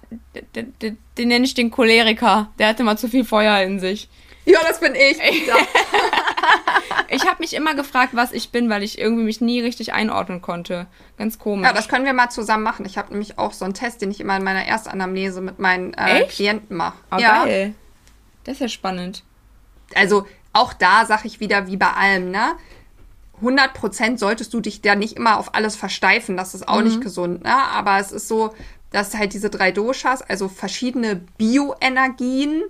den, 0.54 0.74
den, 0.80 0.98
den 1.18 1.28
nenne 1.28 1.44
ich 1.44 1.54
den 1.54 1.70
Choleriker, 1.70 2.50
der 2.58 2.68
hatte 2.68 2.82
mal 2.82 2.98
zu 2.98 3.08
viel 3.08 3.24
Feuer 3.24 3.60
in 3.62 3.80
sich. 3.80 4.08
Ja, 4.44 4.58
das 4.66 4.80
bin 4.80 4.94
ich. 4.94 5.18
Ich 7.09 7.26
habe 7.26 7.37
mich 7.40 7.52
immer 7.52 7.74
gefragt, 7.74 8.14
was 8.14 8.33
ich 8.33 8.50
bin, 8.50 8.70
weil 8.70 8.83
ich 8.83 8.98
irgendwie 8.98 9.24
mich 9.24 9.42
nie 9.42 9.61
richtig 9.61 9.92
einordnen 9.92 10.40
konnte. 10.40 10.87
Ganz 11.18 11.38
komisch. 11.38 11.66
Ja, 11.66 11.74
das 11.74 11.88
können 11.88 12.07
wir 12.07 12.14
mal 12.14 12.31
zusammen 12.31 12.62
machen. 12.62 12.87
Ich 12.87 12.96
habe 12.96 13.11
nämlich 13.11 13.38
auch 13.38 13.52
so 13.52 13.66
einen 13.66 13.74
Test, 13.74 14.00
den 14.00 14.11
ich 14.11 14.18
immer 14.18 14.37
in 14.38 14.44
meiner 14.44 14.64
Erstanamnese 14.64 15.42
mit 15.42 15.59
meinen 15.59 15.92
äh, 15.94 16.24
Klienten 16.24 16.76
mache. 16.76 16.96
Oh, 17.11 17.18
ja. 17.18 17.44
geil. 17.44 17.74
Das 18.44 18.55
ist 18.55 18.61
ja 18.61 18.68
spannend. 18.68 19.24
Also 19.94 20.26
auch 20.52 20.72
da 20.72 21.05
sage 21.05 21.26
ich 21.26 21.38
wieder, 21.38 21.66
wie 21.66 21.76
bei 21.76 21.90
allem, 21.90 22.31
ne? 22.31 22.57
100% 23.42 24.18
solltest 24.18 24.55
du 24.55 24.61
dich 24.61 24.81
da 24.81 24.94
nicht 24.94 25.16
immer 25.16 25.38
auf 25.38 25.55
alles 25.55 25.76
versteifen. 25.76 26.37
Das 26.37 26.55
ist 26.55 26.66
auch 26.66 26.78
mhm. 26.78 26.85
nicht 26.85 27.00
gesund, 27.00 27.44
ne? 27.44 27.55
Aber 27.55 27.98
es 27.98 28.12
ist 28.12 28.28
so, 28.28 28.55
dass 28.90 29.14
halt 29.14 29.33
diese 29.33 29.50
drei 29.50 29.72
Doshas, 29.72 30.22
also 30.22 30.48
verschiedene 30.48 31.16
Bioenergien 31.38 32.62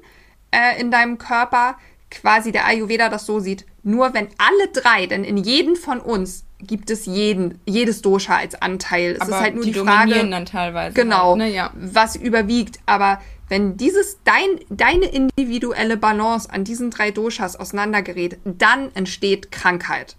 äh, 0.51 0.81
in 0.81 0.91
deinem 0.91 1.19
Körper, 1.19 1.77
quasi 2.13 2.53
der 2.53 2.67
Ayurveda 2.67 3.09
das 3.09 3.27
so 3.27 3.41
sieht. 3.41 3.67
Nur 3.83 4.15
wenn 4.15 4.29
alle 4.39 4.69
drei, 4.73 5.07
denn 5.07 5.25
in 5.25 5.37
jedem 5.37 5.77
von 5.77 6.01
uns 6.01 6.45
gibt 6.61 6.91
es 6.91 7.07
jeden, 7.07 7.59
jedes 7.67 8.03
Dosha 8.03 8.37
als 8.37 8.55
Anteil. 8.61 9.13
Es 9.13 9.21
Aber 9.21 9.31
ist 9.31 9.41
halt 9.41 9.55
nur 9.57 9.65
die, 9.65 9.73
die 9.73 9.79
Frage, 9.79 10.31
dann 10.31 10.47
teilweise 10.47 10.95
genau, 10.95 11.31
halt, 11.31 11.39
ne? 11.39 11.51
ja. 11.51 11.71
was 11.75 12.15
überwiegt. 12.15 12.79
Aber 12.87 13.21
wenn 13.49 13.77
dieses 13.77 14.19
dein, 14.25 14.61
deine 14.71 15.07
individuelle 15.07 15.97
Balance 15.97 16.49
an 16.51 16.65
diesen 16.65 16.91
drei 16.91 17.11
Doshas 17.11 17.57
auseinandergerät, 17.57 18.39
dann 18.45 18.91
entsteht 18.95 19.51
Krankheit. 19.51 20.17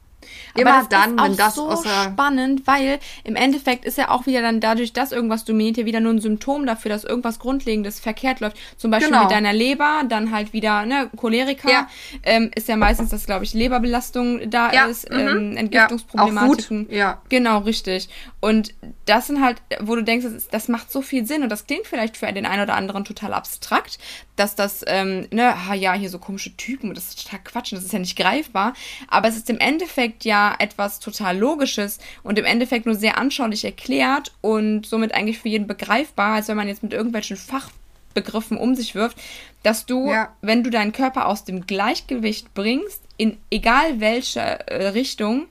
Immer 0.55 0.79
das 0.79 0.89
dann, 0.89 1.19
wenn 1.19 1.35
das 1.35 1.55
so 1.55 1.75
spannend, 1.83 2.67
weil 2.67 2.99
im 3.23 3.35
Endeffekt 3.35 3.85
ist 3.85 3.97
ja 3.97 4.09
auch 4.09 4.25
wieder 4.25 4.41
dann 4.41 4.59
dadurch, 4.59 4.93
dass 4.93 5.11
irgendwas 5.11 5.45
dominiert, 5.45 5.77
ja 5.77 5.85
wieder 5.85 5.99
nur 5.99 6.13
ein 6.13 6.21
Symptom 6.21 6.65
dafür, 6.65 6.89
dass 6.89 7.03
irgendwas 7.03 7.39
Grundlegendes 7.39 7.99
verkehrt 7.99 8.39
läuft. 8.39 8.57
Zum 8.77 8.91
Beispiel 8.91 9.09
genau. 9.09 9.23
mit 9.23 9.31
deiner 9.31 9.53
Leber, 9.53 10.03
dann 10.07 10.31
halt 10.31 10.53
wieder 10.53 10.85
ne 10.85 11.09
Choleriker. 11.15 11.69
Ja. 11.69 11.87
Ähm, 12.23 12.51
ist 12.55 12.67
ja 12.67 12.75
meistens, 12.75 13.09
dass 13.09 13.25
glaube 13.25 13.43
ich 13.43 13.53
Leberbelastung 13.53 14.49
da 14.49 14.71
ja. 14.71 14.85
ist, 14.85 15.09
mhm. 15.09 15.17
ähm, 15.17 15.57
Entgiftungsproblematiken. 15.57 16.87
Ja, 16.89 16.97
ja. 16.97 17.21
Genau, 17.29 17.59
richtig. 17.59 18.09
Und 18.39 18.73
das 19.05 19.27
sind 19.27 19.41
halt, 19.41 19.61
wo 19.79 19.95
du 19.95 20.03
denkst, 20.03 20.25
das, 20.29 20.47
das, 20.49 20.67
macht 20.67 20.91
so 20.91 21.01
viel 21.01 21.25
Sinn 21.25 21.43
und 21.43 21.49
das 21.49 21.65
klingt 21.65 21.87
vielleicht 21.87 22.17
für 22.17 22.31
den 22.31 22.45
einen 22.45 22.63
oder 22.63 22.75
anderen 22.75 23.05
total 23.05 23.33
abstrakt, 23.33 23.99
dass 24.35 24.55
das, 24.55 24.83
ähm, 24.87 25.27
ne, 25.31 25.55
ja, 25.75 25.93
hier 25.93 26.09
so 26.09 26.19
komische 26.19 26.55
Typen, 26.57 26.93
das 26.93 27.09
ist 27.09 27.23
total 27.23 27.39
Quatsch, 27.43 27.73
das 27.73 27.83
ist 27.83 27.93
ja 27.93 27.99
nicht 27.99 28.17
greifbar. 28.17 28.73
Aber 29.07 29.27
es 29.27 29.37
ist 29.37 29.49
im 29.49 29.59
Endeffekt 29.59 30.22
ja 30.23 30.55
etwas 30.59 30.99
total 30.99 31.37
Logisches 31.37 31.99
und 32.23 32.39
im 32.39 32.45
Endeffekt 32.45 32.85
nur 32.85 32.95
sehr 32.95 33.17
anschaulich 33.17 33.65
erklärt 33.65 34.31
und 34.41 34.85
somit 34.85 35.13
eigentlich 35.13 35.39
für 35.39 35.49
jeden 35.49 35.67
begreifbar, 35.67 36.35
als 36.35 36.47
wenn 36.47 36.57
man 36.57 36.67
jetzt 36.67 36.83
mit 36.83 36.93
irgendwelchen 36.93 37.37
Fachbegriffen 37.37 38.57
um 38.57 38.75
sich 38.75 38.95
wirft, 38.95 39.17
dass 39.63 39.85
du, 39.85 40.09
ja. 40.09 40.33
wenn 40.41 40.63
du 40.63 40.69
deinen 40.69 40.91
Körper 40.91 41.27
aus 41.27 41.45
dem 41.45 41.65
Gleichgewicht 41.65 42.53
bringst, 42.53 43.01
in 43.17 43.37
egal 43.49 43.99
welche 43.99 44.41
äh, 44.41 44.87
Richtung, 44.89 45.47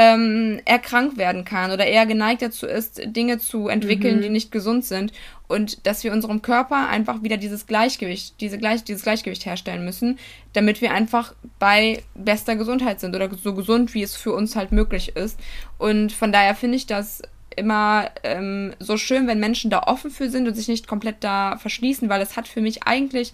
ähm, 0.00 0.60
er 0.64 0.78
krank 0.78 1.16
werden 1.16 1.44
kann 1.44 1.72
oder 1.72 1.84
eher 1.84 2.06
geneigt 2.06 2.40
dazu 2.40 2.66
ist, 2.66 3.00
Dinge 3.04 3.38
zu 3.38 3.66
entwickeln, 3.66 4.18
mhm. 4.18 4.22
die 4.22 4.28
nicht 4.28 4.52
gesund 4.52 4.84
sind. 4.84 5.12
Und 5.48 5.88
dass 5.88 6.04
wir 6.04 6.12
unserem 6.12 6.40
Körper 6.40 6.88
einfach 6.88 7.24
wieder 7.24 7.36
dieses 7.36 7.66
Gleichgewicht, 7.66 8.40
diese 8.40 8.58
Gleich, 8.58 8.84
dieses 8.84 9.02
Gleichgewicht 9.02 9.44
herstellen 9.44 9.84
müssen, 9.84 10.20
damit 10.52 10.80
wir 10.82 10.92
einfach 10.92 11.34
bei 11.58 12.04
bester 12.14 12.54
Gesundheit 12.54 13.00
sind 13.00 13.16
oder 13.16 13.28
so 13.34 13.54
gesund, 13.54 13.92
wie 13.92 14.04
es 14.04 14.14
für 14.14 14.32
uns 14.32 14.54
halt 14.54 14.70
möglich 14.70 15.16
ist. 15.16 15.40
Und 15.78 16.12
von 16.12 16.30
daher 16.30 16.54
finde 16.54 16.76
ich 16.76 16.86
das 16.86 17.20
immer 17.56 18.08
ähm, 18.22 18.74
so 18.78 18.98
schön, 18.98 19.26
wenn 19.26 19.40
Menschen 19.40 19.68
da 19.68 19.82
offen 19.82 20.12
für 20.12 20.30
sind 20.30 20.46
und 20.46 20.54
sich 20.54 20.68
nicht 20.68 20.86
komplett 20.86 21.24
da 21.24 21.56
verschließen, 21.56 22.08
weil 22.08 22.22
es 22.22 22.36
hat 22.36 22.46
für 22.46 22.60
mich 22.60 22.84
eigentlich, 22.84 23.32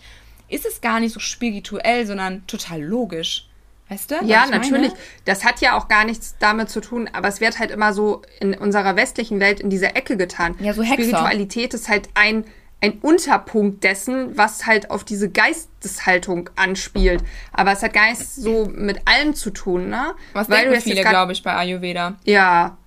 ist 0.49 0.65
es 0.65 0.81
gar 0.81 0.99
nicht 0.99 1.13
so 1.13 1.21
spirituell, 1.21 2.07
sondern 2.07 2.47
total 2.47 2.81
logisch. 2.81 3.49
Weißt 3.89 4.11
du? 4.11 4.15
Ja, 4.25 4.47
natürlich. 4.47 4.93
Meine? 4.93 5.01
Das 5.27 5.45
hat 5.45 5.61
ja 5.61 5.77
auch 5.77 5.89
gar 5.89 6.05
nichts 6.05 6.37
damit 6.39 6.71
zu 6.71 6.81
tun, 6.81 7.09
aber 7.13 7.29
es 7.29 7.41
wird 7.41 7.59
halt 7.59 7.71
immer 7.71 7.93
so 7.93 8.23
in 8.41 8.55
unserer 8.55 8.97
westlichen 8.97 9.41
Welt 9.41 9.61
in 9.61 9.69
dieser 9.69 9.95
Ecke 9.95 10.17
getan. 10.17 10.57
Ja, 10.61 10.73
so 10.73 10.83
Hexer. 10.83 11.03
Spiritualität 11.05 11.75
ist 11.75 11.89
halt 11.91 12.09
ein, 12.15 12.45
ein 12.81 12.99
Unterpunkt 13.03 13.85
dessen, 13.85 14.37
was 14.39 14.65
halt 14.67 14.91
auf 14.91 15.05
diese 15.05 15.29
Geisteshaltung 15.29 16.49
anspielt. 16.57 17.23
Aber 17.53 17.73
es 17.73 17.83
hat 17.83 17.93
gar 17.93 18.09
nichts 18.09 18.37
so 18.37 18.67
mit 18.75 19.07
allem 19.07 19.35
zu 19.35 19.51
tun, 19.51 19.91
ne? 19.91 20.15
Was 20.33 20.49
Weil 20.49 20.71
denken 20.71 20.81
viele, 20.81 21.03
glaube 21.03 21.33
ich, 21.33 21.43
bei 21.43 21.55
Ayurveda. 21.55 22.15
Ja. 22.25 22.79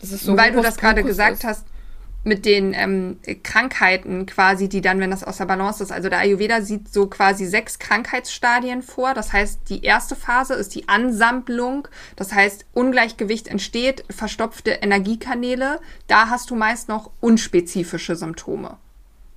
Das 0.00 0.12
ist 0.12 0.24
so 0.24 0.36
Weil 0.38 0.52
du 0.52 0.62
das 0.62 0.78
gerade 0.78 1.04
gesagt 1.04 1.38
ist. 1.38 1.44
hast, 1.44 1.66
mit 2.22 2.44
den 2.44 2.74
ähm, 2.74 3.18
Krankheiten 3.42 4.26
quasi, 4.26 4.68
die 4.68 4.80
dann, 4.80 5.00
wenn 5.00 5.10
das 5.10 5.24
aus 5.24 5.38
der 5.38 5.46
Balance 5.46 5.82
ist. 5.82 5.90
Also 5.90 6.08
der 6.08 6.18
Ayurveda 6.18 6.60
sieht 6.60 6.92
so 6.92 7.06
quasi 7.06 7.46
sechs 7.46 7.78
Krankheitsstadien 7.78 8.82
vor. 8.82 9.14
Das 9.14 9.32
heißt, 9.32 9.60
die 9.68 9.84
erste 9.84 10.16
Phase 10.16 10.54
ist 10.54 10.74
die 10.74 10.88
Ansammlung. 10.88 11.88
Das 12.16 12.32
heißt, 12.32 12.66
Ungleichgewicht 12.74 13.48
entsteht, 13.48 14.04
verstopfte 14.10 14.70
Energiekanäle. 14.70 15.80
Da 16.08 16.28
hast 16.28 16.50
du 16.50 16.56
meist 16.56 16.88
noch 16.88 17.10
unspezifische 17.20 18.16
Symptome. 18.16 18.76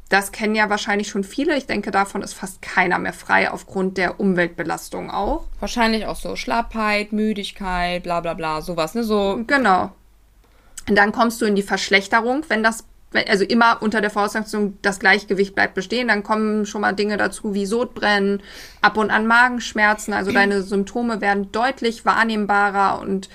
Das 0.09 0.31
kennen 0.31 0.53
ja 0.53 0.69
wahrscheinlich 0.69 1.07
schon 1.07 1.23
viele. 1.23 1.57
Ich 1.57 1.65
denke, 1.65 1.89
davon 1.89 2.21
ist 2.21 2.33
fast 2.33 2.61
keiner 2.61 2.99
mehr 2.99 3.13
frei 3.13 3.49
aufgrund 3.49 3.97
der 3.97 4.19
Umweltbelastung 4.19 5.09
auch. 5.09 5.45
Wahrscheinlich 5.59 6.05
auch 6.05 6.17
so 6.17 6.35
Schlappheit, 6.35 7.13
Müdigkeit, 7.13 8.03
bla 8.03 8.19
bla 8.19 8.33
bla, 8.35 8.61
sowas, 8.61 8.93
ne? 8.93 9.03
So. 9.03 9.41
Genau. 9.47 9.91
Und 10.87 10.95
dann 10.97 11.11
kommst 11.11 11.41
du 11.41 11.45
in 11.45 11.55
die 11.55 11.63
Verschlechterung, 11.63 12.45
wenn 12.49 12.63
das, 12.63 12.83
also 13.27 13.45
immer 13.45 13.81
unter 13.81 14.01
der 14.01 14.09
Voraussetzung, 14.09 14.77
das 14.81 14.99
Gleichgewicht 14.99 15.55
bleibt 15.55 15.75
bestehen, 15.75 16.07
dann 16.07 16.23
kommen 16.23 16.65
schon 16.65 16.81
mal 16.81 16.93
Dinge 16.93 17.17
dazu 17.17 17.53
wie 17.53 17.65
Sodbrennen, 17.65 18.41
ab 18.81 18.97
und 18.97 19.11
an 19.11 19.27
Magenschmerzen, 19.27 20.13
also 20.13 20.31
deine 20.31 20.61
Symptome 20.61 21.21
werden 21.21 21.51
deutlich 21.51 22.05
wahrnehmbarer 22.05 22.99
und 22.99 23.29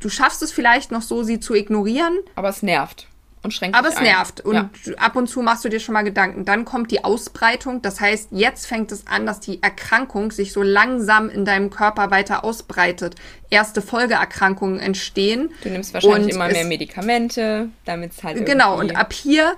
du 0.00 0.08
schaffst 0.08 0.42
es 0.42 0.52
vielleicht 0.52 0.90
noch 0.90 1.02
so, 1.02 1.22
sie 1.22 1.40
zu 1.40 1.54
ignorieren. 1.54 2.18
Aber 2.34 2.48
es 2.48 2.62
nervt 2.62 3.06
und 3.44 3.52
schränkt 3.52 3.76
Aber 3.76 3.88
es 3.88 3.96
ein. 3.96 4.04
nervt 4.04 4.40
und 4.40 4.54
ja. 4.54 4.94
ab 4.96 5.16
und 5.16 5.28
zu 5.28 5.42
machst 5.42 5.64
du 5.64 5.68
dir 5.68 5.78
schon 5.78 5.92
mal 5.92 6.02
Gedanken. 6.02 6.44
Dann 6.44 6.64
kommt 6.64 6.90
die 6.90 7.04
Ausbreitung, 7.04 7.82
das 7.82 8.00
heißt, 8.00 8.28
jetzt 8.32 8.66
fängt 8.66 8.90
es 8.90 9.06
an, 9.06 9.26
dass 9.26 9.40
die 9.40 9.62
Erkrankung 9.62 10.32
sich 10.32 10.52
so 10.52 10.62
langsam 10.62 11.28
in 11.28 11.44
deinem 11.44 11.70
Körper 11.70 12.10
weiter 12.10 12.44
ausbreitet. 12.44 13.16
Erste 13.50 13.82
Folgeerkrankungen 13.82 14.80
entstehen. 14.80 15.50
Du 15.62 15.68
nimmst 15.68 15.94
wahrscheinlich 15.94 16.34
immer 16.34 16.48
mehr 16.48 16.64
Medikamente, 16.64 17.68
damit 17.84 18.12
es 18.12 18.22
halt 18.24 18.44
Genau, 18.46 18.78
und 18.78 18.96
ab 18.96 19.12
hier 19.12 19.54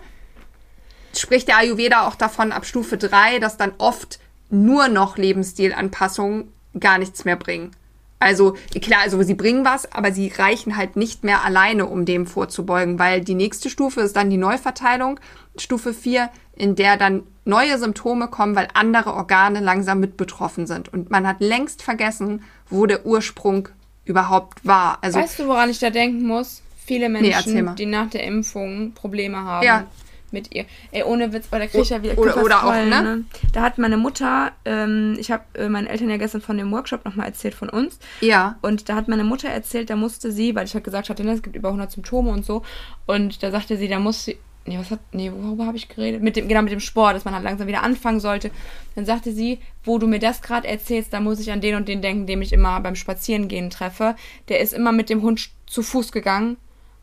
spricht 1.15 1.49
der 1.49 1.59
Ayurveda 1.59 2.07
auch 2.07 2.17
davon, 2.17 2.53
ab 2.53 2.67
Stufe 2.67 2.99
3, 2.99 3.39
dass 3.39 3.57
dann 3.57 3.73
oft 3.79 4.19
nur 4.51 4.89
noch 4.89 5.17
Lebensstilanpassungen 5.17 6.53
gar 6.79 6.99
nichts 6.99 7.25
mehr 7.25 7.37
bringen. 7.37 7.71
Also 8.19 8.57
klar, 8.81 9.01
also 9.03 9.23
sie 9.23 9.35
bringen 9.35 9.65
was, 9.65 9.93
aber 9.93 10.11
sie 10.13 10.29
reichen 10.29 10.77
halt 10.77 10.97
nicht 10.97 11.23
mehr 11.23 11.45
alleine, 11.45 11.87
um 11.87 12.05
dem 12.05 12.27
vorzubeugen, 12.27 12.99
weil 12.99 13.21
die 13.21 13.35
nächste 13.35 13.69
Stufe 13.69 14.01
ist 14.01 14.17
dann 14.17 14.31
die 14.31 14.39
Neuverteilung, 14.39 15.21
Stufe 15.59 15.93
4, 15.93 16.31
in 16.55 16.77
der 16.77 16.97
dann 16.97 17.25
neue 17.45 17.79
Symptome 17.79 18.29
kommen, 18.29 18.57
weil 18.57 18.69
andere 18.75 19.15
Organe 19.15 19.61
langsam 19.61 20.01
mit 20.01 20.17
betroffen 20.17 20.67
sind. 20.67 20.93
Und 20.93 21.11
man 21.11 21.27
hat 21.27 21.41
längst 21.41 21.83
vergessen, 21.83 22.43
wo 22.71 22.87
der 22.87 23.05
Ursprung 23.05 23.69
überhaupt 24.05 24.65
war. 24.65 24.99
Also, 25.03 25.19
weißt 25.19 25.41
du, 25.41 25.49
woran 25.49 25.69
ich 25.69 25.79
da 25.79 25.91
denken 25.91 26.27
muss? 26.27 26.63
Viele 26.85 27.09
Menschen, 27.09 27.65
nee, 27.65 27.71
die 27.77 27.87
nach 27.87 28.09
der 28.11 28.25
Impfung 28.25 28.93
Probleme 28.93 29.39
haben. 29.39 29.67
Ja, 29.67 29.87
mit 30.33 30.55
ihr. 30.55 30.65
Ey, 30.93 31.03
ohne 31.03 31.33
Witz, 31.33 31.47
weil 31.51 31.61
da 31.61 31.67
krieg 31.67 31.83
ich 31.83 31.91
ja 31.91 32.03
wieder 32.03 32.19
Oder, 32.19 32.43
oder 32.43 32.59
voll, 32.59 32.71
auch, 32.71 32.85
ne? 32.85 33.03
ne? 33.03 33.25
Da 33.53 33.63
hat 33.63 33.79
meine 33.79 33.97
Mutter, 33.97 34.53
ähm, 34.65 35.17
ich 35.19 35.31
habe 35.31 35.45
äh, 35.55 35.69
meinen 35.69 35.87
Eltern 35.87 36.11
ja 36.11 36.17
gestern 36.17 36.41
von 36.41 36.57
dem 36.57 36.71
Workshop 36.73 37.05
nochmal 37.05 37.27
erzählt 37.27 37.55
von 37.55 37.69
uns. 37.69 37.99
Ja. 38.21 38.59
Und 38.63 38.89
da 38.89 38.95
hat 38.97 39.09
meine 39.09 39.25
Mutter 39.25 39.49
erzählt, 39.49 39.91
da 39.91 39.97
musste 39.97 40.33
sie, 40.33 40.55
weil 40.55 40.67
ich 40.67 40.75
halt 40.75 40.85
gesagt 40.85 41.09
hatte, 41.09 41.25
ne, 41.25 41.33
es 41.33 41.43
gibt 41.43 41.57
über 41.57 41.69
100 41.69 41.93
Symptome 41.93 42.31
und 42.31 42.45
so. 42.45 42.63
Und 43.07 43.43
da 43.43 43.51
sagte 43.51 43.77
sie, 43.77 43.89
da 43.89 43.99
muss 43.99 44.25
sie, 44.25 44.37
nee, 44.67 44.79
was 44.79 44.91
hat, 44.91 45.01
nee, 45.13 45.31
worüber 45.33 45.67
habe 45.67 45.77
ich 45.77 45.89
geredet? 45.89 46.23
Mit 46.23 46.37
dem, 46.37 46.49
genau, 46.49 46.63
mit 46.63 46.73
dem 46.73 46.81
Sport, 46.81 47.15
dass 47.15 47.25
man 47.25 47.35
halt 47.35 47.45
langsam 47.45 47.69
wieder 47.69 47.83
anfangen 47.83 48.21
sollte. 48.21 48.51
Dann 48.95 49.07
sagte 49.07 49.33
sie, 49.33 49.61
wo 49.85 49.99
du 49.99 50.07
mir 50.07 50.19
das 50.19 50.43
gerade 50.43 50.67
erzählst, 50.69 51.13
da 51.13 51.21
muss 51.21 51.41
ich 51.41 51.53
an 51.53 51.61
den 51.61 51.77
und 51.77 51.89
den 51.89 52.03
denken, 52.03 52.27
den 52.27 52.43
ich 52.43 52.53
immer 52.53 52.81
beim 52.81 52.97
Spazierengehen 52.97 53.71
treffe. 53.71 54.17
Der 54.49 54.61
ist 54.61 54.73
immer 54.73 54.93
mit 54.93 55.11
dem 55.11 55.23
Hund 55.23 55.51
zu 55.67 55.83
Fuß 55.83 56.13
gegangen 56.13 56.57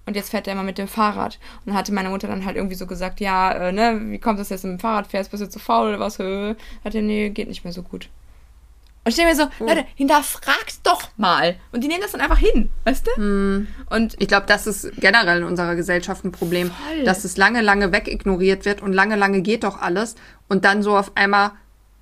und 0.05 0.15
jetzt 0.15 0.31
fährt 0.31 0.47
er 0.47 0.53
immer 0.53 0.63
mit 0.63 0.77
dem 0.77 0.87
Fahrrad. 0.87 1.39
Und 1.59 1.67
dann 1.67 1.75
hatte 1.75 1.93
meine 1.93 2.09
Mutter 2.09 2.27
dann 2.27 2.45
halt 2.45 2.55
irgendwie 2.57 2.75
so 2.75 2.85
gesagt, 2.85 3.19
ja, 3.19 3.51
äh, 3.53 3.71
ne, 3.71 3.99
wie 4.05 4.19
kommt 4.19 4.39
das 4.39 4.49
jetzt 4.49 4.63
mit 4.63 4.73
dem 4.73 4.79
Fahrrad 4.79 5.07
fährst? 5.07 5.31
Bist 5.31 5.43
du 5.43 5.49
zu 5.49 5.59
faul 5.59 5.89
oder 5.89 5.99
was? 5.99 6.19
Hat 6.19 6.95
er, 6.95 7.01
nee, 7.01 7.29
geht 7.29 7.47
nicht 7.47 7.63
mehr 7.63 7.73
so 7.73 7.83
gut. 7.83 8.09
Und 9.05 9.09
ich 9.09 9.15
denke 9.17 9.31
mir 9.31 9.37
so, 9.37 9.49
oh. 9.59 9.67
Leute, 9.67 9.85
hinterfragt 9.95 10.79
doch 10.83 11.09
mal. 11.17 11.57
Und 11.73 11.83
die 11.83 11.89
nehmen 11.89 12.01
das 12.01 12.13
dann 12.13 12.21
einfach 12.21 12.37
hin, 12.37 12.69
weißt 12.85 13.05
du? 13.05 13.15
Hm. 13.15 13.67
Und 13.89 14.15
ich 14.19 14.29
glaube, 14.29 14.45
das 14.47 14.65
ist 14.65 14.91
generell 14.97 15.39
in 15.39 15.43
unserer 15.43 15.75
Gesellschaft 15.75 16.23
ein 16.23 16.31
Problem, 16.31 16.71
voll. 16.71 17.03
dass 17.03 17.25
es 17.25 17.35
lange, 17.35 17.61
lange 17.61 17.91
wegignoriert 17.91 18.63
wird 18.63 18.81
und 18.81 18.93
lange, 18.93 19.17
lange 19.17 19.41
geht 19.41 19.65
doch 19.65 19.81
alles. 19.81 20.15
Und 20.47 20.63
dann 20.63 20.83
so 20.83 20.97
auf 20.97 21.11
einmal, 21.15 21.51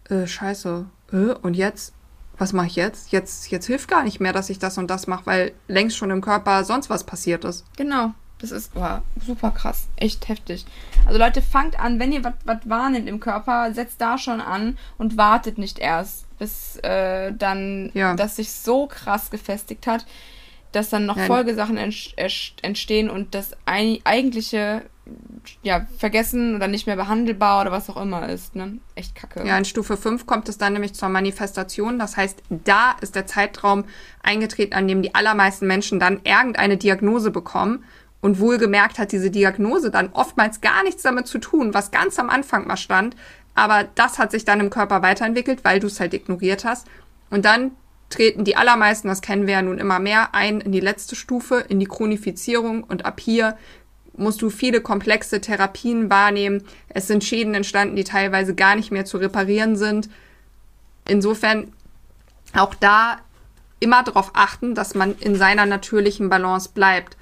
äh, 0.09 0.27
scheiße, 0.27 0.85
äh, 1.11 1.15
und 1.15 1.55
jetzt? 1.55 1.93
Was 2.37 2.53
mache 2.53 2.67
ich 2.67 2.75
jetzt? 2.75 3.11
Jetzt, 3.11 3.51
jetzt 3.51 3.67
hilft 3.67 3.87
gar 3.87 4.03
nicht 4.03 4.19
mehr, 4.19 4.33
dass 4.33 4.49
ich 4.49 4.57
das 4.59 4.77
und 4.77 4.87
das 4.87 5.07
mache, 5.07 5.25
weil 5.25 5.51
längst 5.67 5.97
schon 5.97 6.09
im 6.11 6.21
Körper 6.21 6.63
sonst 6.63 6.89
was 6.89 7.03
passiert 7.03 7.45
ist. 7.45 7.65
Genau. 7.77 8.13
Das 8.39 8.49
ist 8.49 8.71
oh, 8.73 8.97
super 9.23 9.51
krass. 9.51 9.87
Echt 9.97 10.27
heftig. 10.27 10.65
Also 11.05 11.19
Leute, 11.19 11.43
fangt 11.43 11.79
an, 11.79 11.99
wenn 11.99 12.11
ihr 12.11 12.23
was 12.23 12.57
wahrnehmt 12.65 13.07
im 13.07 13.19
Körper, 13.19 13.71
setzt 13.71 14.01
da 14.01 14.17
schon 14.17 14.41
an 14.41 14.79
und 14.97 15.15
wartet 15.15 15.59
nicht 15.59 15.77
erst, 15.77 16.25
bis 16.39 16.77
äh, 16.77 17.31
dann 17.33 17.91
Ja. 17.93 18.15
das 18.15 18.37
sich 18.37 18.51
so 18.51 18.87
krass 18.87 19.29
gefestigt 19.29 19.85
hat, 19.85 20.07
dass 20.71 20.89
dann 20.89 21.05
noch 21.05 21.17
Ja. 21.17 21.25
Folgesachen 21.25 21.77
ent- 21.77 22.13
ent- 22.17 22.53
entstehen 22.63 23.11
und 23.11 23.35
das 23.35 23.51
ei- 23.65 23.99
eigentliche 24.05 24.81
ja, 25.63 25.87
vergessen 25.97 26.55
oder 26.55 26.67
nicht 26.67 26.87
mehr 26.87 26.95
behandelbar 26.95 27.61
oder 27.61 27.71
was 27.71 27.89
auch 27.89 28.01
immer 28.01 28.29
ist. 28.29 28.55
Ne? 28.55 28.79
Echt 28.95 29.15
kacke. 29.15 29.45
Ja, 29.45 29.57
in 29.57 29.65
Stufe 29.65 29.97
5 29.97 30.25
kommt 30.25 30.49
es 30.49 30.57
dann 30.57 30.73
nämlich 30.73 30.93
zur 30.93 31.09
Manifestation. 31.09 31.99
Das 31.99 32.17
heißt, 32.17 32.41
da 32.49 32.95
ist 33.01 33.15
der 33.15 33.25
Zeitraum 33.25 33.85
eingetreten, 34.23 34.73
an 34.73 34.87
dem 34.87 35.01
die 35.01 35.15
allermeisten 35.15 35.67
Menschen 35.67 35.99
dann 35.99 36.21
irgendeine 36.23 36.77
Diagnose 36.77 37.31
bekommen. 37.31 37.83
Und 38.21 38.39
wohlgemerkt 38.39 38.99
hat 38.99 39.11
diese 39.11 39.31
Diagnose 39.31 39.89
dann 39.89 40.09
oftmals 40.13 40.61
gar 40.61 40.83
nichts 40.83 41.01
damit 41.01 41.25
zu 41.25 41.39
tun, 41.39 41.73
was 41.73 41.89
ganz 41.89 42.19
am 42.19 42.29
Anfang 42.29 42.67
mal 42.67 42.77
stand. 42.77 43.15
Aber 43.55 43.83
das 43.95 44.19
hat 44.19 44.31
sich 44.31 44.45
dann 44.45 44.59
im 44.59 44.69
Körper 44.69 45.01
weiterentwickelt, 45.01 45.63
weil 45.63 45.79
du 45.79 45.87
es 45.87 45.99
halt 45.99 46.13
ignoriert 46.13 46.63
hast. 46.63 46.87
Und 47.31 47.45
dann 47.45 47.71
treten 48.09 48.43
die 48.43 48.55
allermeisten, 48.55 49.07
das 49.07 49.21
kennen 49.21 49.47
wir 49.47 49.55
ja 49.55 49.61
nun 49.61 49.79
immer 49.79 49.99
mehr, 49.99 50.35
ein 50.35 50.61
in 50.61 50.71
die 50.71 50.79
letzte 50.79 51.15
Stufe, 51.15 51.65
in 51.67 51.79
die 51.79 51.87
Chronifizierung. 51.87 52.83
Und 52.83 53.05
ab 53.05 53.19
hier 53.19 53.57
musst 54.21 54.41
du 54.41 54.49
viele 54.49 54.81
komplexe 54.81 55.41
Therapien 55.41 56.09
wahrnehmen. 56.09 56.63
Es 56.89 57.07
sind 57.07 57.23
Schäden 57.23 57.53
entstanden, 57.53 57.95
die 57.95 58.03
teilweise 58.03 58.55
gar 58.55 58.75
nicht 58.75 58.91
mehr 58.91 59.05
zu 59.05 59.17
reparieren 59.17 59.75
sind. 59.75 60.09
Insofern 61.07 61.73
auch 62.53 62.75
da 62.75 63.17
immer 63.79 64.03
darauf 64.03 64.31
achten, 64.33 64.75
dass 64.75 64.95
man 64.95 65.15
in 65.19 65.35
seiner 65.35 65.65
natürlichen 65.65 66.29
Balance 66.29 66.69
bleibt. 66.73 67.17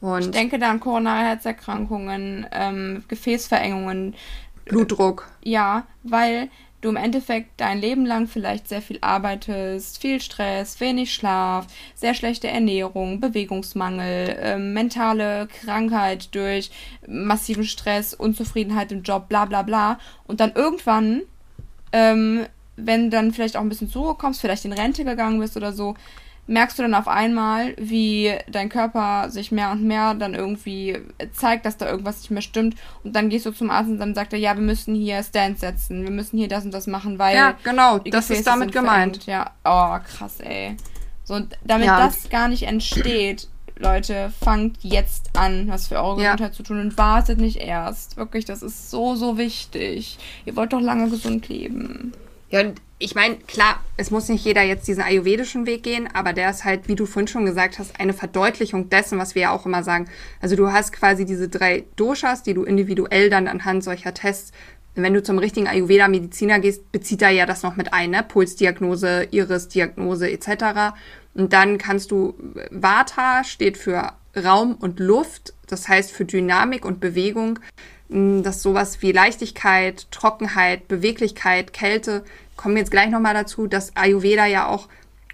Ich 0.00 0.08
Und 0.08 0.34
denke 0.34 0.58
da 0.58 0.70
an 0.70 0.80
koronare 0.80 1.24
Herzerkrankungen, 1.24 2.46
ähm, 2.52 3.04
Gefäßverengungen, 3.08 4.14
Blutdruck. 4.64 5.28
Ja, 5.42 5.86
weil 6.02 6.48
du 6.80 6.88
im 6.88 6.96
Endeffekt 6.96 7.60
dein 7.60 7.80
Leben 7.80 8.06
lang 8.06 8.26
vielleicht 8.26 8.68
sehr 8.68 8.82
viel 8.82 8.98
arbeitest, 9.00 10.00
viel 10.00 10.20
Stress, 10.20 10.80
wenig 10.80 11.12
Schlaf, 11.12 11.66
sehr 11.94 12.14
schlechte 12.14 12.48
Ernährung, 12.48 13.20
Bewegungsmangel, 13.20 14.36
ähm, 14.40 14.72
mentale 14.72 15.48
Krankheit 15.48 16.34
durch 16.34 16.70
massiven 17.06 17.64
Stress, 17.64 18.14
Unzufriedenheit 18.14 18.92
im 18.92 19.02
Job, 19.02 19.28
bla 19.28 19.44
bla 19.44 19.62
bla. 19.62 19.98
Und 20.26 20.40
dann 20.40 20.52
irgendwann, 20.54 21.22
ähm, 21.92 22.46
wenn 22.76 23.10
dann 23.10 23.32
vielleicht 23.32 23.56
auch 23.56 23.62
ein 23.62 23.68
bisschen 23.68 23.90
zur 23.90 24.04
Ruhe 24.04 24.14
kommst, 24.14 24.40
vielleicht 24.40 24.64
in 24.64 24.72
Rente 24.72 25.04
gegangen 25.04 25.40
bist 25.40 25.56
oder 25.56 25.72
so, 25.72 25.94
merkst 26.50 26.78
du 26.78 26.82
dann 26.82 26.94
auf 26.94 27.06
einmal, 27.06 27.74
wie 27.78 28.34
dein 28.50 28.68
Körper 28.68 29.30
sich 29.30 29.52
mehr 29.52 29.70
und 29.70 29.84
mehr 29.84 30.14
dann 30.14 30.34
irgendwie 30.34 30.98
zeigt, 31.32 31.64
dass 31.64 31.76
da 31.76 31.88
irgendwas 31.88 32.18
nicht 32.20 32.30
mehr 32.32 32.42
stimmt. 32.42 32.74
Und 33.04 33.14
dann 33.14 33.28
gehst 33.28 33.46
du 33.46 33.52
zum 33.52 33.70
Arzt 33.70 33.88
und 33.88 33.98
dann 33.98 34.14
sagt 34.14 34.32
er, 34.32 34.38
ja, 34.38 34.54
wir 34.56 34.62
müssen 34.62 34.94
hier 34.94 35.22
Stands 35.22 35.60
setzen, 35.60 36.02
wir 36.02 36.10
müssen 36.10 36.38
hier 36.38 36.48
das 36.48 36.64
und 36.64 36.74
das 36.74 36.88
machen, 36.88 37.18
weil. 37.20 37.36
Ja, 37.36 37.54
genau, 37.62 37.98
das 37.98 38.30
ist 38.30 38.46
damit 38.48 38.72
gemeint. 38.72 39.26
Ja, 39.26 39.52
oh, 39.64 39.96
krass, 40.04 40.40
ey. 40.40 40.76
So, 41.22 41.40
damit 41.64 41.86
Ja. 41.86 42.04
das 42.06 42.28
gar 42.28 42.48
nicht 42.48 42.64
entsteht, 42.64 43.48
Leute, 43.78 44.32
fangt 44.42 44.78
jetzt 44.82 45.30
an, 45.38 45.68
was 45.68 45.86
für 45.86 46.02
eure 46.02 46.20
Ja. 46.20 46.32
Gesundheit 46.32 46.54
zu 46.54 46.64
tun 46.64 46.80
und 46.80 46.98
wartet 46.98 47.38
nicht 47.38 47.58
erst. 47.58 48.16
Wirklich, 48.16 48.44
das 48.44 48.62
ist 48.62 48.90
so, 48.90 49.14
so 49.14 49.38
wichtig. 49.38 50.18
Ihr 50.44 50.56
wollt 50.56 50.72
doch 50.72 50.80
lange 50.80 51.08
gesund 51.10 51.48
leben. 51.48 52.12
Ja, 52.50 52.60
und 52.62 52.80
ich 53.02 53.14
meine, 53.14 53.36
klar, 53.36 53.82
es 53.96 54.10
muss 54.10 54.28
nicht 54.28 54.44
jeder 54.44 54.62
jetzt 54.62 54.86
diesen 54.86 55.02
ayurvedischen 55.02 55.64
Weg 55.64 55.82
gehen, 55.82 56.06
aber 56.12 56.34
der 56.34 56.50
ist 56.50 56.64
halt, 56.64 56.86
wie 56.86 56.94
du 56.94 57.06
vorhin 57.06 57.28
schon 57.28 57.46
gesagt 57.46 57.78
hast, 57.78 57.98
eine 57.98 58.12
Verdeutlichung 58.12 58.90
dessen, 58.90 59.18
was 59.18 59.34
wir 59.34 59.42
ja 59.42 59.50
auch 59.52 59.64
immer 59.64 59.82
sagen. 59.82 60.06
Also 60.42 60.54
du 60.54 60.70
hast 60.70 60.92
quasi 60.92 61.24
diese 61.24 61.48
drei 61.48 61.84
Doshas, 61.96 62.42
die 62.42 62.52
du 62.52 62.62
individuell 62.62 63.30
dann 63.30 63.48
anhand 63.48 63.82
solcher 63.82 64.12
Tests, 64.12 64.52
wenn 64.94 65.14
du 65.14 65.22
zum 65.22 65.38
richtigen 65.38 65.66
Ayurveda-Mediziner 65.66 66.58
gehst, 66.58 66.92
bezieht 66.92 67.22
er 67.22 67.30
ja 67.30 67.46
das 67.46 67.62
noch 67.62 67.76
mit 67.76 67.94
ein, 67.94 68.10
ne? 68.10 68.22
Pulsdiagnose, 68.22 69.28
Iris-Diagnose 69.30 70.30
etc. 70.30 70.94
Und 71.32 71.54
dann 71.54 71.78
kannst 71.78 72.10
du, 72.10 72.34
Vata 72.70 73.44
steht 73.44 73.78
für 73.78 74.12
Raum 74.36 74.74
und 74.74 75.00
Luft, 75.00 75.54
das 75.66 75.88
heißt 75.88 76.12
für 76.12 76.26
Dynamik 76.26 76.84
und 76.84 77.00
Bewegung 77.00 77.60
dass 78.10 78.62
sowas 78.62 79.02
wie 79.02 79.12
Leichtigkeit, 79.12 80.10
Trockenheit, 80.10 80.88
Beweglichkeit, 80.88 81.72
Kälte, 81.72 82.24
kommen 82.56 82.76
jetzt 82.76 82.90
gleich 82.90 83.08
nochmal 83.08 83.34
dazu, 83.34 83.66
dass 83.66 83.96
Ayurveda 83.96 84.46
ja 84.46 84.66
auch 84.66 84.88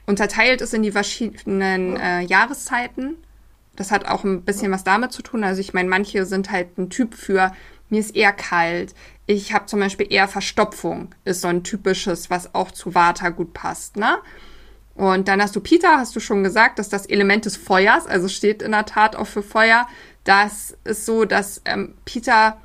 unterteilt 0.06 0.60
ist 0.60 0.74
in 0.74 0.82
die 0.82 0.92
verschiedenen 0.92 1.96
äh, 1.96 2.20
Jahreszeiten. 2.20 3.16
Das 3.74 3.90
hat 3.90 4.06
auch 4.06 4.24
ein 4.24 4.42
bisschen 4.42 4.70
was 4.72 4.84
damit 4.84 5.12
zu 5.12 5.22
tun. 5.22 5.42
Also 5.42 5.60
ich 5.60 5.74
meine, 5.74 5.88
manche 5.88 6.26
sind 6.26 6.50
halt 6.50 6.78
ein 6.78 6.90
Typ 6.90 7.14
für, 7.14 7.52
mir 7.88 8.00
ist 8.00 8.14
eher 8.14 8.32
kalt. 8.32 8.94
Ich 9.26 9.52
habe 9.52 9.66
zum 9.66 9.80
Beispiel 9.80 10.06
eher 10.10 10.28
Verstopfung, 10.28 11.14
ist 11.24 11.40
so 11.40 11.48
ein 11.48 11.64
typisches, 11.64 12.30
was 12.30 12.54
auch 12.54 12.70
zu 12.70 12.94
Vata 12.94 13.30
gut 13.30 13.52
passt, 13.54 13.96
ne? 13.96 14.18
Und 14.94 15.28
dann 15.28 15.42
hast 15.42 15.54
du 15.54 15.60
Pita, 15.60 15.98
hast 15.98 16.16
du 16.16 16.20
schon 16.20 16.42
gesagt, 16.42 16.78
dass 16.78 16.88
das 16.88 17.04
Element 17.04 17.44
des 17.44 17.56
Feuers, 17.56 18.06
also 18.06 18.28
steht 18.28 18.62
in 18.62 18.72
der 18.72 18.86
Tat 18.86 19.14
auch 19.14 19.26
für 19.26 19.42
Feuer. 19.42 19.86
Das 20.24 20.74
ist 20.84 21.04
so, 21.04 21.26
dass 21.26 21.60
ähm, 21.66 21.94
Pita 22.06 22.56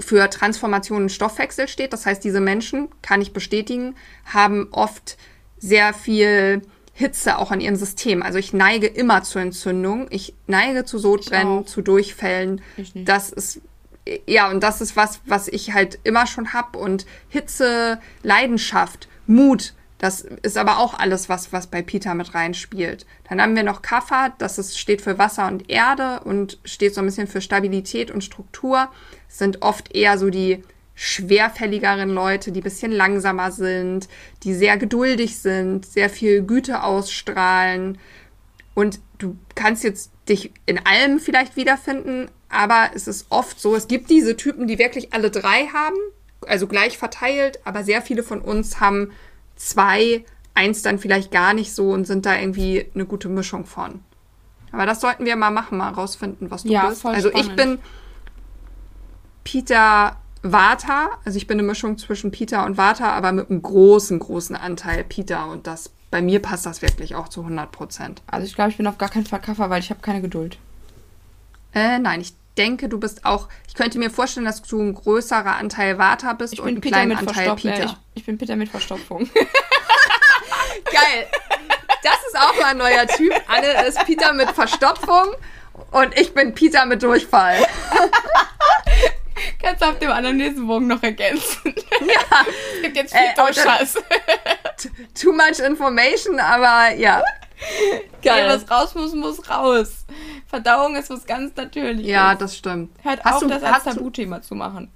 für 0.00 0.28
Transformation 0.28 1.02
und 1.02 1.12
Stoffwechsel 1.12 1.68
steht. 1.68 1.92
Das 1.92 2.06
heißt, 2.06 2.22
diese 2.22 2.40
Menschen, 2.40 2.88
kann 3.00 3.20
ich 3.20 3.32
bestätigen, 3.32 3.94
haben 4.24 4.68
oft 4.72 5.16
sehr 5.58 5.94
viel 5.94 6.62
Hitze 6.94 7.38
auch 7.38 7.50
an 7.50 7.60
ihrem 7.60 7.76
System. 7.76 8.22
Also 8.22 8.38
ich 8.38 8.52
neige 8.52 8.86
immer 8.86 9.22
zur 9.22 9.42
Entzündung. 9.42 10.06
Ich 10.10 10.34
neige 10.46 10.84
zu 10.84 10.98
Sodbrennen, 10.98 11.66
zu 11.66 11.80
Durchfällen. 11.80 12.60
Das 12.94 13.30
ist 13.30 13.60
ja 14.26 14.50
und 14.50 14.62
das 14.62 14.80
ist 14.80 14.96
was, 14.96 15.20
was 15.26 15.48
ich 15.48 15.72
halt 15.72 15.98
immer 16.02 16.26
schon 16.26 16.52
hab 16.52 16.76
und 16.76 17.06
Hitze, 17.28 18.00
Leidenschaft, 18.22 19.08
Mut. 19.26 19.74
Das 20.02 20.22
ist 20.22 20.58
aber 20.58 20.78
auch 20.78 20.98
alles, 20.98 21.28
was, 21.28 21.52
was 21.52 21.68
bei 21.68 21.80
Peter 21.80 22.14
mit 22.14 22.34
reinspielt. 22.34 23.06
Dann 23.28 23.40
haben 23.40 23.54
wir 23.54 23.62
noch 23.62 23.82
Kapha, 23.82 24.30
das 24.38 24.58
ist, 24.58 24.76
steht 24.76 25.00
für 25.00 25.16
Wasser 25.16 25.46
und 25.46 25.70
Erde 25.70 26.18
und 26.24 26.58
steht 26.64 26.92
so 26.92 27.00
ein 27.00 27.04
bisschen 27.04 27.28
für 27.28 27.40
Stabilität 27.40 28.10
und 28.10 28.24
Struktur. 28.24 28.88
Es 29.28 29.38
sind 29.38 29.62
oft 29.62 29.94
eher 29.94 30.18
so 30.18 30.28
die 30.28 30.64
schwerfälligeren 30.96 32.10
Leute, 32.10 32.50
die 32.50 32.62
bisschen 32.62 32.90
langsamer 32.90 33.52
sind, 33.52 34.08
die 34.42 34.54
sehr 34.54 34.76
geduldig 34.76 35.38
sind, 35.38 35.86
sehr 35.86 36.10
viel 36.10 36.42
Güte 36.42 36.82
ausstrahlen. 36.82 37.96
Und 38.74 38.98
du 39.18 39.36
kannst 39.54 39.84
jetzt 39.84 40.10
dich 40.28 40.50
in 40.66 40.84
allem 40.84 41.20
vielleicht 41.20 41.54
wiederfinden, 41.54 42.28
aber 42.48 42.90
es 42.92 43.06
ist 43.06 43.26
oft 43.28 43.60
so, 43.60 43.76
es 43.76 43.86
gibt 43.86 44.10
diese 44.10 44.36
Typen, 44.36 44.66
die 44.66 44.80
wirklich 44.80 45.12
alle 45.12 45.30
drei 45.30 45.68
haben, 45.68 45.96
also 46.44 46.66
gleich 46.66 46.98
verteilt, 46.98 47.60
aber 47.64 47.84
sehr 47.84 48.02
viele 48.02 48.24
von 48.24 48.40
uns 48.40 48.80
haben 48.80 49.12
zwei, 49.56 50.24
eins 50.54 50.82
dann 50.82 50.98
vielleicht 50.98 51.30
gar 51.30 51.54
nicht 51.54 51.74
so 51.74 51.90
und 51.90 52.06
sind 52.06 52.26
da 52.26 52.36
irgendwie 52.38 52.86
eine 52.94 53.06
gute 53.06 53.28
Mischung 53.28 53.64
von. 53.64 54.00
Aber 54.70 54.86
das 54.86 55.00
sollten 55.00 55.24
wir 55.26 55.36
mal 55.36 55.50
machen, 55.50 55.78
mal 55.78 55.90
rausfinden, 55.90 56.50
was 56.50 56.62
du 56.62 56.70
Ja, 56.70 56.88
bist. 56.88 57.04
Also 57.04 57.28
ich 57.30 57.40
spannend. 57.40 57.56
bin 57.56 57.78
Peter 59.44 60.16
Vata, 60.42 61.10
also 61.24 61.36
ich 61.36 61.46
bin 61.46 61.58
eine 61.58 61.66
Mischung 61.66 61.98
zwischen 61.98 62.30
Peter 62.30 62.64
und 62.64 62.76
Vata, 62.76 63.12
aber 63.12 63.32
mit 63.32 63.50
einem 63.50 63.62
großen, 63.62 64.18
großen 64.18 64.56
Anteil 64.56 65.04
Peter 65.04 65.46
und 65.48 65.66
das 65.66 65.90
bei 66.10 66.20
mir 66.20 66.42
passt 66.42 66.66
das 66.66 66.82
wirklich 66.82 67.14
auch 67.14 67.28
zu 67.28 67.40
100 67.40 67.72
Prozent. 67.72 68.22
Also 68.26 68.46
ich 68.46 68.54
glaube, 68.54 68.70
ich 68.70 68.76
bin 68.76 68.86
auf 68.86 68.98
gar 68.98 69.08
keinen 69.08 69.24
Fall 69.24 69.40
Kaffer, 69.40 69.70
weil 69.70 69.80
ich 69.80 69.88
habe 69.90 70.00
keine 70.00 70.20
Geduld. 70.20 70.58
Äh, 71.74 71.98
nein, 72.00 72.20
ich 72.20 72.34
denke, 72.58 72.88
du 72.88 72.98
bist 73.00 73.24
auch, 73.24 73.48
ich 73.66 73.74
könnte 73.74 73.98
mir 73.98 74.10
vorstellen, 74.10 74.46
dass 74.46 74.62
du 74.62 74.80
ein 74.80 74.94
größerer 74.94 75.56
Anteil 75.56 75.98
Vata 75.98 76.32
bist 76.34 76.54
Ich 76.54 76.60
und 76.60 76.80
kleinen 76.80 77.08
mit 77.10 77.18
Anteil. 77.18 77.54
Peter. 77.56 77.82
Äh, 77.82 77.84
ich, 77.86 77.94
ich 78.14 78.26
bin 78.26 78.38
Peter 78.38 78.56
mit 78.56 78.68
Verstopfung. 78.68 79.28
Geil. 80.84 81.26
Das 82.02 82.16
ist 82.26 82.36
auch 82.38 82.54
mal 82.60 82.70
ein 82.70 82.78
neuer 82.78 83.06
Typ. 83.06 83.32
Anne 83.48 83.86
ist 83.86 84.04
Peter 84.04 84.32
mit 84.32 84.50
Verstopfung 84.50 85.34
und 85.92 86.18
ich 86.18 86.34
bin 86.34 86.54
Peter 86.54 86.84
mit 86.86 87.02
Durchfall. 87.02 87.64
Kannst 89.62 89.82
du 89.82 89.86
auf 89.86 89.98
dem 89.98 90.10
anderen 90.10 90.38
Lesenbogen 90.38 90.88
noch 90.88 91.02
ergänzen. 91.02 91.74
Ja, 92.00 92.44
Es 92.76 92.82
gibt 92.82 92.96
jetzt 92.96 93.14
Äh, 93.14 93.18
viel 93.18 93.34
Durchscheiß. 93.44 93.94
too 95.20 95.32
much 95.32 95.60
information, 95.64 96.40
aber 96.40 96.92
ja. 96.94 97.22
Geil. 98.22 98.48
was 98.48 98.70
raus 98.70 98.94
muss, 98.94 99.14
muss 99.14 99.48
raus. 99.50 100.04
Verdauung 100.46 100.96
ist 100.96 101.10
was 101.10 101.24
ganz 101.26 101.54
Natürliches. 101.56 102.06
Ja, 102.10 102.34
das 102.34 102.56
stimmt. 102.56 102.90
Hört 103.02 103.24
Hast 103.24 103.34
auf, 103.36 103.42
du- 103.42 103.48
das 103.48 103.62
als 103.62 103.84
Tabuthema 103.84 104.42
zu 104.42 104.54
machen. 104.54 104.90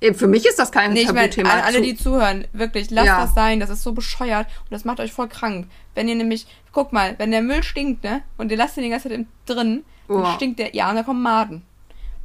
Äh, 0.00 0.12
Für 0.14 0.26
mich 0.26 0.44
ist 0.46 0.58
das 0.58 0.70
kein 0.70 0.92
Nee, 0.92 1.04
Tabuthema. 1.06 1.50
alle, 1.50 1.64
alle, 1.64 1.80
die 1.82 1.96
zuhören, 1.96 2.46
wirklich, 2.52 2.90
lasst 2.90 3.06
Ja. 3.06 3.20
das 3.22 3.34
sein. 3.34 3.60
Das 3.60 3.70
ist 3.70 3.82
so 3.82 3.92
bescheuert 3.92 4.46
und 4.64 4.70
das 4.72 4.84
macht 4.84 5.00
euch 5.00 5.12
voll 5.12 5.28
krank. 5.28 5.68
Wenn 5.94 6.08
ihr 6.08 6.14
nämlich, 6.16 6.46
guck 6.72 6.92
mal, 6.92 7.14
wenn 7.18 7.30
der 7.30 7.40
Müll 7.42 7.62
stinkt, 7.62 8.04
ne, 8.04 8.22
und 8.36 8.50
ihr 8.50 8.58
lasst 8.58 8.76
den 8.76 8.84
die 8.84 8.90
ganze 8.90 9.08
Zeit 9.08 9.24
drin, 9.46 9.84
dann 10.08 10.16
Oh. 10.22 10.26
stinkt 10.34 10.58
der, 10.58 10.74
ja, 10.74 10.90
und 10.90 10.96
da 10.96 11.02
kommen 11.02 11.22
Maden. 11.22 11.62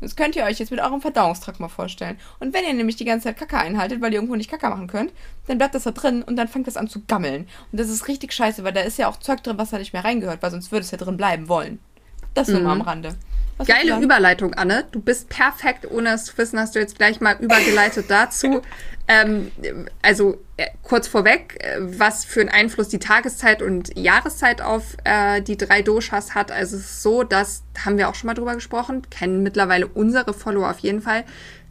Das 0.02 0.16
könnt 0.16 0.36
ihr 0.36 0.44
euch 0.44 0.60
jetzt 0.60 0.72
mit 0.72 0.82
eurem 0.82 1.00
Verdauungstrakt 1.00 1.60
mal 1.60 1.70
vorstellen. 1.70 2.18
Und 2.40 2.54
wenn 2.54 2.66
ihr 2.66 2.74
nämlich 2.74 2.96
die 2.98 3.06
ganze 3.06 3.26
Zeit 3.26 3.38
Kacke 3.38 3.58
einhaltet, 3.58 4.02
weil 4.02 4.12
ihr 4.12 4.16
irgendwo 4.18 4.36
nicht 4.36 4.50
Kacke 4.50 4.68
machen 4.68 4.88
könnt, 4.88 5.14
dann 5.48 5.58
bleibt 5.58 5.76
das 5.76 5.84
da 5.84 5.92
drin 5.92 6.24
und 6.24 6.36
dann 6.36 6.48
fängt 6.48 6.68
das 6.68 6.76
an 6.78 6.88
zu 6.88 7.02
gammeln. 7.08 7.48
Und 7.72 7.80
das 7.80 7.90
ist 7.90 8.08
richtig 8.08 8.34
scheiße, 8.34 8.64
weil 8.64 8.74
da 8.74 8.82
ist 8.82 8.98
ja 8.98 9.08
auch 9.08 9.18
Zeug 9.18 9.42
drin, 9.44 9.58
was 9.58 9.70
da 9.70 9.78
nicht 9.78 9.94
mehr 9.94 10.04
reingehört, 10.04 10.42
weil 10.42 10.52
sonst 10.52 10.72
würde 10.72 10.84
es 10.84 10.92
ja 10.92 10.98
drin 10.98 11.18
bleiben 11.18 11.48
wollen. 11.48 11.80
Das 12.34 12.48
nur 12.48 12.60
Mhm. 12.60 12.66
mal 12.66 12.72
am 12.74 12.82
Rande. 12.82 13.16
Was 13.62 13.68
Geile? 13.68 14.00
Überleitung, 14.02 14.54
Anne. 14.54 14.86
Du 14.92 15.00
bist 15.00 15.30
perfekt, 15.30 15.90
ohne 15.90 16.14
es 16.14 16.26
zu 16.26 16.38
wissen, 16.38 16.60
hast 16.60 16.76
du 16.76 16.80
jetzt 16.80 16.98
gleich 16.98 17.22
mal 17.22 17.38
übergeleitet 17.40 18.06
dazu. 18.10 18.62
Ähm, 19.08 19.52
also 20.02 20.38
äh, 20.56 20.68
kurz 20.84 21.08
vorweg, 21.08 21.58
äh, 21.60 21.80
was 21.80 22.24
für 22.24 22.40
einen 22.40 22.50
Einfluss 22.50 22.88
die 22.88 23.00
Tageszeit 23.00 23.62
und 23.62 23.98
Jahreszeit 23.98 24.62
auf 24.62 24.96
äh, 25.04 25.42
die 25.42 25.58
drei 25.58 25.82
Doshas 25.82 26.34
hat. 26.34 26.50
Also 26.52 26.78
es 26.78 26.84
ist 26.84 27.04
so, 27.04 27.24
dass, 27.24 27.64
da 27.74 27.86
haben 27.86 27.98
wir 27.98 28.08
auch 28.08 28.16
schon 28.16 28.28
mal 28.28 28.36
drüber 28.36 28.54
gesprochen, 28.54 29.02
kennen 29.10 29.44
mittlerweile 29.44 29.88
unsere 29.88 30.34
Follower 30.34 30.70
auf 30.70 30.80
jeden 30.80 31.02
Fall. 31.02 31.26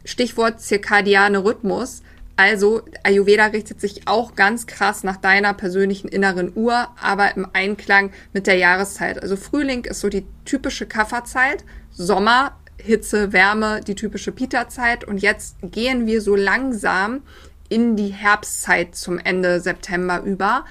Stichwort 0.05 0.61
zirkadiane 0.61 1.43
Rhythmus. 1.43 2.03
Also 2.35 2.81
Ayurveda 3.03 3.45
richtet 3.47 3.81
sich 3.81 4.07
auch 4.07 4.35
ganz 4.35 4.65
krass 4.65 5.03
nach 5.03 5.17
deiner 5.17 5.53
persönlichen 5.53 6.07
inneren 6.07 6.51
Uhr, 6.55 6.89
aber 6.99 7.35
im 7.35 7.47
Einklang 7.53 8.11
mit 8.33 8.47
der 8.47 8.55
Jahreszeit. 8.55 9.21
Also 9.21 9.35
Frühling 9.35 9.85
ist 9.85 9.99
so 9.99 10.09
die 10.09 10.25
typische 10.45 10.85
Kafferzeit, 10.85 11.63
Sommer 11.91 12.57
Hitze, 12.77 13.31
Wärme, 13.31 13.81
die 13.81 13.95
typische 13.95 14.31
Pita-Zeit 14.31 15.03
und 15.03 15.19
jetzt 15.19 15.57
gehen 15.61 16.05
wir 16.05 16.21
so 16.21 16.35
langsam 16.35 17.21
in 17.69 17.95
die 17.95 18.09
Herbstzeit 18.09 18.95
zum 18.95 19.17
Ende 19.19 19.61
September 19.61 20.21
über. 20.21 20.65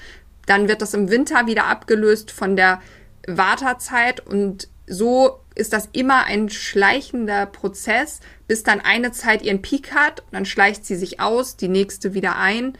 Dann 0.46 0.68
wird 0.68 0.82
das 0.82 0.94
im 0.94 1.08
Winter 1.08 1.46
wieder 1.46 1.66
abgelöst 1.66 2.30
von 2.30 2.56
der 2.56 2.80
Wartezeit 3.26 4.26
und 4.26 4.68
so 4.86 5.40
ist 5.54 5.72
das 5.72 5.88
immer 5.92 6.24
ein 6.24 6.48
schleichender 6.50 7.46
Prozess, 7.46 8.20
bis 8.48 8.64
dann 8.64 8.80
eine 8.80 9.12
Zeit 9.12 9.42
ihren 9.42 9.62
Peak 9.62 9.94
hat, 9.94 10.24
dann 10.32 10.44
schleicht 10.44 10.84
sie 10.84 10.96
sich 10.96 11.20
aus, 11.20 11.56
die 11.56 11.68
nächste 11.68 12.14
wieder 12.14 12.36
ein. 12.36 12.76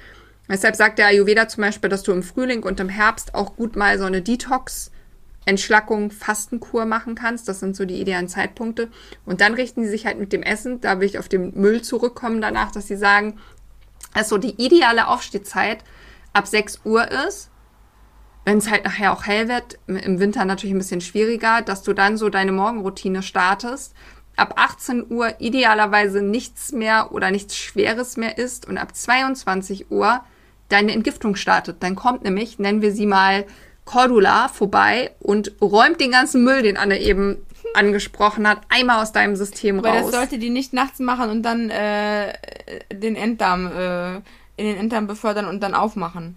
Deshalb 0.48 0.74
sagt 0.74 0.98
der 0.98 1.06
Ayurveda 1.06 1.46
zum 1.46 1.62
Beispiel, 1.62 1.88
dass 1.88 2.02
du 2.02 2.10
im 2.10 2.24
Frühling 2.24 2.64
und 2.64 2.80
im 2.80 2.88
Herbst 2.88 3.34
auch 3.34 3.54
gut 3.54 3.76
mal 3.76 3.98
so 3.98 4.04
eine 4.04 4.22
Detox, 4.22 4.90
Entschlackung, 5.50 6.10
Fastenkur 6.10 6.86
machen 6.86 7.14
kannst. 7.14 7.48
Das 7.48 7.60
sind 7.60 7.76
so 7.76 7.84
die 7.84 8.00
idealen 8.00 8.28
Zeitpunkte. 8.28 8.88
Und 9.26 9.40
dann 9.40 9.54
richten 9.54 9.84
sie 9.84 9.90
sich 9.90 10.06
halt 10.06 10.18
mit 10.18 10.32
dem 10.32 10.42
Essen, 10.42 10.80
da 10.80 11.00
will 11.00 11.06
ich 11.06 11.18
auf 11.18 11.28
den 11.28 11.52
Müll 11.60 11.82
zurückkommen 11.82 12.40
danach, 12.40 12.72
dass 12.72 12.88
sie 12.88 12.96
sagen, 12.96 13.38
dass 14.14 14.28
so 14.28 14.38
die 14.38 14.64
ideale 14.64 15.08
Aufstehzeit 15.08 15.84
ab 16.32 16.46
6 16.46 16.80
Uhr 16.84 17.10
ist 17.10 17.50
wenn 18.44 18.58
es 18.58 18.70
halt 18.70 18.84
nachher 18.84 19.12
auch 19.12 19.26
hell 19.26 19.48
wird, 19.48 19.78
im 19.86 20.18
Winter 20.18 20.44
natürlich 20.44 20.74
ein 20.74 20.78
bisschen 20.78 21.00
schwieriger, 21.00 21.62
dass 21.62 21.82
du 21.82 21.92
dann 21.92 22.16
so 22.16 22.30
deine 22.30 22.52
Morgenroutine 22.52 23.22
startest, 23.22 23.94
ab 24.36 24.54
18 24.56 25.10
Uhr 25.10 25.40
idealerweise 25.40 26.22
nichts 26.22 26.72
mehr 26.72 27.12
oder 27.12 27.30
nichts 27.30 27.56
Schweres 27.56 28.16
mehr 28.16 28.38
isst 28.38 28.66
und 28.66 28.78
ab 28.78 28.96
22 28.96 29.90
Uhr 29.90 30.20
deine 30.68 30.92
Entgiftung 30.92 31.36
startet. 31.36 31.82
Dann 31.82 31.96
kommt 31.96 32.22
nämlich, 32.22 32.58
nennen 32.58 32.80
wir 32.80 32.92
sie 32.92 33.06
mal 33.06 33.44
Cordula 33.90 34.46
vorbei 34.48 35.10
und 35.18 35.52
räumt 35.60 36.00
den 36.00 36.12
ganzen 36.12 36.44
Müll, 36.44 36.62
den 36.62 36.76
Anne 36.76 37.00
eben 37.00 37.38
angesprochen 37.74 38.46
hat, 38.48 38.60
einmal 38.68 39.02
aus 39.02 39.10
deinem 39.12 39.34
System 39.34 39.78
Aber 39.80 39.88
raus. 39.90 40.02
das 40.02 40.10
sollte 40.12 40.38
die 40.38 40.50
nicht 40.50 40.72
nachts 40.72 41.00
machen 41.00 41.28
und 41.30 41.42
dann 41.42 41.70
äh, 41.70 42.32
den 42.92 43.16
Enddarm 43.16 43.66
äh, 43.66 44.16
in 44.56 44.66
den 44.66 44.76
Enddarm 44.76 45.06
befördern 45.08 45.46
und 45.46 45.60
dann 45.62 45.74
aufmachen. 45.74 46.36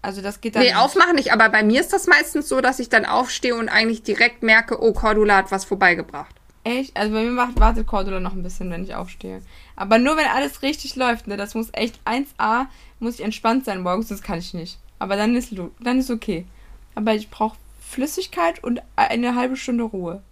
Also 0.00 0.22
das 0.22 0.40
geht 0.40 0.54
dann 0.54 0.62
Nee, 0.62 0.68
nicht. 0.68 0.78
aufmachen 0.78 1.14
nicht, 1.16 1.32
aber 1.32 1.48
bei 1.50 1.62
mir 1.62 1.80
ist 1.80 1.92
das 1.92 2.06
meistens 2.06 2.48
so, 2.48 2.60
dass 2.62 2.78
ich 2.78 2.88
dann 2.88 3.04
aufstehe 3.04 3.54
und 3.54 3.68
eigentlich 3.68 4.02
direkt 4.02 4.42
merke, 4.42 4.82
oh, 4.82 4.92
Cordula 4.92 5.36
hat 5.36 5.50
was 5.50 5.64
vorbeigebracht. 5.66 6.34
Echt? 6.64 6.96
Also 6.96 7.12
bei 7.12 7.22
mir 7.22 7.30
macht, 7.32 7.60
wartet 7.60 7.86
Cordula 7.86 8.20
noch 8.20 8.32
ein 8.32 8.42
bisschen, 8.42 8.70
wenn 8.70 8.84
ich 8.84 8.94
aufstehe. 8.94 9.42
Aber 9.76 9.98
nur 9.98 10.16
wenn 10.16 10.26
alles 10.26 10.62
richtig 10.62 10.96
läuft, 10.96 11.26
ne? 11.26 11.36
Das 11.36 11.54
muss 11.54 11.68
echt 11.72 12.00
1A, 12.06 12.66
muss 12.98 13.14
ich 13.16 13.24
entspannt 13.24 13.66
sein 13.66 13.82
morgens, 13.82 14.08
sonst 14.08 14.22
kann 14.22 14.38
ich 14.38 14.54
nicht. 14.54 14.78
Aber 14.98 15.16
dann 15.16 15.36
ist 15.36 15.54
dann 15.80 15.98
ist 15.98 16.10
okay. 16.10 16.46
Aber 16.94 17.14
ich 17.14 17.30
brauche 17.30 17.56
Flüssigkeit 17.80 18.62
und 18.62 18.80
eine 18.96 19.34
halbe 19.34 19.56
Stunde 19.56 19.84
Ruhe. 19.84 20.22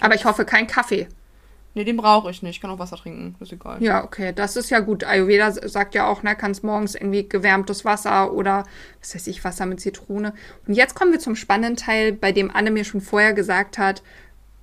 Aber 0.00 0.14
ich 0.14 0.24
hoffe, 0.24 0.44
kein 0.44 0.66
Kaffee. 0.66 1.08
Nee, 1.74 1.84
den 1.84 1.96
brauche 1.96 2.30
ich 2.30 2.42
nicht. 2.42 2.56
Ich 2.56 2.60
kann 2.60 2.70
auch 2.70 2.78
Wasser 2.78 2.96
trinken. 2.96 3.36
Ist 3.40 3.52
egal. 3.52 3.80
Ja, 3.80 4.02
okay, 4.02 4.32
das 4.34 4.56
ist 4.56 4.70
ja 4.70 4.80
gut. 4.80 5.04
Ayurveda 5.04 5.52
sagt 5.52 5.94
ja 5.94 6.08
auch, 6.08 6.22
ne, 6.22 6.34
kannst 6.34 6.64
morgens 6.64 6.94
irgendwie 6.94 7.28
gewärmtes 7.28 7.84
Wasser 7.84 8.32
oder, 8.32 8.64
was 9.00 9.14
weiß 9.14 9.26
ich, 9.28 9.44
Wasser 9.44 9.66
mit 9.66 9.80
Zitrone. 9.80 10.32
Und 10.66 10.74
jetzt 10.74 10.94
kommen 10.96 11.12
wir 11.12 11.20
zum 11.20 11.36
spannenden 11.36 11.76
Teil, 11.76 12.12
bei 12.12 12.32
dem 12.32 12.50
Anne 12.50 12.72
mir 12.72 12.84
schon 12.84 13.00
vorher 13.00 13.32
gesagt 13.32 13.78
hat, 13.78 14.02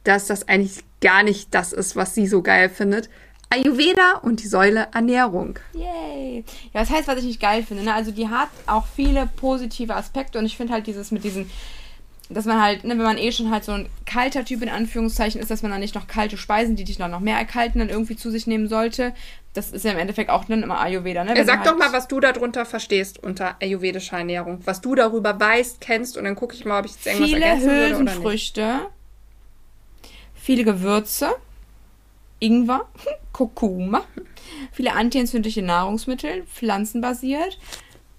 dass 0.04 0.28
das 0.28 0.48
eigentlich 0.48 0.84
gar 1.00 1.24
nicht 1.24 1.54
das 1.54 1.72
ist, 1.72 1.96
was 1.96 2.16
sie 2.16 2.28
so 2.28 2.42
geil 2.42 2.68
findet. 2.68 3.10
Ayurveda 3.50 4.20
und 4.22 4.44
die 4.44 4.48
Säule 4.48 4.88
Ernährung. 4.94 5.60
Yay. 5.74 6.44
Ja, 6.74 6.82
das 6.82 6.90
heißt, 6.90 7.08
was 7.08 7.20
ich 7.20 7.26
nicht 7.26 7.40
geil 7.40 7.64
finde. 7.64 7.84
Ne? 7.84 7.94
Also 7.94 8.12
die 8.12 8.28
hat 8.28 8.50
auch 8.68 8.86
viele 8.88 9.30
positive 9.36 9.96
Aspekte 9.96 10.40
und 10.40 10.46
ich 10.46 10.58
finde 10.58 10.74
halt 10.74 10.88
dieses 10.88 11.12
mit 11.12 11.24
diesen, 11.24 11.50
dass 12.30 12.46
man 12.46 12.62
halt, 12.62 12.84
ne, 12.84 12.98
wenn 12.98 13.04
man 13.06 13.18
eh 13.18 13.32
schon 13.32 13.52
halt 13.52 13.64
so 13.64 13.72
ein 13.72 13.88
kalter 14.06 14.44
Typ 14.44 14.62
in 14.62 14.70
Anführungszeichen 14.70 15.40
ist, 15.40 15.52
dass 15.52 15.62
man 15.62 15.72
dann 15.72 15.80
nicht 15.80 15.96
noch 15.96 16.08
kalte 16.08 16.38
Speisen, 16.38 16.76
die 16.76 16.84
dich 16.84 16.98
dann 16.98 17.12
noch 17.12 17.20
mehr 17.20 17.38
erkalten, 17.38 17.80
dann 17.80 17.90
irgendwie 17.90 18.16
zu 18.16 18.32
sich 18.32 18.48
nehmen 18.48 18.68
sollte. 18.68 19.14
Das 19.54 19.72
ist 19.72 19.86
ja 19.86 19.92
im 19.92 20.00
Endeffekt 20.00 20.32
auch 20.32 20.44
dann 20.46 20.64
immer 20.64 20.80
Ayurveda. 20.82 21.24
Ne? 21.24 21.34
Wenn 21.36 21.46
sag 21.46 21.60
halt, 21.60 21.68
doch 21.68 21.78
mal, 21.78 21.94
was 21.94 22.08
du 22.08 22.20
darunter 22.20 22.66
verstehst 22.66 23.24
unter 23.24 23.56
ayurvedischer 23.62 24.18
Ernährung. 24.18 24.60
Was 24.66 24.82
du 24.82 24.96
darüber 24.96 25.40
weißt, 25.40 25.80
kennst 25.80 26.18
und 26.18 26.26
dann 26.26 26.36
gucke 26.36 26.56
ich 26.56 26.66
mal, 26.66 26.80
ob 26.80 26.86
ich 26.86 26.94
jetzt 26.94 27.06
irgendwas 27.06 27.30
Viele 27.30 27.46
ergänzen 27.46 27.70
würde 27.70 27.86
oder 27.86 28.00
nicht. 28.00 28.00
Hülsenfrüchte, 28.00 28.80
viele 30.34 30.64
Gewürze, 30.66 31.36
Ingwer, 32.40 32.86
Kurkuma, 33.34 34.04
viele 34.72 34.94
antientzündliche 34.94 35.62
Nahrungsmittel, 35.62 36.44
pflanzenbasiert. 36.44 37.58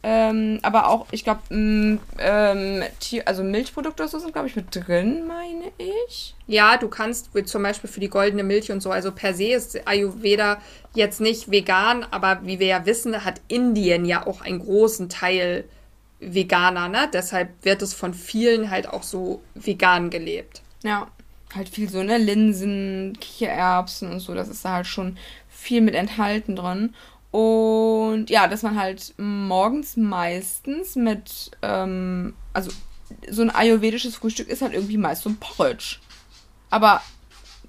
Ähm, 0.09 0.61
aber 0.62 0.88
auch, 0.88 1.07
ich 1.11 1.24
glaube, 1.24 1.40
ähm, 1.50 2.85
also 3.24 3.42
Milchprodukte 3.42 4.05
oder 4.05 4.09
so 4.09 4.20
sind, 4.20 4.33
glaube 4.33 4.46
ich, 4.46 4.55
mit 4.55 4.66
drin, 4.70 5.26
meine 5.26 5.72
ich. 5.79 6.37
Ja, 6.46 6.76
du 6.76 6.87
kannst 6.87 7.31
zum 7.46 7.62
Beispiel 7.64 7.90
für 7.90 7.98
die 7.98 8.09
goldene 8.09 8.44
Milch 8.44 8.70
und 8.70 8.81
so, 8.81 8.92
also 8.92 9.11
per 9.11 9.35
se 9.35 9.46
ist 9.46 9.85
Ayurveda 9.88 10.62
jetzt 10.94 11.20
nicht 11.20 11.50
vegan, 11.50 12.07
aber 12.12 12.38
wie 12.44 12.61
wir 12.61 12.68
ja 12.68 12.87
wissen, 12.87 13.24
hat 13.24 13.40
Indien 13.48 14.05
ja 14.05 14.24
auch 14.29 14.42
einen 14.42 14.61
großen 14.61 15.09
Teil 15.09 15.64
Veganer, 16.20 16.88
ne? 16.88 17.11
Deshalb 17.12 17.50
wird 17.62 17.83
es 17.83 17.92
von 17.92 18.14
vielen 18.14 18.70
halt 18.70 18.88
auch 18.88 19.02
so 19.02 19.42
vegan 19.55 20.11
gelebt. 20.11 20.62
Ja, 20.83 21.09
halt 21.54 21.68
viel 21.68 21.88
so, 21.88 22.02
ne? 22.02 22.18
Linsen, 22.18 23.16
Kichererbsen 23.20 24.11
und 24.11 24.20
so, 24.20 24.35
das 24.35 24.48
ist 24.48 24.64
da 24.64 24.72
halt 24.72 24.87
schon 24.87 25.16
viel 25.48 25.80
mit 25.80 25.94
enthalten 25.94 26.56
drin. 26.56 26.94
Und 27.30 28.30
ja, 28.30 28.46
dass 28.48 28.62
man 28.62 28.78
halt 28.80 29.14
morgens 29.18 29.96
meistens 29.96 30.96
mit, 30.96 31.50
ähm, 31.62 32.35
also 32.52 32.70
so 33.30 33.42
ein 33.42 33.50
ayurvedisches 33.50 34.16
Frühstück 34.16 34.48
ist 34.48 34.62
halt 34.62 34.72
irgendwie 34.72 34.96
meist 34.96 35.22
so 35.22 35.30
ein 35.30 35.37
Porridge. 35.37 35.98
Aber 36.70 37.02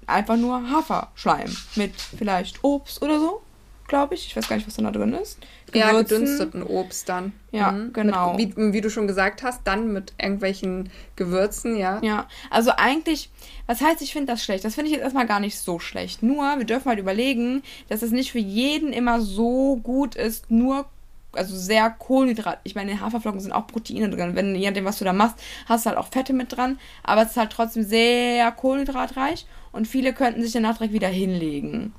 einfach 0.06 0.36
nur 0.36 0.70
Haferschleim 0.70 1.54
mit 1.76 1.92
vielleicht 2.00 2.64
Obst 2.64 3.02
oder 3.02 3.20
so, 3.20 3.42
glaube 3.86 4.14
ich. 4.14 4.26
Ich 4.26 4.36
weiß 4.36 4.48
gar 4.48 4.56
nicht, 4.56 4.66
was 4.66 4.74
da 4.74 4.90
drin 4.90 5.12
ist. 5.12 5.38
Ja, 5.74 5.92
gedünsteten 5.92 6.62
Obst 6.62 7.08
dann. 7.08 7.32
Ja, 7.52 7.72
Mhm. 7.72 7.92
genau. 7.92 8.34
Mit, 8.34 8.56
wie, 8.56 8.72
wie 8.72 8.80
du 8.80 8.90
schon 8.90 9.06
gesagt 9.06 9.42
hast, 9.42 9.62
dann 9.64 9.92
mit 9.92 10.12
irgendwelchen 10.20 10.90
Gewürzen, 11.16 11.76
ja. 11.76 12.00
Ja, 12.02 12.26
also 12.50 12.70
eigentlich, 12.76 13.30
was 13.66 13.80
heißt, 13.80 14.00
ich 14.02 14.12
finde 14.12 14.32
das 14.32 14.44
schlecht? 14.44 14.64
Das 14.64 14.74
finde 14.74 14.90
ich 14.90 14.94
jetzt 14.96 15.02
erstmal 15.04 15.26
gar 15.26 15.40
nicht 15.40 15.58
so 15.58 15.78
schlecht. 15.78 16.22
Nur, 16.22 16.58
wir 16.58 16.64
dürfen 16.64 16.88
halt 16.88 16.98
überlegen, 16.98 17.62
dass 17.88 18.02
es 18.02 18.10
nicht 18.10 18.32
für 18.32 18.38
jeden 18.38 18.92
immer 18.92 19.20
so 19.20 19.76
gut 19.76 20.14
ist, 20.14 20.50
nur, 20.50 20.86
also 21.32 21.54
sehr 21.56 21.90
Kohlenhydrat. 21.90 22.58
Ich 22.64 22.74
meine, 22.74 22.92
in 22.92 23.00
Haferflocken 23.00 23.40
sind 23.40 23.52
auch 23.52 23.66
Proteine 23.66 24.08
drin. 24.10 24.34
Wenn, 24.34 24.54
je 24.54 24.66
nachdem, 24.68 24.84
was 24.86 24.98
du 24.98 25.04
da 25.04 25.12
machst, 25.12 25.36
hast 25.66 25.84
du 25.84 25.90
halt 25.90 25.98
auch 25.98 26.08
Fette 26.08 26.32
mit 26.32 26.56
dran. 26.56 26.78
Aber 27.02 27.22
es 27.22 27.30
ist 27.30 27.36
halt 27.36 27.50
trotzdem 27.52 27.84
sehr 27.84 28.50
kohlenhydratreich 28.52 29.46
und 29.72 29.86
viele 29.86 30.12
könnten 30.14 30.42
sich 30.42 30.52
danach 30.52 30.78
direkt 30.78 30.94
wieder 30.94 31.08
hinlegen. 31.08 31.92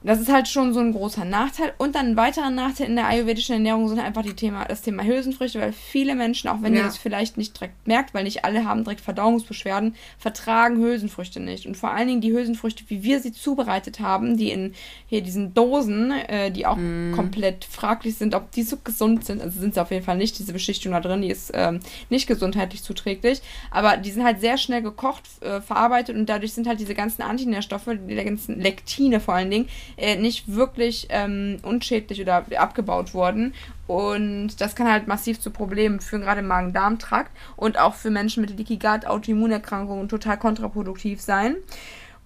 Das 0.00 0.20
ist 0.20 0.32
halt 0.32 0.46
schon 0.46 0.72
so 0.72 0.78
ein 0.80 0.92
großer 0.92 1.24
Nachteil. 1.24 1.72
Und 1.76 1.96
dann 1.96 2.06
ein 2.10 2.16
weiterer 2.16 2.50
Nachteil 2.50 2.86
in 2.86 2.94
der 2.94 3.06
ayurvedischen 3.08 3.54
Ernährung 3.54 3.88
sind 3.88 3.98
einfach 3.98 4.22
die 4.22 4.34
Thema, 4.34 4.64
das 4.64 4.80
Thema 4.82 5.02
Hülsenfrüchte, 5.02 5.60
weil 5.60 5.72
viele 5.72 6.14
Menschen, 6.14 6.48
auch 6.48 6.62
wenn 6.62 6.72
ihr 6.74 6.80
Ja. 6.80 6.86
das 6.86 6.96
vielleicht 6.96 7.36
nicht 7.36 7.56
direkt 7.58 7.86
merkt, 7.88 8.14
weil 8.14 8.22
nicht 8.22 8.44
alle 8.44 8.64
haben 8.64 8.84
direkt 8.84 9.00
Verdauungsbeschwerden, 9.00 9.96
vertragen 10.16 10.76
Hülsenfrüchte 10.76 11.40
nicht. 11.40 11.66
Und 11.66 11.76
vor 11.76 11.90
allen 11.90 12.06
Dingen 12.06 12.20
die 12.20 12.32
Hülsenfrüchte, 12.32 12.84
wie 12.88 13.02
wir 13.02 13.18
sie 13.18 13.32
zubereitet 13.32 13.98
haben, 13.98 14.36
die 14.36 14.52
in 14.52 14.72
hier 15.08 15.20
diesen 15.20 15.52
Dosen, 15.52 16.12
äh, 16.12 16.52
die 16.52 16.64
auch 16.66 16.78
komplett 17.14 17.64
fraglich 17.64 18.14
sind, 18.16 18.36
ob 18.36 18.52
die 18.52 18.62
so 18.62 18.76
gesund 18.82 19.24
sind. 19.24 19.42
Also 19.42 19.58
sind 19.58 19.74
sie 19.74 19.82
auf 19.82 19.90
jeden 19.90 20.04
Fall 20.04 20.16
nicht. 20.16 20.38
Diese 20.38 20.52
Beschichtung 20.52 20.92
da 20.92 21.00
drin, 21.00 21.22
die 21.22 21.30
ist 21.30 21.50
ähm, 21.54 21.80
nicht 22.08 22.28
gesundheitlich 22.28 22.84
zuträglich. 22.84 23.40
Aber 23.72 23.96
die 23.96 24.12
sind 24.12 24.22
halt 24.22 24.40
sehr 24.40 24.58
schnell 24.58 24.82
gekocht, 24.82 25.24
äh, 25.40 25.60
verarbeitet 25.60 26.14
und 26.16 26.26
dadurch 26.26 26.52
sind 26.52 26.68
halt 26.68 26.78
diese 26.78 26.94
ganzen 26.94 27.22
Antinährstoffe, 27.22 27.88
die 28.08 28.14
ganzen 28.14 28.60
Lektine 28.60 29.18
vor 29.18 29.34
allen 29.34 29.50
Dingen, 29.50 29.68
äh, 29.98 30.16
nicht 30.16 30.54
wirklich 30.54 31.08
ähm, 31.10 31.58
unschädlich 31.62 32.20
oder 32.20 32.44
abgebaut 32.56 33.14
worden. 33.14 33.54
Und 33.86 34.60
das 34.60 34.76
kann 34.76 34.90
halt 34.90 35.08
massiv 35.08 35.40
zu 35.40 35.50
Problemen 35.50 36.00
führen, 36.00 36.22
gerade 36.22 36.40
im 36.40 36.46
Magen-Darm-Trakt 36.46 37.30
und 37.56 37.78
auch 37.78 37.94
für 37.94 38.10
Menschen 38.10 38.42
mit 38.42 38.56
Leaky 38.56 38.76
Gut, 38.76 39.06
Autoimmunerkrankungen 39.06 40.08
total 40.08 40.38
kontraproduktiv 40.38 41.20
sein. 41.20 41.56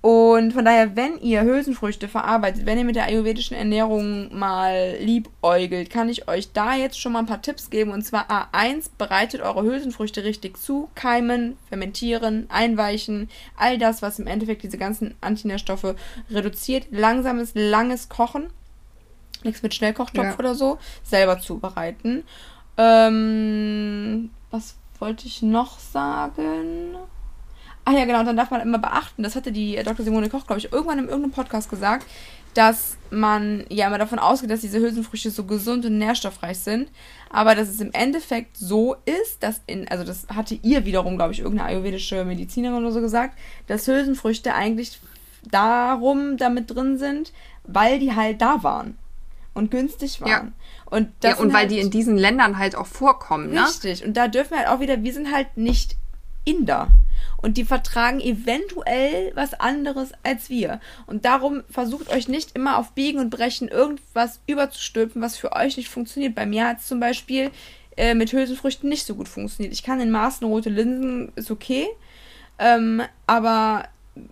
Und 0.03 0.53
von 0.53 0.65
daher, 0.65 0.97
wenn 0.97 1.21
ihr 1.21 1.45
Hülsenfrüchte 1.45 2.09
verarbeitet, 2.09 2.67
wenn 2.67 2.77
ihr 2.77 2.85
mit 2.85 2.97
der 2.97 3.05
ayurvedischen 3.05 3.57
Ernährung 3.57 4.37
mal 4.37 4.97
liebäugelt, 4.99 5.91
kann 5.91 6.09
ich 6.09 6.27
euch 6.27 6.53
da 6.53 6.75
jetzt 6.75 7.01
schon 7.01 7.13
mal 7.13 7.21
ein 7.21 7.27
paar 7.27 7.41
Tipps 7.41 7.71
geben. 7.71 7.93
Und 7.93 8.03
zwar 8.03 8.27
A1, 8.29 8.91
bereitet 8.99 9.43
eure 9.43 9.63
Hülsenfrüchte 9.63 10.25
richtig 10.25 10.59
zu, 10.59 10.91
keimen, 10.97 11.57
fermentieren, 11.69 12.47
einweichen, 12.51 13.31
all 13.57 13.79
das, 13.79 14.03
was 14.03 14.19
im 14.19 14.27
Endeffekt 14.27 14.65
diese 14.65 14.77
ganzen 14.77 15.15
Antinährstoffe 15.21 15.95
reduziert. 16.29 16.89
Langsames, 16.91 17.53
langes 17.55 18.09
Kochen, 18.09 18.51
nichts 19.45 19.63
mit 19.63 19.73
Schnellkochtopf 19.73 20.27
ja. 20.27 20.39
oder 20.39 20.57
so, 20.57 20.79
selber 21.05 21.39
zubereiten. 21.39 22.25
Ähm, 22.77 24.31
was 24.51 24.75
wollte 24.99 25.29
ich 25.29 25.43
noch 25.43 25.79
sagen? 25.79 26.97
Ah 27.85 27.93
ja, 27.93 28.05
genau, 28.05 28.21
und 28.21 28.27
dann 28.27 28.37
darf 28.37 28.51
man 28.51 28.61
immer 28.61 28.79
beachten, 28.79 29.23
das 29.23 29.35
hatte 29.35 29.51
die 29.51 29.77
äh, 29.77 29.83
Dr. 29.83 30.05
Simone 30.05 30.29
Koch, 30.29 30.47
glaube 30.47 30.61
ich, 30.61 30.73
irgendwann 30.73 30.99
in 30.99 31.07
irgendeinem 31.07 31.33
Podcast 31.33 31.69
gesagt, 31.69 32.07
dass 32.55 32.97
man 33.11 33.65
ja 33.71 33.87
immer 33.87 33.99
davon 33.99 34.19
ausgeht, 34.19 34.51
dass 34.51 34.61
diese 34.61 34.79
Hülsenfrüchte 34.79 35.31
so 35.31 35.45
gesund 35.45 35.85
und 35.85 35.99
nährstoffreich 35.99 36.59
sind, 36.59 36.91
aber 37.31 37.55
dass 37.55 37.69
es 37.69 37.81
im 37.81 37.93
Endeffekt 37.93 38.57
so 38.57 38.97
ist, 39.05 39.43
dass 39.43 39.63
in, 39.67 39.89
also 39.89 40.05
das 40.05 40.27
hatte 40.29 40.59
ihr 40.63 40.85
wiederum, 40.85 41.17
glaube 41.17 41.33
ich, 41.33 41.41
irgendeine 41.41 41.71
ayurvedische 41.71 42.25
Medizinerin 42.25 42.83
oder 42.83 42.93
so 42.93 43.01
gesagt, 43.01 43.39
dass 43.67 43.87
Hülsenfrüchte 43.87 44.55
eigentlich 44.55 45.01
darum 45.51 46.37
damit 46.37 46.71
drin 46.71 46.99
sind, 46.99 47.33
weil 47.65 47.99
die 47.99 48.15
halt 48.15 48.41
da 48.41 48.63
waren 48.63 48.97
und 49.55 49.71
günstig 49.71 50.21
waren. 50.21 50.31
Ja. 50.31 50.53
Und, 50.87 51.09
ja, 51.25 51.37
und 51.37 51.49
weil 51.49 51.63
halt, 51.63 51.71
die 51.71 51.81
in 51.81 51.91
diesen 51.91 52.17
Ländern 52.17 52.59
halt 52.59 52.77
auch 52.77 52.87
vorkommen, 52.87 53.51
ne? 53.51 53.65
Richtig. 53.65 54.05
Und 54.05 54.17
da 54.17 54.29
dürfen 54.29 54.53
wir 54.53 54.59
halt 54.59 54.69
auch 54.69 54.81
wieder, 54.81 55.03
wir 55.03 55.13
sind 55.13 55.33
halt 55.33 55.57
nicht 55.57 55.97
Inder 56.45 56.89
und 57.37 57.57
die 57.57 57.65
vertragen 57.65 58.21
eventuell 58.21 59.33
was 59.35 59.55
anderes 59.55 60.13
als 60.23 60.49
wir. 60.49 60.81
Und 61.07 61.25
darum 61.25 61.63
versucht 61.69 62.09
euch 62.11 62.29
nicht 62.29 62.55
immer 62.55 62.79
auf 62.79 62.93
Biegen 62.93 63.21
und 63.21 63.31
Brechen 63.31 63.69
irgendwas 63.69 64.41
überzustülpen, 64.47 65.21
was 65.21 65.37
für 65.37 65.53
euch 65.53 65.77
nicht 65.77 65.89
funktioniert. 65.89 66.35
Bei 66.35 66.47
mir 66.47 66.67
hat 66.67 66.79
es 66.79 66.87
zum 66.87 67.01
Beispiel 67.01 67.51
äh, 67.97 68.15
mit 68.15 68.33
Hülsenfrüchten 68.33 68.89
nicht 68.89 69.07
so 69.07 69.15
gut 69.15 69.29
funktioniert. 69.29 69.75
Ich 69.75 69.83
kann 69.83 70.01
in 70.01 70.11
Maßen 70.11 70.47
rote 70.47 70.71
Linsen, 70.71 71.33
ist 71.35 71.51
okay. 71.51 71.87
Ähm, 72.59 73.03
aber 73.27 73.85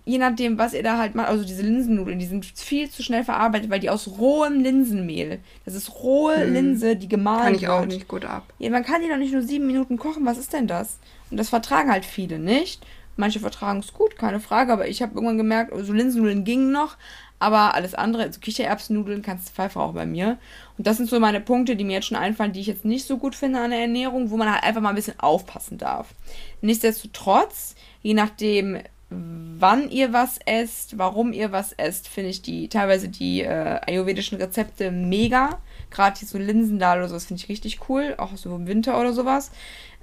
je 0.05 0.17
nachdem, 0.17 0.57
was 0.57 0.73
ihr 0.73 0.83
da 0.83 0.97
halt 0.97 1.15
macht, 1.15 1.29
also 1.29 1.43
diese 1.43 1.63
Linsennudeln, 1.63 2.19
die 2.19 2.25
sind 2.25 2.45
viel 2.45 2.89
zu 2.89 3.01
schnell 3.01 3.23
verarbeitet, 3.23 3.69
weil 3.69 3.79
die 3.79 3.89
aus 3.89 4.07
rohem 4.19 4.61
Linsenmehl, 4.61 5.39
das 5.65 5.73
ist 5.73 6.03
rohe 6.03 6.35
hm. 6.35 6.53
Linse, 6.53 6.95
die 6.95 7.07
gemahlen 7.07 7.43
Kann 7.43 7.55
ich 7.55 7.61
wird. 7.61 7.71
auch 7.71 7.85
nicht 7.85 8.07
gut 8.07 8.25
ab. 8.25 8.53
Ja, 8.59 8.69
man 8.69 8.83
kann 8.83 9.01
die 9.01 9.09
doch 9.09 9.17
nicht 9.17 9.33
nur 9.33 9.41
sieben 9.41 9.67
Minuten 9.67 9.97
kochen, 9.97 10.25
was 10.25 10.37
ist 10.37 10.53
denn 10.53 10.67
das? 10.67 10.99
Und 11.31 11.37
das 11.37 11.49
vertragen 11.49 11.91
halt 11.91 12.05
viele 12.05 12.37
nicht. 12.37 12.85
Manche 13.17 13.39
vertragen 13.39 13.79
es 13.79 13.93
gut, 13.93 14.17
keine 14.17 14.39
Frage, 14.39 14.71
aber 14.71 14.87
ich 14.87 15.01
habe 15.01 15.15
irgendwann 15.15 15.37
gemerkt, 15.37 15.73
so 15.75 15.93
Linsennudeln 15.93 16.43
gingen 16.43 16.71
noch, 16.71 16.97
aber 17.39 17.75
alles 17.75 17.93
andere, 17.93 18.23
also 18.23 18.39
Kichererbsennudeln 18.39 19.21
kannst 19.21 19.49
du 19.49 19.53
pfeifen 19.53 19.81
auch 19.81 19.93
bei 19.93 20.05
mir. 20.05 20.37
Und 20.77 20.87
das 20.87 20.97
sind 20.97 21.09
so 21.09 21.19
meine 21.19 21.41
Punkte, 21.41 21.75
die 21.75 21.83
mir 21.83 21.93
jetzt 21.93 22.07
schon 22.07 22.17
einfallen, 22.17 22.53
die 22.53 22.61
ich 22.61 22.67
jetzt 22.67 22.85
nicht 22.85 23.05
so 23.05 23.17
gut 23.17 23.35
finde 23.35 23.59
an 23.59 23.71
der 23.71 23.81
Ernährung, 23.81 24.29
wo 24.29 24.37
man 24.37 24.51
halt 24.51 24.63
einfach 24.63 24.81
mal 24.81 24.89
ein 24.89 24.95
bisschen 24.95 25.19
aufpassen 25.19 25.77
darf. 25.77 26.13
Nichtsdestotrotz, 26.61 27.75
je 28.01 28.13
nachdem, 28.13 28.77
wann 29.11 29.89
ihr 29.89 30.13
was 30.13 30.39
esst, 30.45 30.97
warum 30.97 31.33
ihr 31.33 31.51
was 31.51 31.73
esst, 31.73 32.07
finde 32.07 32.29
ich 32.29 32.41
die 32.41 32.69
teilweise 32.69 33.09
die 33.09 33.41
äh, 33.41 33.79
ayurvedischen 33.85 34.37
Rezepte 34.37 34.91
mega. 34.91 35.59
Gerade 35.89 36.19
hier 36.19 36.27
so 36.27 36.37
Linsendahl 36.37 36.99
oder 36.99 37.09
sowas 37.09 37.25
finde 37.25 37.43
ich 37.43 37.49
richtig 37.49 37.89
cool, 37.89 38.15
auch 38.17 38.35
so 38.37 38.55
im 38.55 38.67
Winter 38.67 38.99
oder 38.99 39.13
sowas 39.13 39.51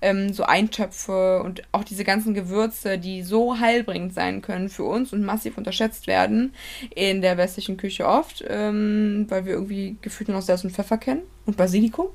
ähm, 0.00 0.32
so 0.32 0.44
Eintöpfe 0.44 1.42
und 1.42 1.62
auch 1.72 1.84
diese 1.84 2.04
ganzen 2.04 2.34
Gewürze, 2.34 2.98
die 2.98 3.22
so 3.22 3.58
heilbringend 3.58 4.14
sein 4.14 4.42
können 4.42 4.68
für 4.68 4.84
uns 4.84 5.12
und 5.12 5.24
massiv 5.24 5.58
unterschätzt 5.58 6.06
werden 6.06 6.54
in 6.94 7.20
der 7.20 7.36
westlichen 7.36 7.76
Küche 7.76 8.06
oft, 8.06 8.44
ähm, 8.48 9.26
weil 9.28 9.44
wir 9.44 9.52
irgendwie 9.54 9.96
gefühlt 10.02 10.28
nur 10.28 10.36
noch 10.36 10.44
Salz 10.44 10.64
und 10.64 10.70
Pfeffer 10.70 10.98
kennen 10.98 11.22
und 11.46 11.56
Basilikum. 11.56 12.08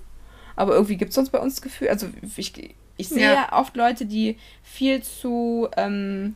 Aber 0.56 0.74
irgendwie 0.74 0.98
gibt 0.98 1.10
es 1.10 1.16
sonst 1.16 1.32
bei 1.32 1.40
uns 1.40 1.56
das 1.56 1.62
Gefühl, 1.62 1.90
also 1.90 2.08
ich, 2.38 2.54
ich 2.98 3.10
sehe 3.10 3.34
ja. 3.34 3.54
oft 3.54 3.76
Leute, 3.76 4.06
die 4.06 4.38
viel 4.62 5.02
zu 5.02 5.68
ähm, 5.76 6.36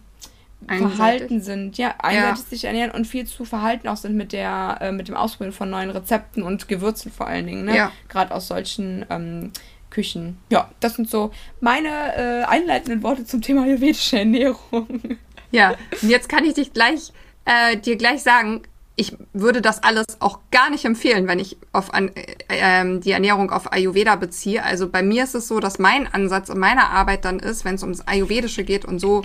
verhalten 0.65 1.41
sind, 1.41 1.77
ja, 1.77 1.95
einseitig 1.99 2.43
ja. 2.43 2.49
sich 2.49 2.63
ernähren 2.65 2.91
und 2.91 3.05
viel 3.05 3.25
zu 3.25 3.45
verhalten 3.45 3.87
auch 3.87 3.97
sind 3.97 4.15
mit 4.15 4.33
der, 4.33 4.77
äh, 4.81 4.91
mit 4.91 5.07
dem 5.07 5.15
Ausprobieren 5.15 5.53
von 5.53 5.69
neuen 5.69 5.89
Rezepten 5.89 6.43
und 6.43 6.67
Gewürzen 6.67 7.11
vor 7.11 7.27
allen 7.27 7.45
Dingen, 7.45 7.65
ne? 7.65 7.75
Ja. 7.75 7.91
Gerade 8.09 8.33
aus 8.33 8.47
solchen 8.47 9.05
ähm, 9.09 9.51
Küchen. 9.89 10.37
Ja, 10.49 10.69
das 10.79 10.95
sind 10.95 11.09
so 11.09 11.31
meine 11.61 11.89
äh, 11.89 12.43
einleitenden 12.43 13.03
Worte 13.03 13.25
zum 13.25 13.41
Thema 13.41 13.63
ayurvedische 13.63 14.19
Ernährung. 14.19 15.17
Ja, 15.49 15.75
und 16.01 16.09
jetzt 16.09 16.27
kann 16.27 16.43
ich 16.43 16.55
dich 16.55 16.73
gleich, 16.73 17.13
äh, 17.45 17.77
dir 17.77 17.95
gleich 17.95 18.21
sagen, 18.21 18.63
ich 18.97 19.15
würde 19.31 19.61
das 19.61 19.81
alles 19.81 20.05
auch 20.19 20.39
gar 20.51 20.69
nicht 20.69 20.83
empfehlen, 20.83 21.27
wenn 21.27 21.39
ich 21.39 21.55
auf 21.71 21.93
an, 21.93 22.09
äh, 22.15 22.35
ähm, 22.49 22.99
die 22.99 23.11
Ernährung 23.11 23.49
auf 23.51 23.71
Ayurveda 23.71 24.17
beziehe. 24.17 24.61
Also 24.61 24.89
bei 24.89 25.03
mir 25.03 25.23
ist 25.23 25.35
es 25.35 25.47
so, 25.47 25.61
dass 25.61 25.79
mein 25.79 26.05
Ansatz 26.13 26.49
in 26.49 26.59
meiner 26.59 26.89
Arbeit 26.89 27.23
dann 27.23 27.39
ist, 27.39 27.63
wenn 27.63 27.75
es 27.75 27.83
ums 27.83 28.01
Ayurvedische 28.01 28.65
geht 28.65 28.83
und 28.83 28.99
so 28.99 29.23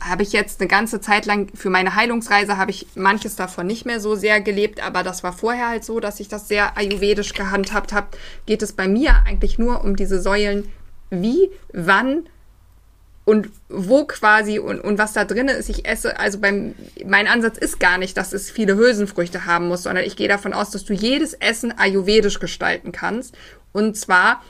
habe 0.00 0.22
ich 0.22 0.32
jetzt 0.32 0.60
eine 0.60 0.68
ganze 0.68 1.00
Zeit 1.00 1.26
lang 1.26 1.50
für 1.54 1.70
meine 1.70 1.94
Heilungsreise 1.94 2.56
habe 2.56 2.70
ich 2.70 2.86
manches 2.94 3.36
davon 3.36 3.66
nicht 3.66 3.86
mehr 3.86 4.00
so 4.00 4.14
sehr 4.14 4.40
gelebt, 4.40 4.82
aber 4.82 5.02
das 5.02 5.22
war 5.22 5.32
vorher 5.32 5.68
halt 5.68 5.84
so, 5.84 6.00
dass 6.00 6.20
ich 6.20 6.28
das 6.28 6.48
sehr 6.48 6.76
ayurvedisch 6.76 7.32
gehandhabt 7.32 7.92
habe. 7.92 8.08
Geht 8.46 8.62
es 8.62 8.72
bei 8.72 8.88
mir 8.88 9.22
eigentlich 9.26 9.58
nur 9.58 9.84
um 9.84 9.96
diese 9.96 10.20
Säulen, 10.20 10.68
wie, 11.10 11.50
wann 11.72 12.28
und 13.24 13.50
wo 13.68 14.04
quasi 14.06 14.58
und, 14.58 14.80
und 14.80 14.98
was 14.98 15.12
da 15.12 15.24
drin 15.24 15.48
ist. 15.48 15.68
Ich 15.68 15.86
esse, 15.86 16.18
also 16.18 16.38
beim, 16.38 16.74
mein 17.06 17.28
Ansatz 17.28 17.58
ist 17.58 17.78
gar 17.78 17.98
nicht, 17.98 18.16
dass 18.16 18.32
es 18.32 18.50
viele 18.50 18.76
Hülsenfrüchte 18.76 19.46
haben 19.46 19.68
muss, 19.68 19.84
sondern 19.84 20.04
ich 20.04 20.16
gehe 20.16 20.28
davon 20.28 20.52
aus, 20.52 20.70
dass 20.70 20.84
du 20.84 20.94
jedes 20.94 21.34
Essen 21.34 21.76
ayurvedisch 21.76 22.40
gestalten 22.40 22.92
kannst. 22.92 23.36
Und 23.72 23.96
zwar, 23.96 24.42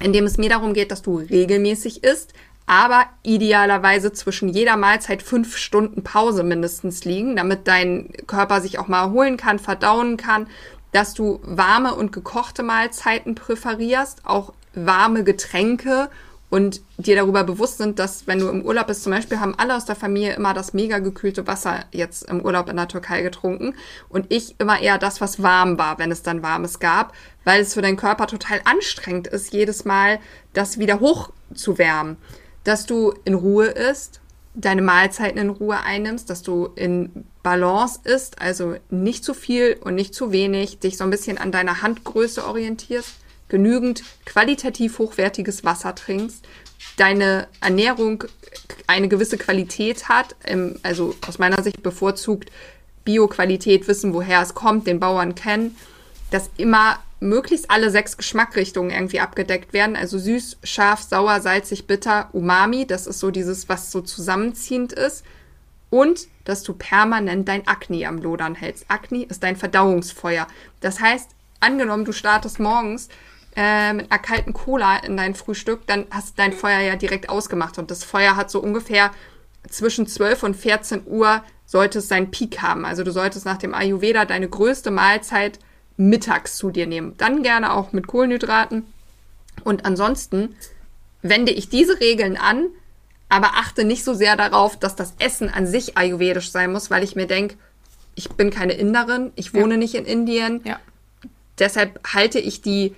indem 0.00 0.24
es 0.24 0.38
mir 0.38 0.48
darum 0.48 0.74
geht, 0.74 0.90
dass 0.90 1.02
du 1.02 1.18
regelmäßig 1.18 2.02
isst, 2.02 2.32
aber 2.70 3.06
idealerweise 3.24 4.12
zwischen 4.12 4.48
jeder 4.48 4.76
Mahlzeit 4.76 5.24
fünf 5.24 5.56
Stunden 5.56 6.04
Pause 6.04 6.44
mindestens 6.44 7.04
liegen, 7.04 7.34
damit 7.34 7.66
dein 7.66 8.12
Körper 8.28 8.60
sich 8.60 8.78
auch 8.78 8.86
mal 8.86 9.06
erholen 9.06 9.36
kann, 9.36 9.58
verdauen 9.58 10.16
kann, 10.16 10.46
dass 10.92 11.12
du 11.12 11.40
warme 11.42 11.96
und 11.96 12.12
gekochte 12.12 12.62
Mahlzeiten 12.62 13.34
präferierst, 13.34 14.24
auch 14.24 14.52
warme 14.72 15.24
Getränke 15.24 16.10
und 16.48 16.80
dir 16.96 17.16
darüber 17.16 17.42
bewusst 17.42 17.78
sind, 17.78 17.98
dass 17.98 18.28
wenn 18.28 18.38
du 18.38 18.46
im 18.46 18.62
Urlaub 18.62 18.86
bist, 18.86 19.02
zum 19.02 19.10
Beispiel 19.10 19.40
haben 19.40 19.56
alle 19.58 19.74
aus 19.74 19.84
der 19.84 19.96
Familie 19.96 20.34
immer 20.34 20.54
das 20.54 20.72
mega 20.72 21.00
gekühlte 21.00 21.48
Wasser 21.48 21.86
jetzt 21.90 22.30
im 22.30 22.40
Urlaub 22.40 22.68
in 22.68 22.76
der 22.76 22.86
Türkei 22.86 23.22
getrunken 23.22 23.74
und 24.08 24.26
ich 24.28 24.54
immer 24.60 24.80
eher 24.80 24.98
das, 24.98 25.20
was 25.20 25.42
warm 25.42 25.76
war, 25.76 25.98
wenn 25.98 26.12
es 26.12 26.22
dann 26.22 26.44
warmes 26.44 26.78
gab, 26.78 27.14
weil 27.42 27.62
es 27.62 27.74
für 27.74 27.82
deinen 27.82 27.96
Körper 27.96 28.28
total 28.28 28.60
anstrengend 28.62 29.26
ist, 29.26 29.52
jedes 29.52 29.84
Mal 29.84 30.20
das 30.52 30.78
wieder 30.78 31.00
hoch 31.00 31.30
zu 31.52 31.76
wärmen 31.76 32.16
dass 32.70 32.86
du 32.86 33.12
in 33.24 33.34
Ruhe 33.34 33.66
isst, 33.66 34.20
deine 34.54 34.80
Mahlzeiten 34.80 35.38
in 35.40 35.50
Ruhe 35.50 35.80
einnimmst, 35.80 36.30
dass 36.30 36.42
du 36.42 36.68
in 36.76 37.24
Balance 37.42 37.98
isst, 38.04 38.40
also 38.40 38.76
nicht 38.90 39.24
zu 39.24 39.34
viel 39.34 39.76
und 39.80 39.96
nicht 39.96 40.14
zu 40.14 40.30
wenig, 40.30 40.78
dich 40.78 40.96
so 40.96 41.02
ein 41.02 41.10
bisschen 41.10 41.36
an 41.36 41.50
deiner 41.50 41.82
Handgröße 41.82 42.46
orientierst, 42.46 43.14
genügend 43.48 44.04
qualitativ 44.24 45.00
hochwertiges 45.00 45.64
Wasser 45.64 45.96
trinkst, 45.96 46.46
deine 46.96 47.48
Ernährung 47.60 48.22
eine 48.86 49.08
gewisse 49.08 49.36
Qualität 49.36 50.08
hat, 50.08 50.36
also 50.84 51.16
aus 51.26 51.40
meiner 51.40 51.64
Sicht 51.64 51.82
bevorzugt 51.82 52.52
Bio-Qualität, 53.04 53.88
wissen, 53.88 54.14
woher 54.14 54.42
es 54.42 54.54
kommt, 54.54 54.86
den 54.86 55.00
Bauern 55.00 55.34
kennen, 55.34 55.76
dass 56.30 56.50
immer 56.56 57.00
möglichst 57.20 57.70
alle 57.70 57.90
sechs 57.90 58.16
Geschmackrichtungen 58.16 58.90
irgendwie 58.90 59.20
abgedeckt 59.20 59.72
werden. 59.72 59.94
Also 59.94 60.18
süß, 60.18 60.58
scharf, 60.64 61.02
sauer, 61.02 61.40
salzig, 61.40 61.86
bitter, 61.86 62.30
Umami. 62.32 62.86
Das 62.86 63.06
ist 63.06 63.20
so 63.20 63.30
dieses, 63.30 63.68
was 63.68 63.92
so 63.92 64.00
zusammenziehend 64.00 64.92
ist. 64.92 65.24
Und 65.90 66.28
dass 66.44 66.62
du 66.62 66.72
permanent 66.72 67.48
dein 67.48 67.66
Akne 67.66 68.06
am 68.06 68.18
Lodern 68.18 68.54
hältst. 68.54 68.86
Akne 68.88 69.24
ist 69.24 69.42
dein 69.42 69.56
Verdauungsfeuer. 69.56 70.46
Das 70.80 71.00
heißt, 71.00 71.30
angenommen, 71.60 72.04
du 72.04 72.12
startest 72.12 72.58
morgens 72.58 73.08
äh, 73.56 73.92
mit 73.92 74.10
einer 74.10 74.20
kalten 74.20 74.52
Cola 74.52 74.98
in 74.98 75.16
dein 75.16 75.34
Frühstück, 75.34 75.86
dann 75.86 76.06
hast 76.10 76.38
dein 76.38 76.52
Feuer 76.52 76.80
ja 76.80 76.96
direkt 76.96 77.28
ausgemacht. 77.28 77.78
Und 77.78 77.90
das 77.90 78.04
Feuer 78.04 78.36
hat 78.36 78.50
so 78.50 78.60
ungefähr 78.60 79.10
zwischen 79.68 80.06
12 80.06 80.42
und 80.44 80.56
14 80.56 81.02
Uhr 81.06 81.42
sollte 81.66 81.98
es 81.98 82.08
seinen 82.08 82.30
Peak 82.30 82.62
haben. 82.62 82.84
Also 82.84 83.04
du 83.04 83.12
solltest 83.12 83.44
nach 83.44 83.58
dem 83.58 83.74
Ayurveda 83.74 84.24
deine 84.24 84.48
größte 84.48 84.90
Mahlzeit 84.90 85.58
mittags 86.00 86.56
zu 86.56 86.70
dir 86.70 86.86
nehmen. 86.86 87.14
Dann 87.18 87.42
gerne 87.42 87.72
auch 87.72 87.92
mit 87.92 88.06
Kohlenhydraten. 88.06 88.84
Und 89.62 89.84
ansonsten 89.84 90.56
wende 91.22 91.52
ich 91.52 91.68
diese 91.68 92.00
Regeln 92.00 92.36
an, 92.36 92.68
aber 93.28 93.50
achte 93.54 93.84
nicht 93.84 94.02
so 94.02 94.14
sehr 94.14 94.36
darauf, 94.36 94.78
dass 94.78 94.96
das 94.96 95.14
Essen 95.18 95.50
an 95.50 95.66
sich 95.66 95.98
ayurvedisch 95.98 96.50
sein 96.50 96.72
muss, 96.72 96.90
weil 96.90 97.04
ich 97.04 97.14
mir 97.14 97.26
denke, 97.26 97.56
ich 98.14 98.30
bin 98.30 98.50
keine 98.50 98.72
Inderin, 98.72 99.30
ich 99.36 99.54
wohne 99.54 99.74
ja. 99.74 99.78
nicht 99.78 99.94
in 99.94 100.04
Indien. 100.04 100.62
Ja. 100.64 100.80
Deshalb 101.58 102.00
halte 102.12 102.38
ich 102.38 102.62
die 102.62 102.94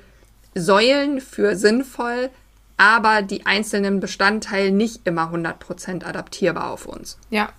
Säulen 0.54 1.20
für 1.20 1.56
sinnvoll, 1.56 2.30
aber 2.76 3.22
die 3.22 3.46
einzelnen 3.46 4.00
Bestandteile 4.00 4.70
nicht 4.70 5.00
immer 5.04 5.32
100% 5.32 6.04
adaptierbar 6.04 6.70
auf 6.70 6.86
uns. 6.86 7.18
Ja, 7.30 7.50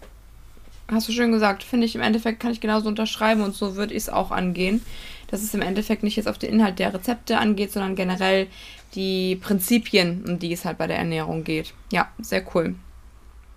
hast 0.87 1.07
du 1.07 1.11
schön 1.11 1.31
gesagt. 1.31 1.63
Finde 1.63 1.85
ich 1.85 1.95
im 1.95 2.01
Endeffekt, 2.01 2.39
kann 2.39 2.51
ich 2.51 2.61
genauso 2.61 2.87
unterschreiben 2.87 3.41
und 3.41 3.55
so 3.55 3.75
würde 3.75 3.93
ich 3.93 4.03
es 4.03 4.09
auch 4.09 4.31
angehen. 4.31 4.83
Dass 5.33 5.41
es 5.41 5.55
im 5.55 5.63
Endeffekt 5.63 6.03
nicht 6.03 6.15
jetzt 6.15 6.27
auf 6.27 6.37
den 6.37 6.51
Inhalt 6.51 6.77
der 6.77 6.93
Rezepte 6.93 7.39
angeht, 7.39 7.71
sondern 7.71 7.95
generell 7.95 8.45
die 8.93 9.35
Prinzipien, 9.37 10.23
um 10.27 10.37
die 10.37 10.53
es 10.53 10.63
halt 10.63 10.77
bei 10.77 10.85
der 10.85 10.99
Ernährung 10.99 11.43
geht. 11.43 11.73
Ja, 11.91 12.11
sehr 12.19 12.43
cool. 12.53 12.75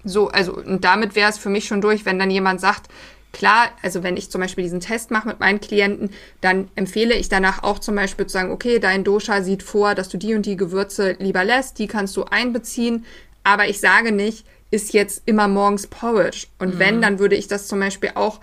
So, 0.03 0.29
also 0.29 0.57
und 0.57 0.85
damit 0.85 1.15
wäre 1.15 1.29
es 1.29 1.37
für 1.37 1.51
mich 1.51 1.67
schon 1.67 1.83
durch, 1.83 2.07
wenn 2.07 2.19
dann 2.19 2.31
jemand 2.31 2.63
sagt, 2.63 2.89
klar, 3.33 3.69
also 3.83 4.03
wenn 4.03 4.17
ich 4.17 4.31
zum 4.31 4.41
Beispiel 4.41 4.65
diesen 4.65 4.81
Test 4.81 5.11
mache 5.11 5.29
mit 5.29 5.39
meinen 5.39 5.61
Klienten, 5.61 6.09
dann 6.41 6.69
empfehle 6.77 7.13
ich 7.13 7.29
danach 7.29 7.63
auch 7.63 7.79
zum 7.79 7.95
Beispiel 7.95 8.27
zu 8.27 8.33
sagen, 8.33 8.53
okay, 8.53 8.79
dein 8.79 9.05
Dosha 9.05 9.43
sieht 9.43 9.63
vor, 9.63 9.95
dass 9.95 10.09
du 10.09 10.17
die 10.17 10.35
und 10.35 10.47
die 10.47 10.57
Gewürze 10.57 11.17
lieber 11.19 11.45
lässt, 11.45 11.79
die 11.79 11.89
kannst 11.89 12.17
du 12.17 12.25
einbeziehen, 12.25 13.05
aber 13.45 13.69
ich 13.69 13.81
sage 13.81 14.13
nicht, 14.13 14.47
ist 14.71 14.95
jetzt 14.95 15.25
immer 15.27 15.47
morgens 15.47 15.89
Porridge. 15.89 16.47
Und 16.59 16.77
mhm. 16.77 16.79
wenn, 16.79 17.03
dann 17.03 17.19
würde 17.19 17.37
ich 17.37 17.49
das 17.49 17.69
zum 17.69 17.81
Beispiel 17.81 18.13
auch 18.15 18.41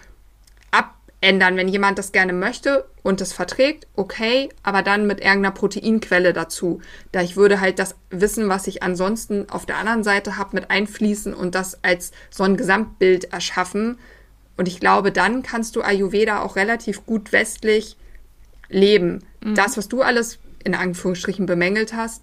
abändern, 1.24 1.56
wenn 1.56 1.70
jemand 1.70 1.98
das 1.98 2.12
gerne 2.12 2.34
möchte 2.34 2.86
und 3.02 3.22
das 3.22 3.32
verträgt, 3.32 3.88
okay, 3.96 4.50
aber 4.62 4.82
dann 4.82 5.08
mit 5.08 5.22
irgendeiner 5.22 5.52
Proteinquelle 5.52 6.34
dazu. 6.34 6.82
Da 7.14 7.22
ich 7.22 7.38
würde 7.38 7.62
halt 7.62 7.80
das 7.80 7.96
Wissen, 8.10 8.50
was 8.50 8.68
ich 8.68 8.84
ansonsten 8.84 9.50
auf 9.50 9.66
der 9.66 9.78
anderen 9.78 10.04
Seite 10.04 10.38
habe, 10.38 10.50
mit 10.54 10.70
einfließen 10.70 11.34
und 11.34 11.56
das 11.56 11.82
als 11.82 12.12
so 12.30 12.44
ein 12.44 12.58
Gesamtbild 12.58 13.32
erschaffen. 13.32 14.00
Und 14.58 14.68
ich 14.68 14.82
glaube, 14.82 15.14
dann 15.14 15.44
kannst 15.44 15.78
du 15.78 15.82
Ayurveda 15.82 16.42
auch 16.42 16.58
relativ 16.58 17.06
gut 17.06 17.32
westlich 17.32 17.96
leben. 18.68 19.24
Mhm. 19.42 19.56
Das, 19.56 19.78
was 19.78 19.88
du 19.88 20.02
alles 20.02 20.40
in 20.66 20.76
Anführungsstrichen 20.76 21.46
bemängelt 21.46 21.94
hast, 21.94 22.22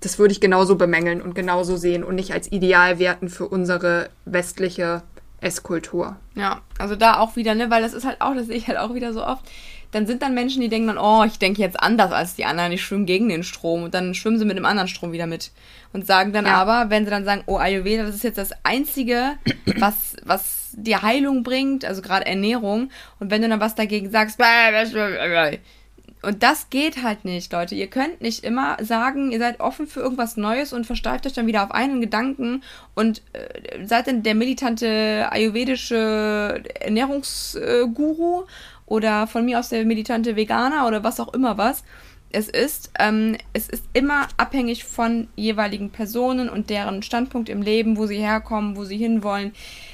das 0.00 0.18
würde 0.18 0.32
ich 0.32 0.40
genauso 0.40 0.76
bemängeln 0.76 1.20
und 1.20 1.34
genauso 1.34 1.76
sehen 1.76 2.02
und 2.02 2.14
nicht 2.14 2.32
als 2.32 2.50
Ideal 2.50 2.98
werten 2.98 3.28
für 3.28 3.46
unsere 3.46 4.08
westliche 4.24 5.02
Esskultur. 5.42 6.16
Ja, 6.34 6.62
also 6.78 6.96
da 6.96 7.18
auch 7.18 7.36
wieder, 7.36 7.54
ne, 7.54 7.70
weil 7.70 7.82
das 7.82 7.92
ist 7.92 8.04
halt 8.04 8.20
auch, 8.20 8.34
das 8.34 8.46
sehe 8.46 8.56
ich 8.56 8.68
halt 8.68 8.78
auch 8.78 8.94
wieder 8.94 9.12
so 9.12 9.24
oft. 9.24 9.44
Dann 9.90 10.06
sind 10.06 10.22
dann 10.22 10.32
Menschen, 10.32 10.62
die 10.62 10.70
denken 10.70 10.88
dann, 10.88 10.98
oh, 10.98 11.22
ich 11.24 11.38
denke 11.38 11.60
jetzt 11.60 11.78
anders 11.78 12.12
als 12.12 12.34
die 12.34 12.46
anderen, 12.46 12.72
ich 12.72 12.82
schwimme 12.82 13.04
gegen 13.04 13.28
den 13.28 13.42
Strom 13.42 13.82
und 13.82 13.92
dann 13.92 14.14
schwimmen 14.14 14.38
sie 14.38 14.46
mit 14.46 14.56
dem 14.56 14.64
anderen 14.64 14.88
Strom 14.88 15.12
wieder 15.12 15.26
mit. 15.26 15.50
Und 15.92 16.06
sagen 16.06 16.32
dann 16.32 16.46
ja. 16.46 16.54
aber, 16.54 16.88
wenn 16.88 17.04
sie 17.04 17.10
dann 17.10 17.26
sagen, 17.26 17.42
oh, 17.46 17.58
Ayurveda, 17.58 18.04
das 18.04 18.14
ist 18.14 18.24
jetzt 18.24 18.38
das 18.38 18.52
Einzige, 18.62 19.32
was, 19.76 20.16
was 20.24 20.70
dir 20.72 21.02
Heilung 21.02 21.42
bringt, 21.42 21.84
also 21.84 22.00
gerade 22.00 22.24
Ernährung, 22.24 22.90
und 23.20 23.30
wenn 23.30 23.42
du 23.42 23.48
dann 23.50 23.60
was 23.60 23.74
dagegen 23.74 24.10
sagst, 24.10 24.38
und 26.22 26.42
das 26.44 26.70
geht 26.70 27.02
halt 27.02 27.24
nicht, 27.24 27.52
Leute. 27.52 27.74
Ihr 27.74 27.88
könnt 27.88 28.20
nicht 28.20 28.44
immer 28.44 28.76
sagen, 28.80 29.32
ihr 29.32 29.40
seid 29.40 29.58
offen 29.58 29.88
für 29.88 30.00
irgendwas 30.00 30.36
Neues 30.36 30.72
und 30.72 30.86
versteift 30.86 31.26
euch 31.26 31.32
dann 31.32 31.48
wieder 31.48 31.64
auf 31.64 31.72
einen 31.72 32.00
Gedanken 32.00 32.62
und 32.94 33.22
äh, 33.32 33.84
seid 33.84 34.06
dann 34.06 34.22
der 34.22 34.36
militante 34.36 35.28
ayurvedische 35.30 36.62
Ernährungsguru 36.80 38.44
oder 38.86 39.26
von 39.26 39.44
mir 39.44 39.58
aus 39.58 39.70
der 39.70 39.84
militante 39.84 40.36
Veganer 40.36 40.86
oder 40.86 41.02
was 41.02 41.18
auch 41.18 41.34
immer 41.34 41.58
was. 41.58 41.82
Es 42.34 42.48
ist, 42.48 42.92
ähm, 42.98 43.36
es 43.52 43.68
ist 43.68 43.84
immer 43.92 44.28
abhängig 44.36 44.84
von 44.84 45.28
jeweiligen 45.36 45.90
Personen 45.90 46.48
und 46.48 46.70
deren 46.70 47.02
Standpunkt 47.02 47.48
im 47.48 47.62
Leben, 47.62 47.98
wo 47.98 48.06
sie 48.06 48.16
herkommen, 48.16 48.76
wo 48.76 48.84
sie 48.84 48.96
hinwollen. 48.96 49.52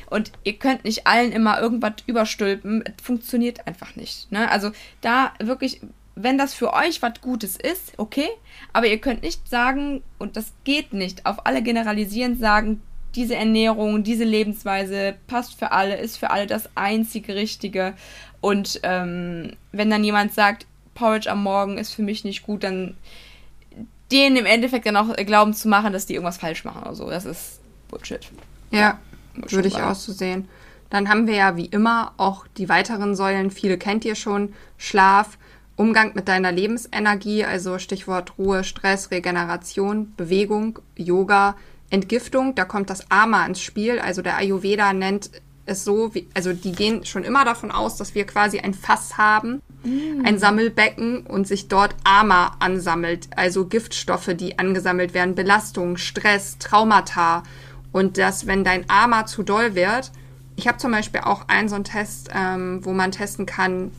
Und 0.09 0.33
ihr 0.45 0.55
könnt 0.55 0.85
nicht 0.85 1.07
allen 1.07 1.33
immer 1.33 1.61
irgendwas 1.61 1.95
überstülpen. 2.07 2.85
Es 2.87 3.05
funktioniert 3.05 3.67
einfach 3.67 3.97
nicht. 3.97 4.31
Ne? 4.31 4.49
Also 4.51 4.71
da 5.01 5.33
wirklich 5.41 5.81
wenn 6.23 6.39
das 6.39 6.55
für 6.55 6.73
euch 6.73 7.01
was 7.01 7.21
Gutes 7.21 7.57
ist, 7.57 7.93
okay, 7.97 8.29
aber 8.73 8.87
ihr 8.87 8.99
könnt 8.99 9.23
nicht 9.23 9.49
sagen, 9.49 10.03
und 10.19 10.37
das 10.37 10.53
geht 10.65 10.93
nicht, 10.93 11.27
auf 11.27 11.47
alle 11.47 11.63
generalisierend 11.63 12.41
sagen, 12.41 12.83
diese 13.15 13.37
Ernährung, 13.37 14.03
diese 14.03 14.25
Lebensweise 14.25 15.15
passt 15.27 15.59
für 15.59 15.73
alle, 15.73 15.97
ist 15.97 16.19
für 16.19 16.31
alle 16.31 16.47
das 16.47 16.69
einzige 16.75 17.35
Richtige. 17.35 17.95
Und 18.41 18.81
ähm, 18.83 19.53
wenn 19.73 19.91
dann 19.91 20.05
jemand 20.05 20.35
sagt, 20.35 20.67
Porridge 20.95 21.31
am 21.31 21.43
Morgen 21.43 21.79
ist 21.79 21.95
für 21.95 22.03
mich 22.03 22.25
nicht 22.25 22.43
gut, 22.43 22.65
dann 22.65 22.97
denen 24.13 24.37
im 24.37 24.47
Endeffekt 24.47 24.87
dann 24.87 24.97
auch 24.97 25.15
glauben 25.17 25.55
zu 25.55 25.69
machen, 25.69 25.93
dass 25.93 26.07
die 26.07 26.15
irgendwas 26.15 26.39
falsch 26.39 26.65
machen 26.65 26.83
oder 26.83 26.95
so. 26.95 27.09
Das 27.09 27.25
ist 27.25 27.61
Bullshit. 27.89 28.29
Ja, 28.71 28.99
würde 29.35 29.69
ich 29.69 29.77
auch 29.77 29.95
so 29.95 30.13
sehen. 30.13 30.49
Dann 30.91 31.09
haben 31.09 31.27
wir 31.27 31.35
ja 31.35 31.57
wie 31.57 31.67
immer 31.67 32.13
auch 32.17 32.47
die 32.57 32.69
weiteren 32.69 33.15
Säulen. 33.15 33.51
Viele 33.51 33.79
kennt 33.79 34.05
ihr 34.05 34.15
schon. 34.15 34.55
Schlaf, 34.79 35.39
Umgang 35.79 36.11
mit 36.15 36.27
deiner 36.27 36.51
Lebensenergie, 36.51 37.45
also 37.45 37.79
Stichwort 37.79 38.37
Ruhe, 38.37 38.65
Stress, 38.65 39.13
Regeneration, 39.13 40.13
Bewegung, 40.17 40.81
Yoga, 40.97 41.55
Entgiftung, 41.89 42.57
da 42.57 42.65
kommt 42.65 42.91
das 42.91 43.09
Ama 43.13 43.47
ins 43.47 43.63
Spiel. 43.63 44.01
Also 44.01 44.21
der 44.21 44.37
Ayurveda 44.37 44.93
nennt 44.93 45.31
es 45.67 45.85
so, 45.85 46.13
wie, 46.17 46.27
also 46.35 46.53
die 46.53 46.73
gehen 46.73 47.05
schon 47.07 47.23
immer 47.23 47.45
davon 47.45 47.71
aus, 47.71 47.97
dass 47.97 48.17
wir 48.17 48.27
quasi 48.27 48.59
ein 48.59 48.75
Fass 48.75 49.19
haben, 49.19 49.63
mm. 49.85 50.25
ein 50.25 50.41
Sammelbecken 50.41 51.25
und 51.25 51.47
sich 51.47 51.69
dort 51.69 51.95
Ama 52.03 52.57
ansammelt, 52.59 53.29
also 53.37 53.67
Giftstoffe, 53.67 54.35
die 54.35 54.59
angesammelt 54.59 55.15
werden, 55.15 55.37
Belastung, 55.37 55.97
Stress, 55.97 56.59
Traumata. 56.59 57.45
Und 57.93 58.19
dass, 58.19 58.49
wenn 58.49 58.65
dein 58.65 58.85
Ama 58.89 59.27
zu 59.27 59.45
doll 59.45 59.77
wird, 59.77 60.11
ich 60.57 60.67
habe 60.67 60.79
zum 60.79 60.91
Beispiel 60.91 61.21
auch 61.21 61.47
einen 61.47 61.69
so 61.69 61.77
einen 61.77 61.85
Test, 61.85 62.31
ähm, 62.35 62.85
wo 62.85 62.93
man 62.93 63.13
testen 63.13 63.47
kann, 63.47 63.93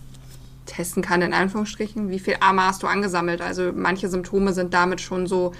testen 0.69 1.03
kann, 1.03 1.21
in 1.21 1.33
Anführungsstrichen, 1.33 2.09
wie 2.09 2.19
viel 2.19 2.37
AMA 2.39 2.67
hast 2.67 2.83
du 2.83 2.87
angesammelt. 2.87 3.41
Also 3.41 3.71
manche 3.75 4.07
Symptome 4.07 4.53
sind 4.53 4.73
damit 4.73 5.01
schon 5.01 5.27
so, 5.27 5.53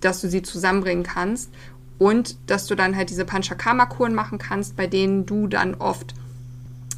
dass 0.00 0.20
du 0.20 0.28
sie 0.28 0.42
zusammenbringen 0.42 1.04
kannst. 1.04 1.50
Und 1.98 2.36
dass 2.46 2.66
du 2.66 2.74
dann 2.74 2.96
halt 2.96 3.10
diese 3.10 3.26
Panchakarma-Kuren 3.26 4.14
machen 4.14 4.38
kannst, 4.38 4.74
bei 4.74 4.86
denen 4.86 5.26
du 5.26 5.46
dann 5.46 5.74
oft 5.74 6.14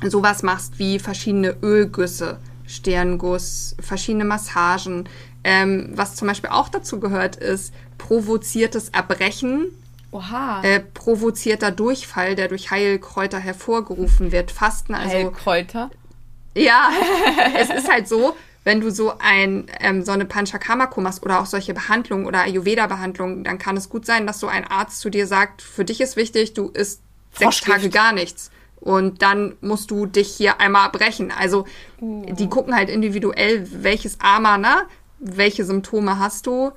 sowas 0.00 0.42
machst 0.44 0.78
wie 0.78 1.00
verschiedene 1.00 1.57
Ölgüsse, 1.61 2.38
Sternguss, 2.66 3.76
verschiedene 3.80 4.24
Massagen. 4.24 5.09
Ähm, 5.44 5.90
was 5.94 6.14
zum 6.14 6.28
Beispiel 6.28 6.50
auch 6.50 6.68
dazu 6.68 7.00
gehört, 7.00 7.34
ist 7.34 7.74
provoziertes 7.98 8.90
Erbrechen. 8.90 9.66
Oha. 10.12 10.62
Äh, 10.62 10.80
provozierter 10.80 11.72
Durchfall, 11.72 12.36
der 12.36 12.46
durch 12.46 12.70
Heilkräuter 12.70 13.38
hervorgerufen 13.38 14.30
wird. 14.30 14.53
Fasten, 14.53 14.94
also. 14.94 15.14
Heilkräuter? 15.14 15.90
Ja, 16.55 16.90
es 17.55 17.70
ist 17.70 17.90
halt 17.90 18.09
so, 18.09 18.36
wenn 18.64 18.80
du 18.80 18.90
so 18.90 19.14
ein 19.18 19.66
ähm, 19.80 20.05
so 20.05 20.12
eine 20.12 20.24
Panchakarma 20.24 20.90
machst 20.96 21.22
oder 21.22 21.40
auch 21.40 21.46
solche 21.46 21.74
Behandlungen 21.74 22.26
oder 22.26 22.42
Ayurveda-Behandlungen, 22.42 23.44
dann 23.44 23.59
kann 23.59 23.76
es 23.76 23.88
gut 23.88 24.07
sein, 24.07 24.26
dass 24.26 24.40
so 24.40 24.46
ein 24.46 24.66
Arzt 24.66 25.00
zu 25.00 25.11
dir 25.11 25.26
sagt, 25.26 25.62
für 25.62 25.84
dich 25.84 26.00
ist 26.00 26.16
wichtig, 26.16 26.55
du 26.55 26.68
isst 26.68 27.03
sechs 27.32 27.61
Tage 27.61 27.88
gar 27.88 28.12
nichts. 28.12 28.50
Und 28.80 29.22
dann 29.22 29.55
musst 29.61 29.92
du 29.92 30.07
dich 30.07 30.34
hier 30.34 30.61
einmal 30.61 30.90
brechen. 30.90 31.30
Also 31.30 31.66
uh. 32.00 32.26
die 32.34 32.48
gucken 32.48 32.74
halt 32.74 32.90
individuell, 32.90 33.66
welches 33.70 34.18
Ama, 34.20 34.59
ne? 34.59 34.86
welche 35.20 35.64
Symptome 35.64 36.18
hast 36.18 36.46
du. 36.46 36.72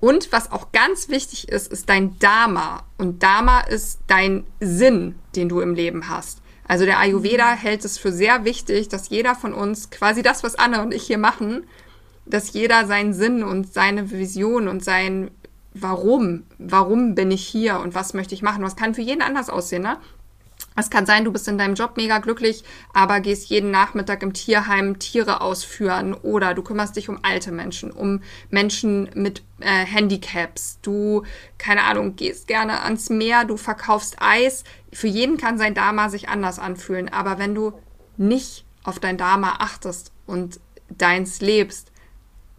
Und 0.00 0.32
was 0.32 0.50
auch 0.50 0.72
ganz 0.72 1.08
wichtig 1.08 1.48
ist, 1.48 1.70
ist 1.70 1.88
dein 1.88 2.18
Dharma. 2.18 2.82
Und 2.98 3.22
Dharma 3.22 3.60
ist 3.60 4.00
dein 4.06 4.44
Sinn, 4.58 5.14
den 5.36 5.48
du 5.48 5.60
im 5.60 5.74
Leben 5.74 6.08
hast. 6.08 6.40
Also 6.70 6.84
der 6.84 7.00
Ayurveda 7.00 7.50
hält 7.54 7.84
es 7.84 7.98
für 7.98 8.12
sehr 8.12 8.44
wichtig, 8.44 8.88
dass 8.88 9.08
jeder 9.08 9.34
von 9.34 9.52
uns 9.52 9.90
quasi 9.90 10.22
das, 10.22 10.44
was 10.44 10.54
Anna 10.54 10.84
und 10.84 10.94
ich 10.94 11.02
hier 11.02 11.18
machen, 11.18 11.64
dass 12.26 12.52
jeder 12.52 12.86
seinen 12.86 13.12
Sinn 13.12 13.42
und 13.42 13.72
seine 13.72 14.12
Vision 14.12 14.68
und 14.68 14.84
sein 14.84 15.32
Warum, 15.74 16.44
warum 16.58 17.16
bin 17.16 17.32
ich 17.32 17.44
hier 17.44 17.80
und 17.80 17.96
was 17.96 18.14
möchte 18.14 18.36
ich 18.36 18.42
machen, 18.42 18.62
was 18.62 18.76
kann 18.76 18.94
für 18.94 19.02
jeden 19.02 19.22
anders 19.22 19.50
aussehen, 19.50 19.82
ne? 19.82 19.98
Es 20.80 20.88
kann 20.88 21.04
sein, 21.04 21.26
du 21.26 21.30
bist 21.30 21.46
in 21.46 21.58
deinem 21.58 21.74
Job 21.74 21.98
mega 21.98 22.18
glücklich, 22.18 22.64
aber 22.94 23.20
gehst 23.20 23.50
jeden 23.50 23.70
Nachmittag 23.70 24.22
im 24.22 24.32
Tierheim 24.32 24.98
Tiere 24.98 25.42
ausführen 25.42 26.14
oder 26.14 26.54
du 26.54 26.62
kümmerst 26.62 26.96
dich 26.96 27.10
um 27.10 27.18
alte 27.22 27.52
Menschen, 27.52 27.90
um 27.90 28.22
Menschen 28.48 29.10
mit 29.14 29.42
äh, 29.60 29.84
Handicaps. 29.84 30.78
Du, 30.80 31.24
keine 31.58 31.84
Ahnung, 31.84 32.16
gehst 32.16 32.48
gerne 32.48 32.80
ans 32.80 33.10
Meer, 33.10 33.44
du 33.44 33.58
verkaufst 33.58 34.16
Eis. 34.20 34.64
Für 34.90 35.06
jeden 35.06 35.36
kann 35.36 35.58
sein 35.58 35.74
Dharma 35.74 36.08
sich 36.08 36.30
anders 36.30 36.58
anfühlen, 36.58 37.10
aber 37.10 37.38
wenn 37.38 37.54
du 37.54 37.74
nicht 38.16 38.64
auf 38.82 38.98
dein 38.98 39.18
Dharma 39.18 39.56
achtest 39.58 40.12
und 40.26 40.60
deins 40.88 41.42
lebst, 41.42 41.89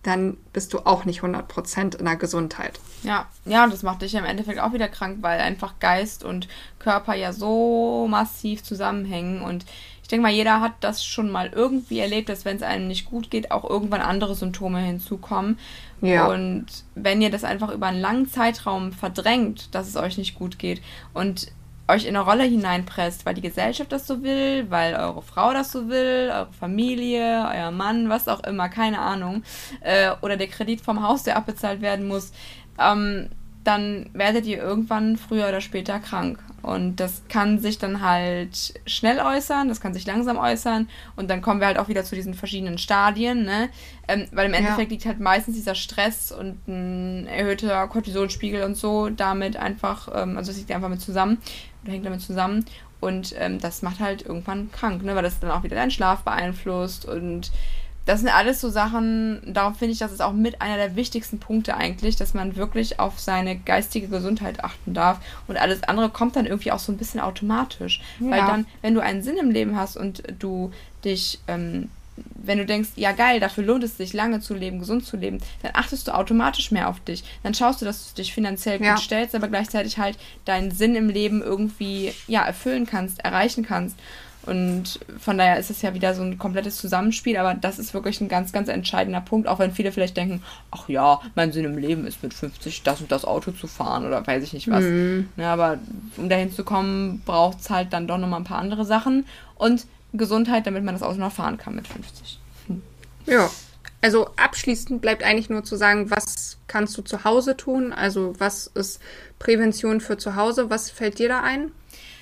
dann 0.04 0.38
bist 0.52 0.74
du 0.74 0.80
auch 0.80 1.06
nicht 1.06 1.22
100% 1.22 1.98
in 1.98 2.06
der 2.06 2.16
Gesundheit. 2.16 2.80
Ja, 3.04 3.28
ja, 3.46 3.64
und 3.64 3.74
das 3.74 3.84
macht 3.84 4.02
dich 4.02 4.16
im 4.16 4.26
Endeffekt 4.26 4.60
auch 4.60 4.74
wieder 4.74 4.88
krank, 4.88 5.20
weil 5.22 5.40
einfach 5.40 5.80
Geist 5.80 6.24
und 6.24 6.48
Körper 6.80 7.14
ja 7.14 7.34
so 7.34 8.08
massiv 8.10 8.64
zusammenhängen. 8.64 9.42
Und 9.42 9.66
ich 10.02 10.08
denke 10.08 10.24
mal, 10.24 10.32
jeder 10.32 10.60
hat 10.60 10.74
das 10.82 11.06
schon 11.06 11.30
mal 11.30 11.52
irgendwie 11.54 12.00
erlebt, 12.00 12.30
dass 12.30 12.46
wenn 12.46 12.58
es 12.58 12.64
einem 12.64 12.88
nicht 12.88 13.06
gut 13.06 13.30
geht, 13.30 13.52
auch 13.52 13.70
irgendwann 13.70 14.02
andere 14.02 14.34
Symptome 14.34 14.80
hinzukommen. 14.80 15.60
Ja. 16.02 16.28
Und 16.28 16.66
wenn 16.96 17.22
ihr 17.22 17.30
das 17.30 17.44
einfach 17.44 17.72
über 17.72 17.86
einen 17.86 18.02
langen 18.02 18.28
Zeitraum 18.28 18.94
verdrängt, 18.94 19.74
dass 19.76 19.88
es 19.88 19.96
euch 19.96 20.18
nicht 20.18 20.36
gut 20.36 20.58
geht 20.58 20.82
und 21.14 21.52
euch 21.92 22.06
in 22.06 22.16
eine 22.16 22.26
Rolle 22.26 22.44
hineinpresst, 22.44 23.26
weil 23.26 23.36
die 23.36 23.42
Gesellschaft 23.42 23.92
das 23.92 24.08
so 24.08 24.24
will, 24.24 24.66
weil 24.70 24.96
eure 24.96 25.22
Frau 25.22 25.54
das 25.54 25.72
so 25.72 25.90
will, 25.90 26.32
eure 26.34 26.52
Familie, 26.54 27.48
euer 27.54 27.72
Mann, 27.72 28.10
was 28.10 28.28
auch 28.28 28.44
immer, 28.44 28.70
keine 28.70 29.00
Ahnung, 29.00 29.44
äh, 29.82 30.12
oder 30.22 30.38
der 30.38 30.48
Kredit 30.48 30.82
vom 30.82 31.04
Haus, 31.04 31.24
der 31.24 31.38
abbezahlt 31.38 31.82
werden 31.82 32.08
muss, 32.08 32.32
ähm, 32.80 33.30
dann 33.64 34.10
werdet 34.14 34.46
ihr 34.46 34.58
irgendwann 34.58 35.18
früher 35.18 35.48
oder 35.48 35.62
später 35.62 36.00
krank. 36.00 36.40
Und 36.62 36.98
das 36.98 37.24
kann 37.28 37.60
sich 37.60 37.80
dann 37.80 38.02
halt 38.02 38.80
schnell 38.86 39.20
äußern, 39.20 39.68
das 39.68 39.82
kann 39.82 39.96
sich 39.96 40.06
langsam 40.06 40.38
äußern 40.38 40.88
und 41.16 41.28
dann 41.28 41.42
kommen 41.42 41.60
wir 41.60 41.66
halt 41.66 41.80
auch 41.80 41.88
wieder 41.88 42.04
zu 42.04 42.14
diesen 42.14 42.36
verschiedenen 42.36 42.78
Stadien, 42.78 43.46
ne? 43.46 43.70
Ähm, 44.08 44.28
weil 44.32 44.46
im 44.46 44.54
Endeffekt 44.54 44.92
ja. 44.92 44.96
liegt 44.96 45.06
halt 45.08 45.20
meistens 45.20 45.56
dieser 45.56 45.74
Stress 45.74 46.32
und 46.32 46.68
ein 46.68 47.26
erhöhter 47.26 47.88
Cortisolspiegel 47.88 48.64
und 48.64 48.76
so 48.76 49.10
damit 49.10 49.58
einfach, 49.58 50.08
ähm, 50.14 50.38
also 50.38 50.52
es 50.52 50.58
liegt 50.58 50.72
einfach 50.72 50.90
mit 50.90 51.02
zusammen 51.02 51.40
oder 51.84 51.94
hängt 51.94 52.06
damit 52.06 52.22
zusammen 52.22 52.64
und 53.00 53.34
ähm, 53.40 53.60
das 53.60 53.82
macht 53.82 54.00
halt 54.00 54.24
irgendwann 54.24 54.72
krank, 54.72 55.04
ne? 55.04 55.16
Weil 55.16 55.24
das 55.24 55.40
dann 55.40 55.50
auch 55.50 55.64
wieder 55.64 55.76
deinen 55.76 55.92
Schlaf 55.92 56.22
beeinflusst 56.22 57.06
und 57.06 57.52
das 58.06 58.20
sind 58.20 58.30
alles 58.30 58.60
so 58.60 58.70
Sachen, 58.70 59.42
darum 59.54 59.76
finde 59.76 59.94
ich, 59.94 60.00
das 60.00 60.12
ist 60.12 60.22
auch 60.22 60.34
mit 60.34 60.62
einer 60.62 60.78
der 60.78 60.96
wichtigsten 60.96 61.40
Punkte 61.40 61.78
eigentlich, 61.78 62.16
dass 62.16 62.34
man 62.34 62.56
wirklich 62.56 63.00
auf 63.00 63.20
seine 63.20 63.56
geistige 63.58 64.08
Gesundheit 64.08 64.64
achten 64.64 64.94
darf. 64.94 65.20
Und 65.48 65.58
alles 65.58 65.84
andere 65.84 66.10
kommt 66.10 66.36
dann 66.36 66.48
irgendwie 66.48 66.72
auch 66.72 66.80
so 66.80 66.92
ein 66.92 66.98
bisschen 66.98 67.20
automatisch. 67.20 68.02
Ja. 68.20 68.32
Weil 68.32 68.42
dann, 68.42 68.66
wenn 68.82 68.96
du 68.96 69.02
einen 69.02 69.22
Sinn 69.22 69.38
im 69.38 69.52
Leben 69.52 69.76
hast 69.78 69.98
und 69.98 70.24
du 70.40 70.72
dich, 71.06 71.40
ähm, 71.48 71.90
wenn 72.44 72.58
du 72.58 72.66
denkst, 72.66 72.90
ja 72.96 73.12
geil, 73.12 73.40
dafür 73.40 73.64
lohnt 73.64 73.84
es 73.84 73.98
sich, 73.98 74.14
lange 74.14 74.40
zu 74.40 74.56
leben, 74.56 74.80
gesund 74.80 75.06
zu 75.06 75.16
leben, 75.16 75.40
dann 75.62 75.72
achtest 75.76 76.08
du 76.08 76.16
automatisch 76.16 76.72
mehr 76.72 76.90
auf 76.90 77.00
dich. 77.02 77.24
Dann 77.44 77.54
schaust 77.54 77.82
du, 77.82 77.86
dass 77.86 78.10
du 78.10 78.16
dich 78.16 78.34
finanziell 78.34 78.80
gut 78.80 78.88
ja. 78.88 78.98
stellst, 78.98 79.36
aber 79.36 79.48
gleichzeitig 79.48 80.00
halt 80.00 80.18
deinen 80.46 80.72
Sinn 80.72 80.96
im 80.96 81.10
Leben 81.10 81.42
irgendwie 81.44 82.14
ja, 82.28 82.44
erfüllen 82.44 82.88
kannst, 82.88 83.24
erreichen 83.24 83.64
kannst. 83.64 83.96
Und 84.44 85.00
von 85.20 85.38
daher 85.38 85.60
ist 85.60 85.70
es 85.70 85.82
ja 85.82 85.94
wieder 85.94 86.16
so 86.16 86.24
ein 86.24 86.40
komplettes 86.40 86.78
Zusammenspiel, 86.78 87.38
aber 87.38 87.54
das 87.54 87.78
ist 87.78 87.94
wirklich 87.94 88.22
ein 88.22 88.28
ganz, 88.28 88.52
ganz 88.52 88.70
entscheidender 88.70 89.22
Punkt, 89.22 89.48
auch 89.48 89.60
wenn 89.60 89.72
viele 89.72 89.92
vielleicht 89.92 90.18
denken, 90.18 90.42
ach 90.72 90.90
ja, 90.90 91.22
mein 91.36 91.52
Sinn 91.52 91.66
im 91.66 91.78
Leben 91.78 92.08
ist 92.08 92.24
mit 92.24 92.34
50 92.34 92.82
das 92.84 93.02
und 93.02 93.12
das 93.12 93.24
Auto 93.24 93.52
zu 93.52 93.68
fahren 93.68 94.06
oder 94.06 94.26
weiß 94.26 94.44
ich 94.44 94.54
nicht 94.54 94.70
was. 94.70 94.84
Mhm. 94.84 95.30
Ja, 95.38 95.54
aber 95.54 95.78
um 96.18 96.28
dahin 96.28 96.52
zu 96.52 96.64
kommen, 96.64 97.22
braucht 97.26 97.62
es 97.62 97.70
halt 97.70 97.94
dann 97.94 98.08
doch 98.08 98.18
nochmal 98.18 98.40
ein 98.40 98.46
paar 98.46 98.60
andere 98.60 98.86
Sachen 98.86 99.26
und 99.56 99.86
Gesundheit, 100.14 100.66
damit 100.66 100.84
man 100.84 100.96
das 100.96 101.04
Auto 101.04 101.20
noch 101.20 101.32
fahren 101.32 101.58
kann 101.58 101.76
mit 101.76 101.88
50. 101.88 102.40
Hm. 102.68 102.82
Ja. 103.28 103.50
Also 104.02 104.30
abschließend 104.36 105.02
bleibt 105.02 105.24
eigentlich 105.24 105.52
nur 105.52 105.64
zu 105.64 105.76
sagen, 105.76 106.10
was 106.10 106.58
kannst 106.68 106.98
du 106.98 107.04
zu 107.04 107.24
Hause 107.24 107.56
tun? 107.56 107.94
Also 107.94 108.34
was 108.40 108.66
ist 108.68 109.00
Prävention 109.38 110.02
für 110.02 110.18
zu 110.18 110.36
Hause? 110.36 110.72
Was 110.72 110.90
fällt 110.90 111.20
dir 111.20 111.30
da 111.30 111.42
ein? 111.42 111.72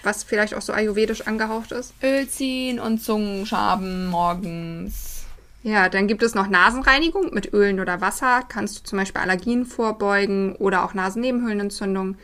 Was 0.04 0.24
vielleicht 0.24 0.54
auch 0.54 0.62
so 0.62 0.74
ayurvedisch 0.74 1.28
angehaucht 1.28 1.72
ist. 1.72 1.94
Öl 2.04 2.28
ziehen 2.28 2.80
und 2.80 3.02
Zungenschaben 3.02 4.08
morgens. 4.08 5.26
Ja, 5.62 5.90
dann 5.90 6.08
gibt 6.08 6.24
es 6.24 6.36
noch 6.36 6.48
Nasenreinigung 6.48 7.34
mit 7.34 7.54
Ölen 7.54 7.80
oder 7.80 8.00
Wasser. 8.00 8.44
Kannst 8.48 8.80
du 8.80 8.84
zum 8.84 8.98
Beispiel 8.98 9.22
Allergien 9.22 9.66
vorbeugen 9.66 10.56
oder 10.56 10.86
auch 10.86 10.94
Nasennebenhöhlenentzündung. 10.94 12.16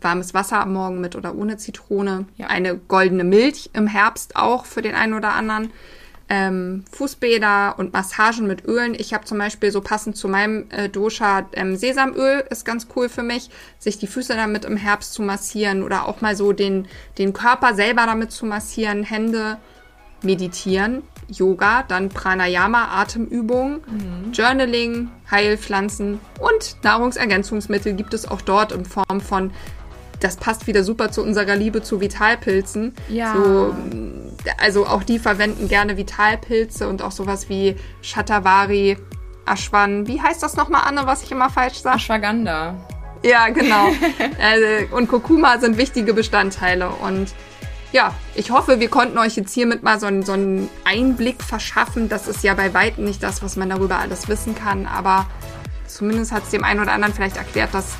Warmes 0.00 0.34
Wasser 0.34 0.60
am 0.60 0.74
Morgen 0.74 1.00
mit 1.00 1.16
oder 1.16 1.34
ohne 1.34 1.56
Zitrone. 1.56 2.26
Ja. 2.36 2.46
Eine 2.46 2.76
goldene 2.76 3.24
Milch 3.24 3.70
im 3.72 3.88
Herbst 3.88 4.36
auch 4.36 4.66
für 4.66 4.82
den 4.82 4.94
einen 4.94 5.14
oder 5.14 5.32
anderen 5.32 5.72
ähm, 6.28 6.84
Fußbäder 6.90 7.78
und 7.78 7.92
Massagen 7.92 8.46
mit 8.46 8.64
Ölen. 8.64 8.94
Ich 8.94 9.14
habe 9.14 9.24
zum 9.24 9.38
Beispiel 9.38 9.70
so 9.70 9.80
passend 9.80 10.16
zu 10.16 10.28
meinem 10.28 10.66
äh, 10.70 10.88
Dosha 10.88 11.48
ähm, 11.52 11.76
Sesamöl, 11.76 12.44
ist 12.50 12.64
ganz 12.64 12.88
cool 12.96 13.08
für 13.08 13.22
mich, 13.22 13.50
sich 13.78 13.98
die 13.98 14.06
Füße 14.06 14.34
damit 14.34 14.64
im 14.64 14.76
Herbst 14.76 15.12
zu 15.12 15.22
massieren 15.22 15.82
oder 15.82 16.06
auch 16.06 16.20
mal 16.20 16.34
so 16.34 16.52
den, 16.52 16.88
den 17.18 17.32
Körper 17.32 17.74
selber 17.74 18.06
damit 18.06 18.32
zu 18.32 18.44
massieren, 18.46 19.04
Hände, 19.04 19.58
meditieren, 20.22 21.02
Yoga, 21.28 21.84
dann 21.84 22.08
Pranayama, 22.08 23.00
Atemübungen, 23.00 23.80
mhm. 23.86 24.32
Journaling, 24.32 25.10
Heilpflanzen 25.30 26.20
und 26.40 26.76
Nahrungsergänzungsmittel 26.82 27.94
gibt 27.94 28.14
es 28.14 28.26
auch 28.26 28.40
dort 28.40 28.72
in 28.72 28.84
Form 28.84 29.20
von 29.20 29.52
das 30.20 30.36
passt 30.36 30.66
wieder 30.66 30.82
super 30.82 31.10
zu 31.10 31.22
unserer 31.22 31.56
Liebe 31.56 31.82
zu 31.82 32.00
Vitalpilzen. 32.00 32.94
Ja. 33.08 33.34
So, 33.34 33.74
also 34.58 34.86
auch 34.86 35.02
die 35.02 35.18
verwenden 35.18 35.68
gerne 35.68 35.96
Vitalpilze 35.96 36.88
und 36.88 37.02
auch 37.02 37.12
sowas 37.12 37.48
wie 37.48 37.76
Shatavari, 38.02 38.96
Ashwan. 39.46 40.06
Wie 40.06 40.20
heißt 40.20 40.42
das 40.42 40.56
nochmal, 40.56 40.82
Anne, 40.86 41.06
was 41.06 41.22
ich 41.22 41.32
immer 41.32 41.50
falsch 41.50 41.78
sage? 41.80 41.96
Ashwagandha. 41.96 42.74
Ja, 43.22 43.48
genau. 43.48 43.88
also, 44.40 44.66
und 44.96 45.08
Kurkuma 45.08 45.58
sind 45.58 45.78
wichtige 45.78 46.14
Bestandteile. 46.14 46.90
Und 46.90 47.34
ja, 47.92 48.14
ich 48.34 48.50
hoffe, 48.50 48.80
wir 48.80 48.88
konnten 48.88 49.18
euch 49.18 49.36
jetzt 49.36 49.52
hiermit 49.54 49.82
mal 49.82 49.98
so 49.98 50.06
einen, 50.06 50.22
so 50.22 50.32
einen 50.32 50.68
Einblick 50.84 51.42
verschaffen. 51.42 52.08
Das 52.08 52.28
ist 52.28 52.42
ja 52.44 52.54
bei 52.54 52.74
weitem 52.74 53.04
nicht 53.04 53.22
das, 53.22 53.42
was 53.42 53.56
man 53.56 53.70
darüber 53.70 53.98
alles 53.98 54.28
wissen 54.28 54.54
kann, 54.54 54.86
aber 54.86 55.26
zumindest 55.86 56.32
hat 56.32 56.44
es 56.44 56.50
dem 56.50 56.64
einen 56.64 56.80
oder 56.80 56.92
anderen 56.92 57.14
vielleicht 57.14 57.36
erklärt, 57.36 57.72
dass 57.72 57.94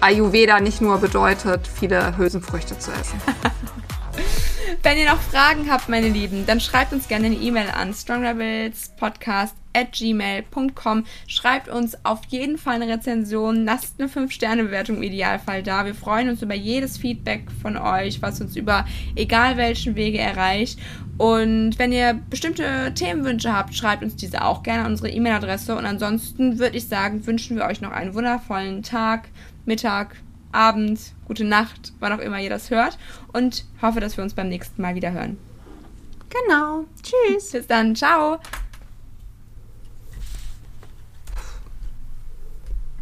Ayurveda 0.00 0.60
nicht 0.60 0.80
nur 0.80 0.98
bedeutet, 0.98 1.68
viele 1.68 2.16
Hülsenfrüchte 2.16 2.78
zu 2.78 2.90
essen. 2.90 3.20
Wenn 4.82 4.98
ihr 4.98 5.06
noch 5.06 5.20
Fragen 5.20 5.70
habt, 5.70 5.88
meine 5.88 6.08
Lieben, 6.08 6.46
dann 6.46 6.60
schreibt 6.60 6.92
uns 6.92 7.08
gerne 7.08 7.26
eine 7.26 7.36
E-Mail 7.36 7.68
an 7.70 7.92
strongrebelspodcast 7.92 9.54
at 9.74 9.92
gmail.com. 9.92 11.04
Schreibt 11.26 11.68
uns 11.68 12.04
auf 12.04 12.20
jeden 12.28 12.58
Fall 12.58 12.76
eine 12.76 12.88
Rezension, 12.88 13.64
lasst 13.64 14.00
eine 14.00 14.08
5-Sterne-Bewertung 14.08 14.96
im 14.96 15.02
Idealfall 15.02 15.62
da. 15.62 15.84
Wir 15.84 15.94
freuen 15.94 16.28
uns 16.28 16.42
über 16.42 16.54
jedes 16.54 16.96
Feedback 16.96 17.44
von 17.60 17.76
euch, 17.76 18.22
was 18.22 18.40
uns 18.40 18.56
über 18.56 18.86
egal 19.14 19.56
welchen 19.56 19.94
Wege 19.94 20.18
erreicht. 20.18 20.78
Und 21.18 21.78
wenn 21.78 21.92
ihr 21.92 22.20
bestimmte 22.30 22.92
Themenwünsche 22.94 23.52
habt, 23.52 23.74
schreibt 23.74 24.02
uns 24.02 24.16
diese 24.16 24.44
auch 24.44 24.62
gerne 24.62 24.84
an 24.84 24.92
unsere 24.92 25.10
E-Mail-Adresse. 25.10 25.76
Und 25.76 25.86
ansonsten 25.86 26.58
würde 26.58 26.76
ich 26.76 26.88
sagen, 26.88 27.26
wünschen 27.26 27.56
wir 27.56 27.66
euch 27.66 27.80
noch 27.80 27.92
einen 27.92 28.14
wundervollen 28.14 28.82
Tag, 28.82 29.28
Mittag, 29.64 30.16
Abend, 30.52 31.00
gute 31.26 31.44
Nacht, 31.44 31.92
wann 31.98 32.12
auch 32.12 32.18
immer 32.18 32.40
ihr 32.40 32.50
das 32.50 32.70
hört. 32.70 32.98
Und 33.32 33.64
hoffe, 33.80 34.00
dass 34.00 34.16
wir 34.16 34.24
uns 34.24 34.34
beim 34.34 34.48
nächsten 34.48 34.80
Mal 34.80 34.94
wieder 34.94 35.12
hören. 35.12 35.38
Genau. 36.46 36.84
Tschüss. 37.02 37.50
Bis 37.50 37.66
dann. 37.66 37.94
Ciao. 37.94 38.38